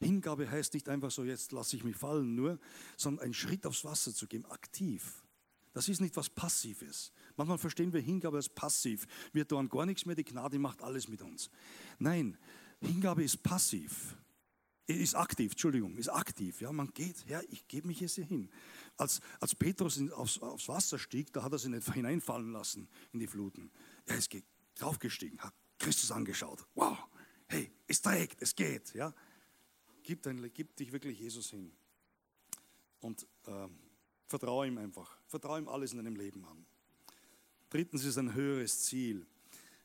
Hingabe 0.00 0.50
heißt 0.50 0.74
nicht 0.74 0.88
einfach 0.88 1.10
so, 1.10 1.24
jetzt 1.24 1.52
lasse 1.52 1.76
ich 1.76 1.84
mich 1.84 1.96
fallen 1.96 2.34
nur, 2.34 2.58
sondern 2.96 3.26
ein 3.26 3.34
Schritt 3.34 3.64
aufs 3.66 3.84
Wasser 3.84 4.14
zu 4.14 4.26
gehen, 4.26 4.44
aktiv. 4.46 5.22
Das 5.72 5.88
ist 5.88 6.00
nicht 6.00 6.16
was 6.16 6.30
Passives. 6.30 7.12
Manchmal 7.36 7.58
verstehen 7.58 7.92
wir 7.92 8.00
Hingabe 8.00 8.38
als 8.38 8.48
passiv. 8.48 9.06
Wir 9.32 9.46
tun 9.46 9.68
gar 9.68 9.86
nichts 9.86 10.06
mehr, 10.06 10.14
die 10.14 10.24
Gnade 10.24 10.58
macht 10.58 10.82
alles 10.82 11.08
mit 11.08 11.22
uns. 11.22 11.50
Nein, 11.98 12.36
Hingabe 12.80 13.22
ist 13.22 13.42
passiv. 13.42 14.16
Ist 14.86 15.16
aktiv, 15.16 15.52
Entschuldigung, 15.52 15.96
ist 15.96 16.08
aktiv. 16.08 16.60
Ja, 16.60 16.70
man 16.70 16.92
geht, 16.94 17.26
ja, 17.26 17.40
ich 17.50 17.66
gebe 17.66 17.88
mich 17.88 18.00
jetzt 18.00 18.14
hier 18.14 18.24
hin. 18.24 18.48
Als, 18.96 19.20
als 19.40 19.54
Petrus 19.54 20.00
aufs, 20.12 20.38
aufs 20.38 20.68
Wasser 20.68 20.98
stieg, 20.98 21.32
da 21.32 21.42
hat 21.42 21.52
er 21.52 21.58
sich 21.58 21.70
nicht 21.70 21.92
hineinfallen 21.92 22.52
lassen 22.52 22.88
in 23.12 23.18
die 23.18 23.26
Fluten. 23.26 23.70
Er 24.06 24.16
ist 24.16 24.30
draufgestiegen, 24.76 25.38
hat 25.40 25.54
Christus 25.78 26.10
angeschaut. 26.10 26.64
Wow, 26.74 26.98
hey, 27.48 27.70
es 27.86 28.00
trägt, 28.00 28.40
es 28.40 28.54
geht. 28.54 28.94
Ja. 28.94 29.14
Gib, 30.02 30.22
dein, 30.22 30.50
gib 30.54 30.76
dich 30.76 30.92
wirklich 30.92 31.18
Jesus 31.18 31.50
hin. 31.50 31.72
Und 33.00 33.26
ähm, 33.46 33.78
Vertraue 34.28 34.66
ihm 34.66 34.78
einfach. 34.78 35.16
Vertraue 35.28 35.60
ihm 35.60 35.68
alles 35.68 35.92
in 35.92 35.98
deinem 35.98 36.16
Leben 36.16 36.44
an. 36.44 36.66
Drittens 37.70 38.04
ist 38.04 38.18
ein 38.18 38.34
höheres 38.34 38.84
Ziel. 38.84 39.26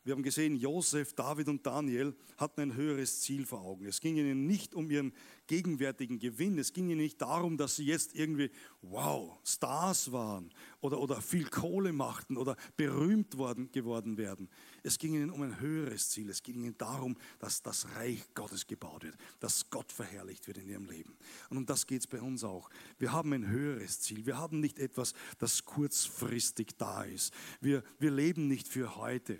Wir 0.04 0.16
haben 0.16 0.24
gesehen, 0.24 0.56
Josef, 0.56 1.14
David 1.14 1.48
und 1.48 1.64
Daniel 1.64 2.16
hatten 2.38 2.62
ein 2.62 2.76
höheres 2.76 3.22
Ziel 3.22 3.46
vor 3.46 3.62
Augen. 3.62 3.86
Es 3.86 4.02
ging 4.02 4.18
ihnen 4.18 4.48
nicht 4.48 4.74
um 4.74 4.90
ihren 4.90 5.14
gegenwärtigen 5.46 6.18
Gewinn. 6.18 6.58
Es 6.58 6.74
ging 6.74 6.90
ihnen 6.90 7.02
nicht 7.02 7.22
darum, 7.22 7.56
dass 7.56 7.76
sie 7.76 7.86
jetzt 7.86 8.16
irgendwie, 8.16 8.50
wow, 8.82 9.38
Stars 9.44 10.12
waren 10.12 10.52
oder, 10.80 11.00
oder 11.00 11.22
viel 11.22 11.46
Kohle 11.46 11.94
machten 11.94 12.36
oder 12.38 12.56
berühmt 12.78 13.38
worden, 13.38 13.72
geworden 13.72 14.18
werden. 14.18 14.50
Es 14.82 14.98
ging 14.98 15.14
ihnen 15.14 15.30
um 15.30 15.44
ein 15.44 15.60
höheres 15.60 16.10
Ziel. 16.10 16.32
Es 16.32 16.42
ging 16.42 16.64
ihnen 16.64 16.78
darum, 16.80 17.16
dass 17.38 17.62
das 17.62 17.86
Reich 17.96 18.24
Gottes 18.34 18.66
gebaut 18.66 19.04
wird, 19.04 19.16
dass 19.40 19.70
Gott 19.70 19.92
verherrlicht 19.92 20.48
wird 20.48 20.58
in 20.58 20.68
ihrem 20.68 20.90
Leben. 20.90 21.16
Und 21.52 21.58
um 21.58 21.66
das 21.68 21.86
geht 21.86 22.02
es 22.02 22.08
bei 22.08 22.22
uns 22.22 22.44
auch. 22.44 22.72
Wir 22.98 23.12
haben 23.12 23.34
ein 23.34 23.48
höheres 23.48 24.00
Ziel. 24.00 24.26
Wir 24.26 24.40
haben 24.40 24.62
nicht 24.62 24.80
etwas, 24.80 25.14
das 25.38 25.64
kurzfristig 25.64 26.70
da 26.80 27.04
ist. 27.04 27.32
Wir, 27.60 27.84
wir 28.00 28.10
leben 28.10 28.48
nicht 28.48 28.68
für 28.68 28.96
heute. 28.96 29.38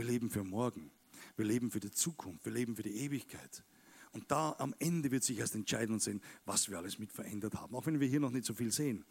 Wir 0.00 0.06
leben 0.06 0.30
für 0.30 0.44
morgen. 0.44 0.90
Wir 1.36 1.44
leben 1.44 1.70
für 1.70 1.78
die 1.78 1.90
Zukunft. 1.90 2.46
Wir 2.46 2.52
leben 2.54 2.74
für 2.74 2.82
die 2.82 3.04
Ewigkeit. 3.04 3.62
Und 4.12 4.30
da 4.30 4.56
am 4.58 4.74
Ende 4.78 5.10
wird 5.10 5.22
sich 5.24 5.38
erst 5.38 5.54
entscheiden 5.54 5.92
und 5.92 6.00
sehen, 6.00 6.22
was 6.46 6.70
wir 6.70 6.78
alles 6.78 6.98
mit 6.98 7.12
verändert 7.12 7.56
haben. 7.56 7.74
Auch 7.74 7.84
wenn 7.84 8.00
wir 8.00 8.08
hier 8.08 8.18
noch 8.18 8.30
nicht 8.30 8.46
so 8.46 8.54
viel 8.54 8.72
sehen. 8.72 9.04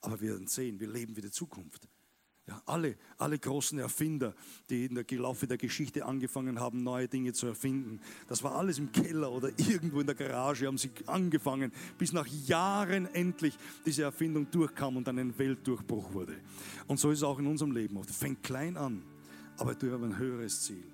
Aber 0.00 0.20
wir 0.20 0.30
werden 0.30 0.48
sehen, 0.48 0.80
wir 0.80 0.88
leben 0.88 1.14
für 1.14 1.20
die 1.20 1.30
Zukunft. 1.30 1.88
Ja, 2.48 2.60
alle, 2.66 2.96
alle 3.18 3.38
großen 3.38 3.78
Erfinder, 3.78 4.34
die 4.68 4.86
in 4.86 4.96
der 4.96 5.04
Laufe 5.16 5.46
der 5.46 5.58
Geschichte 5.58 6.04
angefangen 6.04 6.58
haben, 6.58 6.82
neue 6.82 7.06
Dinge 7.06 7.32
zu 7.34 7.46
erfinden, 7.46 8.00
das 8.26 8.42
war 8.42 8.56
alles 8.56 8.80
im 8.80 8.90
Keller 8.90 9.30
oder 9.30 9.48
irgendwo 9.58 10.00
in 10.00 10.06
der 10.06 10.16
Garage, 10.16 10.66
haben 10.66 10.76
sie 10.76 10.90
angefangen, 11.06 11.70
bis 11.98 12.12
nach 12.12 12.26
Jahren 12.26 13.06
endlich 13.14 13.56
diese 13.86 14.02
Erfindung 14.02 14.50
durchkam 14.50 14.96
und 14.96 15.06
dann 15.06 15.20
ein 15.20 15.38
Weltdurchbruch 15.38 16.12
wurde. 16.12 16.34
Und 16.88 16.98
so 16.98 17.12
ist 17.12 17.18
es 17.18 17.22
auch 17.22 17.38
in 17.38 17.46
unserem 17.46 17.70
Leben 17.70 17.96
oft. 17.96 18.10
Fängt 18.10 18.42
klein 18.42 18.76
an, 18.76 19.04
aber 19.58 19.74
du 19.74 19.92
hast 19.92 20.02
ein 20.02 20.18
höheres 20.18 20.62
Ziel. 20.62 20.84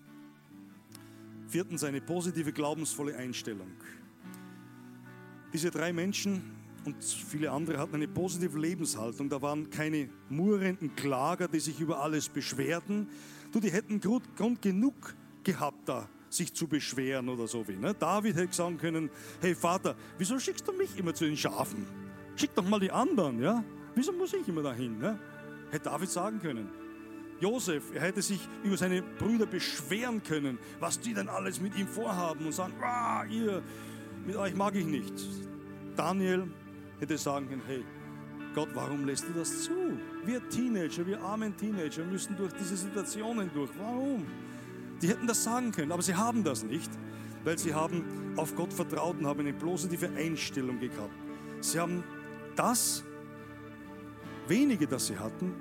Viertens, 1.48 1.84
eine 1.84 2.00
positive, 2.00 2.52
glaubensvolle 2.52 3.16
Einstellung. 3.16 3.70
Diese 5.52 5.70
drei 5.70 5.92
Menschen 5.92 6.42
und 6.84 7.02
viele 7.02 7.50
andere 7.50 7.78
hatten 7.78 7.94
eine 7.94 8.08
positive 8.08 8.58
Lebenshaltung. 8.58 9.28
Da 9.28 9.40
waren 9.40 9.70
keine 9.70 10.08
murrenden 10.28 10.94
Klager, 10.94 11.48
die 11.48 11.60
sich 11.60 11.80
über 11.80 12.00
alles 12.00 12.28
beschwerten. 12.28 13.08
Du, 13.52 13.60
die 13.60 13.70
hätten 13.70 14.00
Grund, 14.00 14.62
genug 14.62 15.14
gehabt, 15.42 15.88
da 15.88 16.08
sich 16.28 16.52
zu 16.52 16.66
beschweren 16.66 17.28
oder 17.30 17.46
so 17.46 17.66
wie. 17.66 17.76
Ne? 17.76 17.94
David 17.94 18.36
hätte 18.36 18.54
sagen 18.54 18.76
können, 18.76 19.08
hey 19.40 19.54
Vater, 19.54 19.96
wieso 20.18 20.38
schickst 20.38 20.68
du 20.68 20.72
mich 20.72 20.98
immer 20.98 21.14
zu 21.14 21.24
den 21.24 21.36
Schafen? 21.36 21.86
Schick 22.36 22.54
doch 22.54 22.68
mal 22.68 22.78
die 22.78 22.90
anderen, 22.90 23.40
ja? 23.40 23.64
Wieso 23.94 24.12
muss 24.12 24.34
ich 24.34 24.46
immer 24.46 24.62
dahin? 24.62 24.98
Ne? 24.98 25.18
Hätte 25.70 25.84
David 25.84 26.10
sagen 26.10 26.38
können. 26.40 26.68
Josef, 27.40 27.84
er 27.94 28.02
hätte 28.02 28.22
sich 28.22 28.40
über 28.64 28.76
seine 28.76 29.02
Brüder 29.02 29.46
beschweren 29.46 30.22
können, 30.22 30.58
was 30.80 30.98
die 31.00 31.14
denn 31.14 31.28
alles 31.28 31.60
mit 31.60 31.76
ihm 31.76 31.86
vorhaben 31.86 32.44
und 32.46 32.52
sagen, 32.52 32.74
ah, 32.82 33.24
ihr, 33.24 33.62
mit 34.26 34.36
euch 34.36 34.54
mag 34.54 34.74
ich 34.74 34.86
nicht. 34.86 35.14
Daniel 35.96 36.48
hätte 36.98 37.16
sagen 37.16 37.48
können, 37.48 37.62
hey, 37.66 37.84
Gott, 38.54 38.70
warum 38.74 39.04
lässt 39.04 39.28
du 39.28 39.32
das 39.32 39.64
zu? 39.64 39.72
Wir 40.24 40.46
Teenager, 40.48 41.06
wir 41.06 41.20
armen 41.20 41.56
Teenager 41.56 42.04
müssen 42.04 42.36
durch 42.36 42.52
diese 42.54 42.76
Situationen 42.76 43.50
durch. 43.54 43.70
Warum? 43.78 44.26
Die 45.00 45.08
hätten 45.08 45.26
das 45.28 45.44
sagen 45.44 45.70
können, 45.70 45.92
aber 45.92 46.02
sie 46.02 46.14
haben 46.14 46.42
das 46.42 46.64
nicht, 46.64 46.90
weil 47.44 47.56
sie 47.56 47.72
haben 47.72 48.04
auf 48.36 48.56
Gott 48.56 48.72
vertraut 48.72 49.18
und 49.18 49.26
haben 49.26 49.40
eine 49.40 49.52
positive 49.52 50.08
Einstellung 50.16 50.80
gehabt. 50.80 51.14
Sie 51.60 51.78
haben 51.78 52.02
das 52.56 53.04
wenige, 54.48 54.88
das 54.88 55.06
sie 55.06 55.18
hatten, 55.18 55.54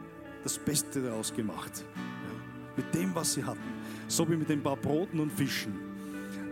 das 0.44 0.58
Beste 0.58 1.02
daraus 1.02 1.34
gemacht. 1.34 1.86
Ja, 1.96 2.84
mit 2.84 2.94
dem, 2.94 3.14
was 3.16 3.34
sie 3.34 3.44
hatten. 3.44 3.60
So 4.08 4.30
wie 4.30 4.36
mit 4.36 4.50
den 4.50 4.62
paar 4.62 4.78
Broten 4.78 5.20
und 5.20 5.32
Fischen, 5.32 5.74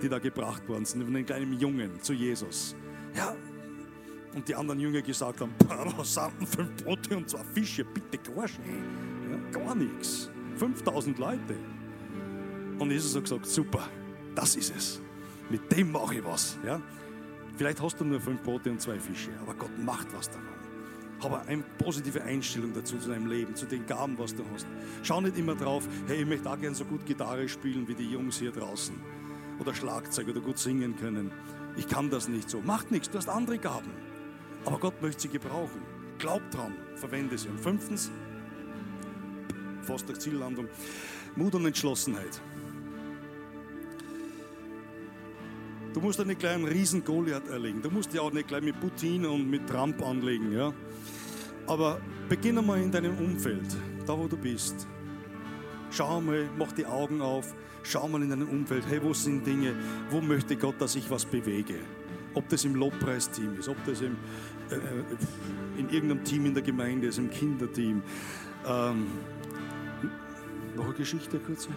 die 0.02 0.10
da 0.10 0.20
gebracht 0.20 0.68
worden 0.68 0.86
sind, 0.86 1.04
von 1.04 1.14
den 1.14 1.26
kleinen 1.26 1.60
Jungen 1.60 2.02
zu 2.02 2.14
Jesus. 2.14 2.76
Ja, 3.16 3.36
und 4.36 4.48
die 4.48 4.56
anderen 4.56 4.80
Jünger 4.80 5.02
gesagt 5.02 5.40
haben, 5.40 5.54
denn 5.60 6.48
fünf 6.48 6.84
Brote 6.84 7.18
und 7.18 7.30
zwei 7.30 7.44
Fische, 7.44 7.86
bitte 7.86 8.18
gar 8.18 8.46
Ja, 8.46 9.52
gar 9.52 9.76
nichts. 9.76 10.30
5000 10.58 11.18
Leute. 11.18 11.56
Und 12.78 12.92
Jesus 12.92 13.16
hat 13.16 13.24
gesagt, 13.24 13.46
super, 13.46 13.88
das 14.36 14.56
ist 14.56 14.76
es. 14.76 15.02
Mit 15.50 15.72
dem 15.72 15.92
mache 15.92 16.16
ich 16.16 16.26
was. 16.26 16.58
Ja? 16.66 16.82
Vielleicht 17.56 17.82
hast 17.82 18.00
du 18.00 18.04
nur 18.04 18.20
fünf 18.20 18.42
Brote 18.42 18.70
und 18.70 18.82
zwei 18.82 19.00
Fische, 19.00 19.32
aber 19.42 19.54
Gott 19.54 19.78
macht 19.80 20.08
was 20.14 20.30
davon. 20.30 20.55
Habe 21.22 21.42
eine 21.42 21.64
positive 21.78 22.24
Einstellung 22.24 22.74
dazu, 22.74 22.98
zu 22.98 23.10
deinem 23.10 23.28
Leben, 23.28 23.56
zu 23.56 23.66
den 23.66 23.86
Gaben, 23.86 24.18
was 24.18 24.36
du 24.36 24.44
hast. 24.54 24.68
Schau 25.04 25.22
nicht 25.22 25.38
immer 25.38 25.56
drauf, 25.56 25.88
hey, 26.08 26.22
ich 26.22 26.28
möchte 26.28 26.50
auch 26.50 26.60
gerne 26.60 26.76
so 26.76 26.86
gut 26.86 27.06
Gitarre 27.06 27.48
spielen 27.48 27.88
wie 27.88 27.96
die 27.96 28.10
Jungs 28.10 28.40
hier 28.40 28.52
draußen. 28.52 28.96
Oder 29.60 29.74
Schlagzeug 29.74 30.28
oder 30.28 30.42
gut 30.42 30.58
singen 30.58 30.96
können. 30.98 31.32
Ich 31.78 31.88
kann 31.88 32.10
das 32.10 32.28
nicht 32.28 32.50
so. 32.50 32.62
Macht 32.62 32.92
nichts, 32.92 33.10
du 33.10 33.18
hast 33.18 33.30
andere 33.30 33.58
Gaben. 33.58 33.92
Aber 34.66 34.78
Gott 34.80 35.02
möchte 35.02 35.24
sie 35.24 35.30
gebrauchen. 35.30 35.82
Glaub 36.18 36.42
dran, 36.52 36.76
verwende 36.96 37.38
sie. 37.38 37.50
Und 37.50 37.60
fünftens, 37.60 38.12
fast 39.82 40.08
der 40.10 40.20
Ziellandung, 40.20 40.68
Mut 41.36 41.56
und 41.56 41.66
Entschlossenheit. 41.66 42.42
Du 45.96 46.02
musst 46.02 46.20
ja 46.20 46.26
nicht 46.26 46.42
gleich 46.42 46.56
einen 46.56 46.68
riesen 46.68 47.06
Goliath 47.06 47.48
erlegen. 47.48 47.82
Du 47.82 47.90
musst 47.90 48.14
ja 48.14 48.20
auch 48.20 48.34
nicht 48.34 48.50
gleich 48.50 48.62
mit 48.62 48.78
Putin 48.82 49.26
und 49.26 49.50
mit 49.50 49.66
Trump 49.66 50.06
anlegen. 50.06 50.52
Ja? 50.52 50.74
Aber 51.68 52.02
beginne 52.28 52.62
mal 52.62 52.82
in 52.82 52.92
deinem 52.92 53.18
Umfeld, 53.18 53.66
da 54.06 54.20
wo 54.20 54.28
du 54.28 54.36
bist. 54.36 54.86
Schau 55.92 56.20
mal, 56.20 56.50
mach 56.58 56.74
die 56.74 56.86
Augen 56.86 57.22
auf, 57.22 57.56
schau 57.84 58.10
mal 58.10 58.22
in 58.22 58.30
deinem 58.30 58.50
Umfeld, 58.50 58.84
hey, 58.90 59.02
wo 59.02 59.14
sind 59.14 59.48
Dinge, 59.48 59.74
wo 60.10 60.20
möchte 60.20 60.58
Gott, 60.58 60.76
dass 60.82 60.98
ich 60.98 61.10
was 61.10 61.24
bewege? 61.24 61.76
Ob 62.34 62.50
das 62.50 62.66
im 62.66 62.76
Lobpreisteam 62.76 63.58
ist, 63.58 63.70
ob 63.70 63.78
das 63.86 64.02
im, 64.02 64.18
äh, 64.72 65.80
in 65.80 65.90
irgendeinem 65.90 66.26
Team 66.26 66.46
in 66.46 66.54
der 66.54 66.64
Gemeinde 66.64 67.08
ist, 67.08 67.20
im 67.20 67.30
Kinderteam. 67.30 68.04
Ähm, 68.68 69.08
noch 70.76 70.88
eine 70.88 70.94
Geschichte 70.94 71.40
kurz. 71.40 71.70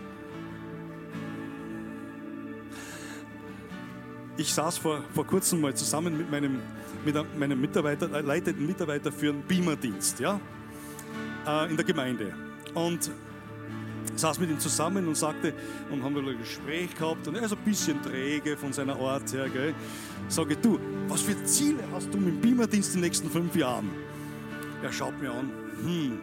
Ich 4.38 4.54
saß 4.54 4.78
vor, 4.78 5.02
vor 5.12 5.26
kurzem 5.26 5.60
mal 5.60 5.74
zusammen 5.74 6.16
mit 6.16 6.30
meinem, 6.30 6.60
mit 7.04 7.16
meinem 7.36 7.60
Mitarbeiter, 7.60 8.08
äh, 8.14 8.20
leitenden 8.20 8.68
Mitarbeiter 8.68 9.10
für 9.10 9.30
einen 9.30 9.42
Beamer-Dienst 9.42 10.20
ja, 10.20 10.40
äh, 11.44 11.68
in 11.68 11.76
der 11.76 11.84
Gemeinde. 11.84 12.32
Und 12.72 13.10
saß 14.14 14.38
mit 14.38 14.48
ihm 14.48 14.60
zusammen 14.60 15.08
und 15.08 15.16
sagte, 15.16 15.52
und 15.90 16.04
haben 16.04 16.14
wir 16.14 16.22
ein 16.22 16.38
Gespräch 16.38 16.94
gehabt 16.94 17.26
und 17.26 17.34
er 17.34 17.42
ist 17.42 17.52
ein 17.52 17.64
bisschen 17.64 18.00
träge 18.00 18.56
von 18.56 18.72
seiner 18.72 18.94
Art 18.96 19.32
her. 19.32 19.48
Gell. 19.48 19.74
Sage 20.28 20.56
du, 20.56 20.78
was 21.08 21.22
für 21.22 21.42
Ziele 21.42 21.82
hast 21.92 22.14
du 22.14 22.18
mit 22.18 22.34
dem 22.34 22.40
Beamerdienst 22.40 22.94
in 22.94 23.00
den 23.00 23.08
nächsten 23.08 23.28
fünf 23.28 23.56
Jahren? 23.56 23.90
Er 24.84 24.92
schaut 24.92 25.20
mir 25.20 25.32
an, 25.32 25.50
hm, 25.82 26.20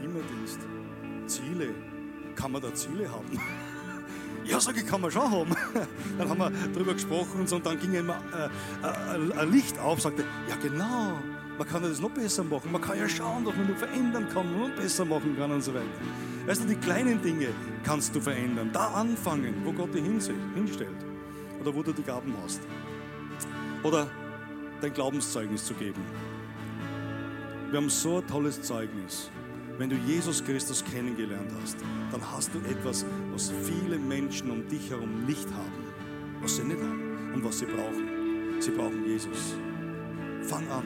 Beamerdienst, 0.00 0.60
Ziele, 1.26 1.74
kann 2.34 2.50
man 2.50 2.62
da 2.62 2.72
Ziele 2.72 3.12
haben? 3.12 3.38
Ja, 4.44 4.60
sage 4.60 4.80
ich, 4.80 4.86
kann 4.86 5.00
man 5.00 5.10
schon 5.10 5.30
haben. 5.30 5.54
Dann 6.18 6.28
haben 6.28 6.38
wir 6.38 6.52
darüber 6.72 6.94
gesprochen 6.94 7.46
und, 7.50 7.66
dann 7.66 7.78
ging 7.78 7.94
immer 7.94 8.16
äh, 8.34 8.86
äh, 8.86 9.40
ein 9.40 9.52
Licht 9.52 9.78
auf, 9.78 10.00
sagte, 10.00 10.24
ja 10.48 10.56
genau, 10.56 11.18
man 11.58 11.68
kann 11.68 11.82
das 11.82 12.00
noch 12.00 12.10
besser 12.10 12.42
machen. 12.42 12.72
Man 12.72 12.80
kann 12.80 12.98
ja 12.98 13.08
schauen, 13.08 13.44
dass 13.44 13.54
man 13.54 13.66
nur 13.66 13.76
verändern 13.76 14.28
kann 14.32 14.52
und 14.54 14.74
besser 14.76 15.04
machen 15.04 15.36
kann 15.36 15.52
und 15.52 15.62
so 15.62 15.72
weiter. 15.72 15.86
Weißt 16.46 16.64
du, 16.64 16.66
die 16.66 16.76
kleinen 16.76 17.22
Dinge 17.22 17.48
kannst 17.84 18.14
du 18.14 18.20
verändern. 18.20 18.70
Da 18.72 18.88
anfangen, 18.88 19.54
wo 19.64 19.72
Gott 19.72 19.94
dich 19.94 20.04
hinstellt. 20.04 20.88
Oder 21.60 21.74
wo 21.74 21.82
du 21.82 21.92
die 21.92 22.02
Gaben 22.02 22.34
hast. 22.42 22.60
Oder 23.84 24.08
dein 24.80 24.92
Glaubenszeugnis 24.92 25.64
zu 25.64 25.74
geben. 25.74 26.00
Wir 27.70 27.78
haben 27.78 27.88
so 27.88 28.18
ein 28.18 28.26
tolles 28.26 28.60
Zeugnis. 28.60 29.30
Wenn 29.78 29.88
du 29.88 29.96
Jesus 29.96 30.44
Christus 30.44 30.84
kennengelernt 30.84 31.50
hast, 31.62 31.78
dann 32.10 32.20
hast 32.30 32.54
du 32.54 32.58
etwas, 32.60 33.06
was 33.32 33.52
viele 33.64 33.98
Menschen 33.98 34.50
um 34.50 34.68
dich 34.68 34.90
herum 34.90 35.24
nicht 35.24 35.48
haben. 35.52 35.92
Was 36.40 36.56
sie 36.56 36.64
nicht 36.64 36.80
haben 36.80 37.32
und 37.34 37.44
was 37.44 37.58
sie 37.58 37.66
brauchen. 37.66 38.60
Sie 38.60 38.70
brauchen 38.70 39.06
Jesus. 39.06 39.54
Fang 40.42 40.68
an. 40.70 40.84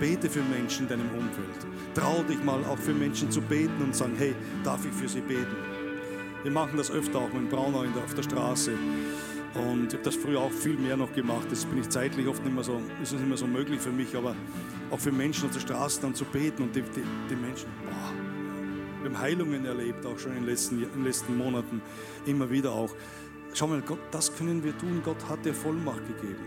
Bete 0.00 0.28
für 0.28 0.42
Menschen 0.42 0.84
in 0.84 0.88
deinem 0.88 1.10
Umfeld. 1.10 1.66
Trau 1.94 2.22
dich 2.22 2.42
mal 2.42 2.64
auch 2.64 2.78
für 2.78 2.94
Menschen 2.94 3.30
zu 3.30 3.40
beten 3.40 3.82
und 3.82 3.94
sagen, 3.94 4.14
hey, 4.16 4.34
darf 4.64 4.84
ich 4.84 4.92
für 4.92 5.08
sie 5.08 5.20
beten? 5.20 5.56
Wir 6.42 6.50
machen 6.50 6.76
das 6.76 6.90
öfter 6.90 7.20
auch 7.20 7.32
in 7.34 7.48
Braunau 7.48 7.84
auf 8.04 8.14
der 8.14 8.22
Straße. 8.22 8.72
Und 9.54 9.88
ich 9.88 9.94
habe 9.94 10.04
das 10.04 10.16
früher 10.16 10.40
auch 10.40 10.50
viel 10.50 10.76
mehr 10.76 10.96
noch 10.96 11.12
gemacht. 11.12 11.46
Das 11.50 11.64
bin 11.64 11.78
ich 11.78 11.88
zeitlich 11.88 12.26
oft 12.26 12.44
nicht 12.44 12.54
mehr 12.54 12.64
so, 12.64 12.80
ist 13.02 13.12
nicht 13.12 13.26
mehr 13.26 13.36
so 13.36 13.46
möglich 13.46 13.80
für 13.80 13.92
mich, 13.92 14.16
aber 14.16 14.34
auch 14.90 14.98
für 14.98 15.12
Menschen 15.12 15.46
auf 15.46 15.52
der 15.52 15.60
Straße 15.60 16.00
dann 16.00 16.14
zu 16.14 16.24
beten 16.24 16.64
und 16.64 16.74
die, 16.74 16.82
die, 16.82 17.02
die 17.30 17.36
Menschen, 17.36 17.68
boah, 17.84 18.12
wir 19.02 19.10
haben 19.10 19.20
Heilungen 19.20 19.64
erlebt, 19.64 20.04
auch 20.06 20.18
schon 20.18 20.32
in 20.32 20.38
den, 20.38 20.46
letzten, 20.46 20.82
in 20.82 20.90
den 20.90 21.04
letzten 21.04 21.36
Monaten, 21.36 21.82
immer 22.26 22.50
wieder 22.50 22.72
auch. 22.72 22.90
Schau 23.52 23.68
mal, 23.68 23.82
Gott, 23.82 24.00
das 24.10 24.34
können 24.34 24.64
wir 24.64 24.76
tun. 24.76 25.02
Gott 25.04 25.28
hat 25.28 25.44
dir 25.44 25.54
Vollmacht 25.54 26.04
gegeben. 26.08 26.42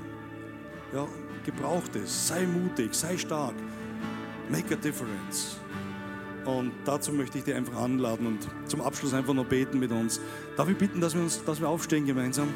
Ja, 0.93 1.08
gebraucht 1.45 1.95
es. 1.95 2.28
Sei 2.28 2.45
mutig, 2.45 2.93
sei 2.93 3.18
stark. 3.18 3.55
Make 4.49 4.74
a 4.74 4.78
difference. 4.78 5.58
Und 6.45 6.72
dazu 6.86 7.12
möchte 7.12 7.38
ich 7.38 7.43
dich 7.43 7.53
einfach 7.53 7.76
anladen 7.76 8.26
und 8.26 8.47
zum 8.70 8.82
Abschluss 8.82 9.14
einfach 9.14 9.34
noch 9.34 9.45
beten 9.45 9.80
mit 9.80 9.91
uns. 9.91 10.20
Darf 10.55 10.70
ich 10.70 10.78
bitten, 10.78 10.99
dass 10.99 11.14
wir, 11.14 11.22
uns, 11.22 11.43
dass 11.43 11.60
wir 11.60 11.70
aufstehen 11.70 12.05
gemeinsam? 12.05 12.47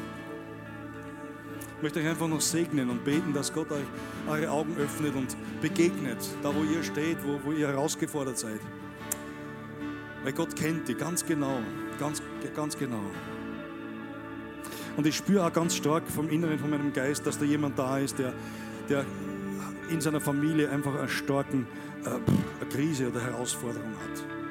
Ich 1.82 1.84
möchte 1.84 1.98
euch 1.98 2.06
einfach 2.06 2.28
noch 2.28 2.40
segnen 2.40 2.90
und 2.90 3.02
beten, 3.02 3.32
dass 3.32 3.52
Gott 3.52 3.72
euch 3.72 3.82
eure 4.28 4.52
Augen 4.52 4.76
öffnet 4.76 5.16
und 5.16 5.36
begegnet, 5.60 6.16
da 6.40 6.54
wo 6.54 6.62
ihr 6.62 6.80
steht, 6.84 7.18
wo, 7.24 7.40
wo 7.42 7.50
ihr 7.50 7.66
herausgefordert 7.66 8.38
seid. 8.38 8.60
Weil 10.22 10.32
Gott 10.32 10.54
kennt 10.54 10.86
die 10.86 10.94
ganz 10.94 11.26
genau, 11.26 11.58
ganz, 11.98 12.22
ganz 12.54 12.78
genau. 12.78 13.02
Und 14.96 15.08
ich 15.08 15.16
spüre 15.16 15.44
auch 15.44 15.52
ganz 15.52 15.74
stark 15.74 16.04
vom 16.06 16.28
Inneren, 16.28 16.60
von 16.60 16.70
meinem 16.70 16.92
Geist, 16.92 17.26
dass 17.26 17.40
da 17.40 17.44
jemand 17.44 17.76
da 17.76 17.98
ist, 17.98 18.16
der, 18.16 18.32
der 18.88 19.04
in 19.90 20.00
seiner 20.00 20.20
Familie 20.20 20.70
einfach 20.70 20.96
eine 20.96 21.08
starke 21.08 21.66
äh, 22.04 22.64
Krise 22.66 23.08
oder 23.08 23.22
Herausforderung 23.22 23.90
hat. 24.04 24.41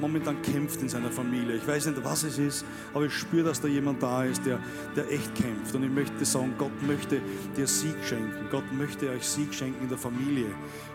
Momentan 0.00 0.42
kämpft 0.42 0.82
in 0.82 0.88
seiner 0.88 1.10
Familie. 1.10 1.56
Ich 1.56 1.66
weiß 1.66 1.86
nicht, 1.86 2.04
was 2.04 2.24
es 2.24 2.38
ist, 2.38 2.64
aber 2.92 3.06
ich 3.06 3.12
spüre, 3.12 3.44
dass 3.44 3.60
da 3.60 3.68
jemand 3.68 4.02
da 4.02 4.24
ist, 4.24 4.44
der, 4.44 4.58
der 4.96 5.10
echt 5.10 5.34
kämpft. 5.34 5.74
Und 5.74 5.84
ich 5.84 5.90
möchte 5.90 6.24
sagen, 6.24 6.54
Gott 6.58 6.82
möchte 6.82 7.20
dir 7.56 7.66
Sieg 7.66 7.96
schenken. 8.04 8.46
Gott 8.50 8.70
möchte 8.72 9.10
euch 9.10 9.26
Sieg 9.26 9.54
schenken 9.54 9.82
in 9.82 9.88
der 9.88 9.98
Familie. 9.98 10.46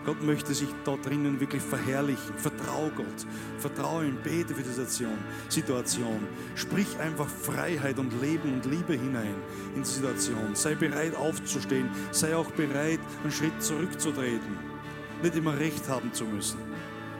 Gott 0.04 0.22
möchte 0.22 0.54
sich 0.54 0.68
da 0.84 0.96
drinnen 0.96 1.40
wirklich 1.40 1.62
verherrlichen. 1.62 2.34
Vertrau 2.36 2.90
Gott. 2.96 3.26
Vertraue 3.58 4.06
ihm. 4.06 4.18
Bete 4.22 4.54
für 4.54 4.62
die 4.62 4.68
Situation. 4.68 5.18
Situation. 5.48 6.26
Sprich 6.54 6.98
einfach 6.98 7.28
Freiheit 7.28 7.98
und 7.98 8.20
Leben 8.20 8.54
und 8.54 8.64
Liebe 8.66 8.94
hinein 8.94 9.34
in 9.74 9.82
die 9.82 9.88
Situation. 9.88 10.54
Sei 10.54 10.74
bereit 10.74 11.16
aufzustehen. 11.16 11.88
Sei 12.10 12.34
auch 12.36 12.50
bereit, 12.52 13.00
einen 13.22 13.32
Schritt 13.32 13.62
zurückzutreten. 13.62 14.68
Nicht 15.22 15.36
immer 15.36 15.58
recht 15.58 15.88
haben 15.88 16.12
zu 16.12 16.24
müssen 16.24 16.58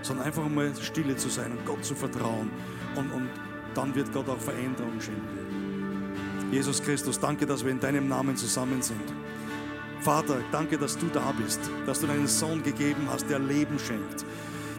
sondern 0.03 0.26
einfach 0.26 0.49
mal 0.49 0.72
stille 0.80 1.16
zu 1.16 1.28
sein 1.28 1.53
und 1.53 1.64
Gott 1.66 1.84
zu 1.84 1.94
vertrauen. 1.94 2.51
Und, 2.94 3.11
und 3.12 3.28
dann 3.74 3.94
wird 3.94 4.12
Gott 4.12 4.28
auch 4.28 4.38
Veränderung 4.38 5.01
schenken. 5.01 5.38
Jesus 6.51 6.82
Christus, 6.82 7.20
danke, 7.20 7.44
dass 7.44 7.64
wir 7.64 7.70
in 7.70 7.80
deinem 7.80 8.09
Namen 8.09 8.36
zusammen 8.36 8.80
sind. 8.80 9.12
Vater, 10.01 10.40
danke, 10.51 10.78
dass 10.78 10.96
du 10.96 11.07
da 11.12 11.32
bist, 11.32 11.61
dass 11.84 12.01
du 12.01 12.07
deinen 12.07 12.26
Sohn 12.26 12.62
gegeben 12.62 13.09
hast, 13.11 13.28
der 13.28 13.38
Leben 13.38 13.78
schenkt. 13.78 14.24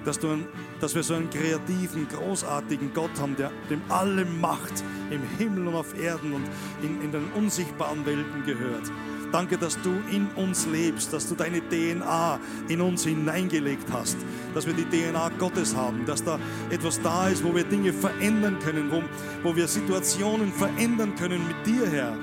Dass, 0.05 0.17
du 0.17 0.39
dass 0.79 0.95
wir 0.95 1.03
so 1.03 1.13
einen 1.13 1.29
kreativen, 1.29 2.07
großartigen 2.07 2.93
Gott 2.93 3.11
haben, 3.19 3.35
der 3.35 3.51
dem 3.69 3.81
alle 3.89 4.25
Macht 4.25 4.83
im 5.11 5.21
Himmel 5.37 5.67
und 5.67 5.75
auf 5.75 5.97
Erden 5.99 6.33
und 6.33 6.45
in, 6.81 7.01
in 7.01 7.11
den 7.11 7.25
unsichtbaren 7.35 8.05
Welten 8.05 8.45
gehört. 8.45 8.89
Danke, 9.31 9.57
dass 9.57 9.79
du 9.81 9.91
in 10.11 10.27
uns 10.35 10.65
lebst, 10.65 11.13
dass 11.13 11.29
du 11.29 11.35
deine 11.35 11.61
DNA 11.61 12.39
in 12.67 12.81
uns 12.81 13.03
hineingelegt 13.03 13.87
hast, 13.91 14.17
dass 14.55 14.65
wir 14.65 14.73
die 14.73 14.85
DNA 14.85 15.29
Gottes 15.37 15.75
haben, 15.75 16.03
dass 16.05 16.23
da 16.23 16.39
etwas 16.71 16.99
da 17.01 17.29
ist, 17.29 17.43
wo 17.43 17.53
wir 17.53 17.63
Dinge 17.63 17.93
verändern 17.93 18.57
können, 18.59 18.91
wo, 18.91 19.03
wo 19.43 19.55
wir 19.55 19.67
Situationen 19.67 20.51
verändern 20.51 21.13
können 21.15 21.47
mit 21.47 21.65
dir, 21.65 21.87
Herr. 21.87 22.17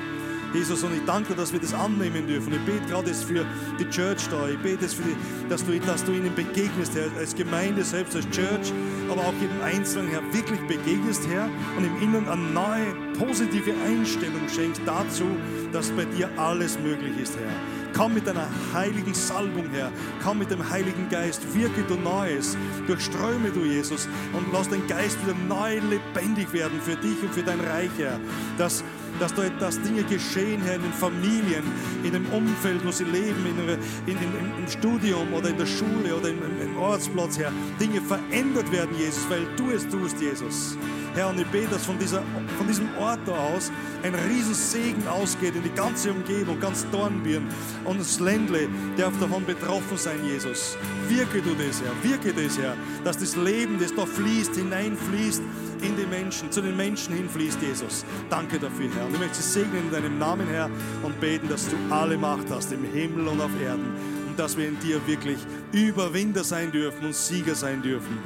Jesus, 0.56 0.82
und 0.84 0.94
ich 0.94 1.04
danke 1.04 1.34
dir, 1.34 1.36
dass 1.36 1.52
wir 1.52 1.60
das 1.60 1.74
annehmen 1.74 2.26
dürfen. 2.26 2.54
Ich 2.54 2.60
bete 2.60 2.86
gerade 2.88 3.08
jetzt 3.08 3.24
für 3.24 3.44
die 3.78 3.90
Church 3.90 4.26
da. 4.30 4.48
Ich 4.48 4.58
bete 4.58 4.84
jetzt 4.84 4.96
die, 4.98 5.48
dass, 5.50 5.62
du, 5.64 5.78
dass 5.80 6.02
du 6.02 6.12
ihnen 6.12 6.34
begegnest, 6.34 6.94
Herr, 6.94 7.10
als 7.18 7.34
Gemeinde 7.34 7.84
selbst, 7.84 8.16
als 8.16 8.28
Church, 8.30 8.72
aber 9.10 9.20
auch 9.20 9.34
jedem 9.38 9.60
Einzelnen, 9.62 10.08
Herr, 10.08 10.22
wirklich 10.32 10.60
begegnest, 10.66 11.28
Herr, 11.28 11.50
und 11.76 11.84
im 11.84 12.00
Inneren 12.00 12.28
eine 12.28 12.42
neue, 12.42 12.94
positive 13.18 13.72
Einstellung 13.84 14.48
schenkst 14.48 14.80
dazu, 14.86 15.26
dass 15.72 15.90
bei 15.90 16.06
dir 16.06 16.30
alles 16.38 16.78
möglich 16.78 17.18
ist, 17.20 17.36
Herr. 17.36 17.52
Komm 17.94 18.14
mit 18.14 18.26
deiner 18.26 18.46
heiligen 18.74 19.14
Salbung, 19.14 19.70
Herr. 19.72 19.90
Komm 20.22 20.38
mit 20.38 20.50
dem 20.50 20.68
Heiligen 20.68 21.08
Geist. 21.08 21.42
Wirke 21.54 21.82
du 21.88 21.94
Neues. 21.94 22.54
Durchströme 22.86 23.50
du, 23.50 23.64
Jesus. 23.64 24.06
Und 24.34 24.52
lass 24.52 24.68
dein 24.68 24.86
Geist 24.86 25.16
wieder 25.24 25.34
neu 25.48 25.78
lebendig 25.78 26.52
werden 26.52 26.78
für 26.82 26.96
dich 26.96 27.22
und 27.22 27.32
für 27.32 27.42
dein 27.42 27.60
Reich, 27.60 27.90
Herr. 27.96 28.20
Dass 28.58 28.84
dass, 29.18 29.34
da, 29.34 29.48
dass 29.58 29.80
Dinge 29.82 30.02
geschehen, 30.04 30.62
Herr, 30.62 30.76
in 30.76 30.82
den 30.82 30.92
Familien, 30.92 31.64
in 32.02 32.12
dem 32.12 32.26
Umfeld, 32.26 32.84
wo 32.84 32.90
sie 32.90 33.04
leben, 33.04 33.44
in, 33.46 34.12
in, 34.12 34.22
in, 34.22 34.58
im 34.58 34.68
Studium 34.68 35.32
oder 35.32 35.50
in 35.50 35.58
der 35.58 35.66
Schule 35.66 36.14
oder 36.16 36.28
im, 36.28 36.38
im 36.60 36.76
Ortsplatz, 36.76 37.38
Herr. 37.38 37.52
Dinge 37.80 38.00
verändert 38.00 38.70
werden, 38.72 38.96
Jesus, 38.98 39.28
weil 39.28 39.46
du 39.56 39.70
es 39.70 39.88
tust, 39.88 40.20
Jesus. 40.20 40.76
Herr, 41.16 41.30
und 41.30 41.40
ich 41.40 41.46
bete, 41.46 41.68
dass 41.68 41.86
von, 41.86 41.98
dieser, 41.98 42.22
von 42.58 42.66
diesem 42.68 42.94
Ort 42.98 43.20
da 43.24 43.32
aus 43.32 43.72
ein 44.02 44.14
Riesensegen 44.14 45.08
ausgeht 45.08 45.56
in 45.56 45.62
die 45.62 45.70
ganze 45.70 46.12
Umgebung, 46.12 46.60
ganz 46.60 46.84
Dornbirn 46.90 47.46
und 47.84 47.98
das 47.98 48.20
Ländle 48.20 48.68
darf 48.98 49.18
davon 49.18 49.46
betroffen 49.46 49.96
sein, 49.96 50.18
Jesus. 50.26 50.76
Wirke 51.08 51.40
du 51.40 51.54
das, 51.54 51.80
Herr, 51.80 52.10
wirke 52.10 52.34
das, 52.34 52.58
Herr, 52.58 52.76
dass 53.02 53.16
das 53.16 53.34
Leben, 53.34 53.78
das 53.80 53.94
da 53.94 54.04
fließt, 54.04 54.56
hineinfließt 54.56 55.40
in 55.80 55.96
die 55.96 56.04
Menschen, 56.04 56.52
zu 56.52 56.60
den 56.60 56.76
Menschen 56.76 57.14
hinfließt, 57.14 57.62
Jesus. 57.62 58.04
Danke 58.28 58.58
dafür, 58.58 58.90
Herr. 58.94 59.06
Und 59.06 59.14
ich 59.14 59.20
möchte 59.20 59.36
Sie 59.36 59.60
segnen 59.60 59.86
in 59.86 59.90
deinem 59.90 60.18
Namen, 60.18 60.46
Herr, 60.48 60.68
und 61.02 61.18
beten, 61.18 61.48
dass 61.48 61.66
du 61.66 61.76
alle 61.88 62.18
Macht 62.18 62.50
hast, 62.50 62.72
im 62.72 62.84
Himmel 62.84 63.26
und 63.28 63.40
auf 63.40 63.58
Erden. 63.58 63.90
Und 64.28 64.38
dass 64.38 64.54
wir 64.54 64.68
in 64.68 64.78
dir 64.80 65.00
wirklich 65.06 65.38
Überwinder 65.72 66.44
sein 66.44 66.70
dürfen 66.72 67.06
und 67.06 67.14
Sieger 67.14 67.54
sein 67.54 67.80
dürfen 67.80 68.18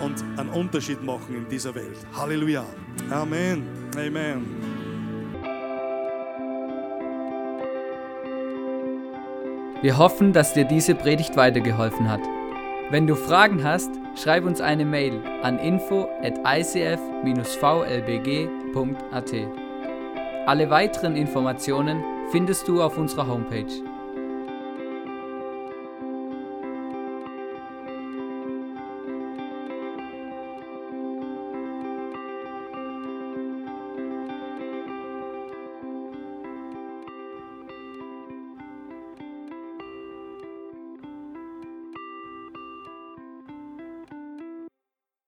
und 0.00 0.22
einen 0.38 0.50
Unterschied 0.50 1.02
machen 1.02 1.36
in 1.36 1.48
dieser 1.48 1.74
Welt. 1.74 1.96
Halleluja. 2.14 2.64
Amen. 3.10 3.62
Amen. 3.96 4.44
Wir 9.82 9.98
hoffen, 9.98 10.32
dass 10.32 10.54
dir 10.54 10.64
diese 10.64 10.94
Predigt 10.94 11.36
weitergeholfen 11.36 12.10
hat. 12.10 12.22
Wenn 12.90 13.06
du 13.06 13.14
Fragen 13.14 13.62
hast, 13.62 13.90
schreib 14.14 14.44
uns 14.44 14.60
eine 14.60 14.84
Mail 14.84 15.20
an 15.42 15.58
info 15.58 16.08
at 16.22 16.38
icf-vlbg.at. 16.44 16.96
Alle 20.46 20.70
weiteren 20.70 21.16
Informationen 21.16 22.02
findest 22.30 22.68
du 22.68 22.80
auf 22.82 22.96
unserer 22.96 23.26
Homepage. 23.26 23.82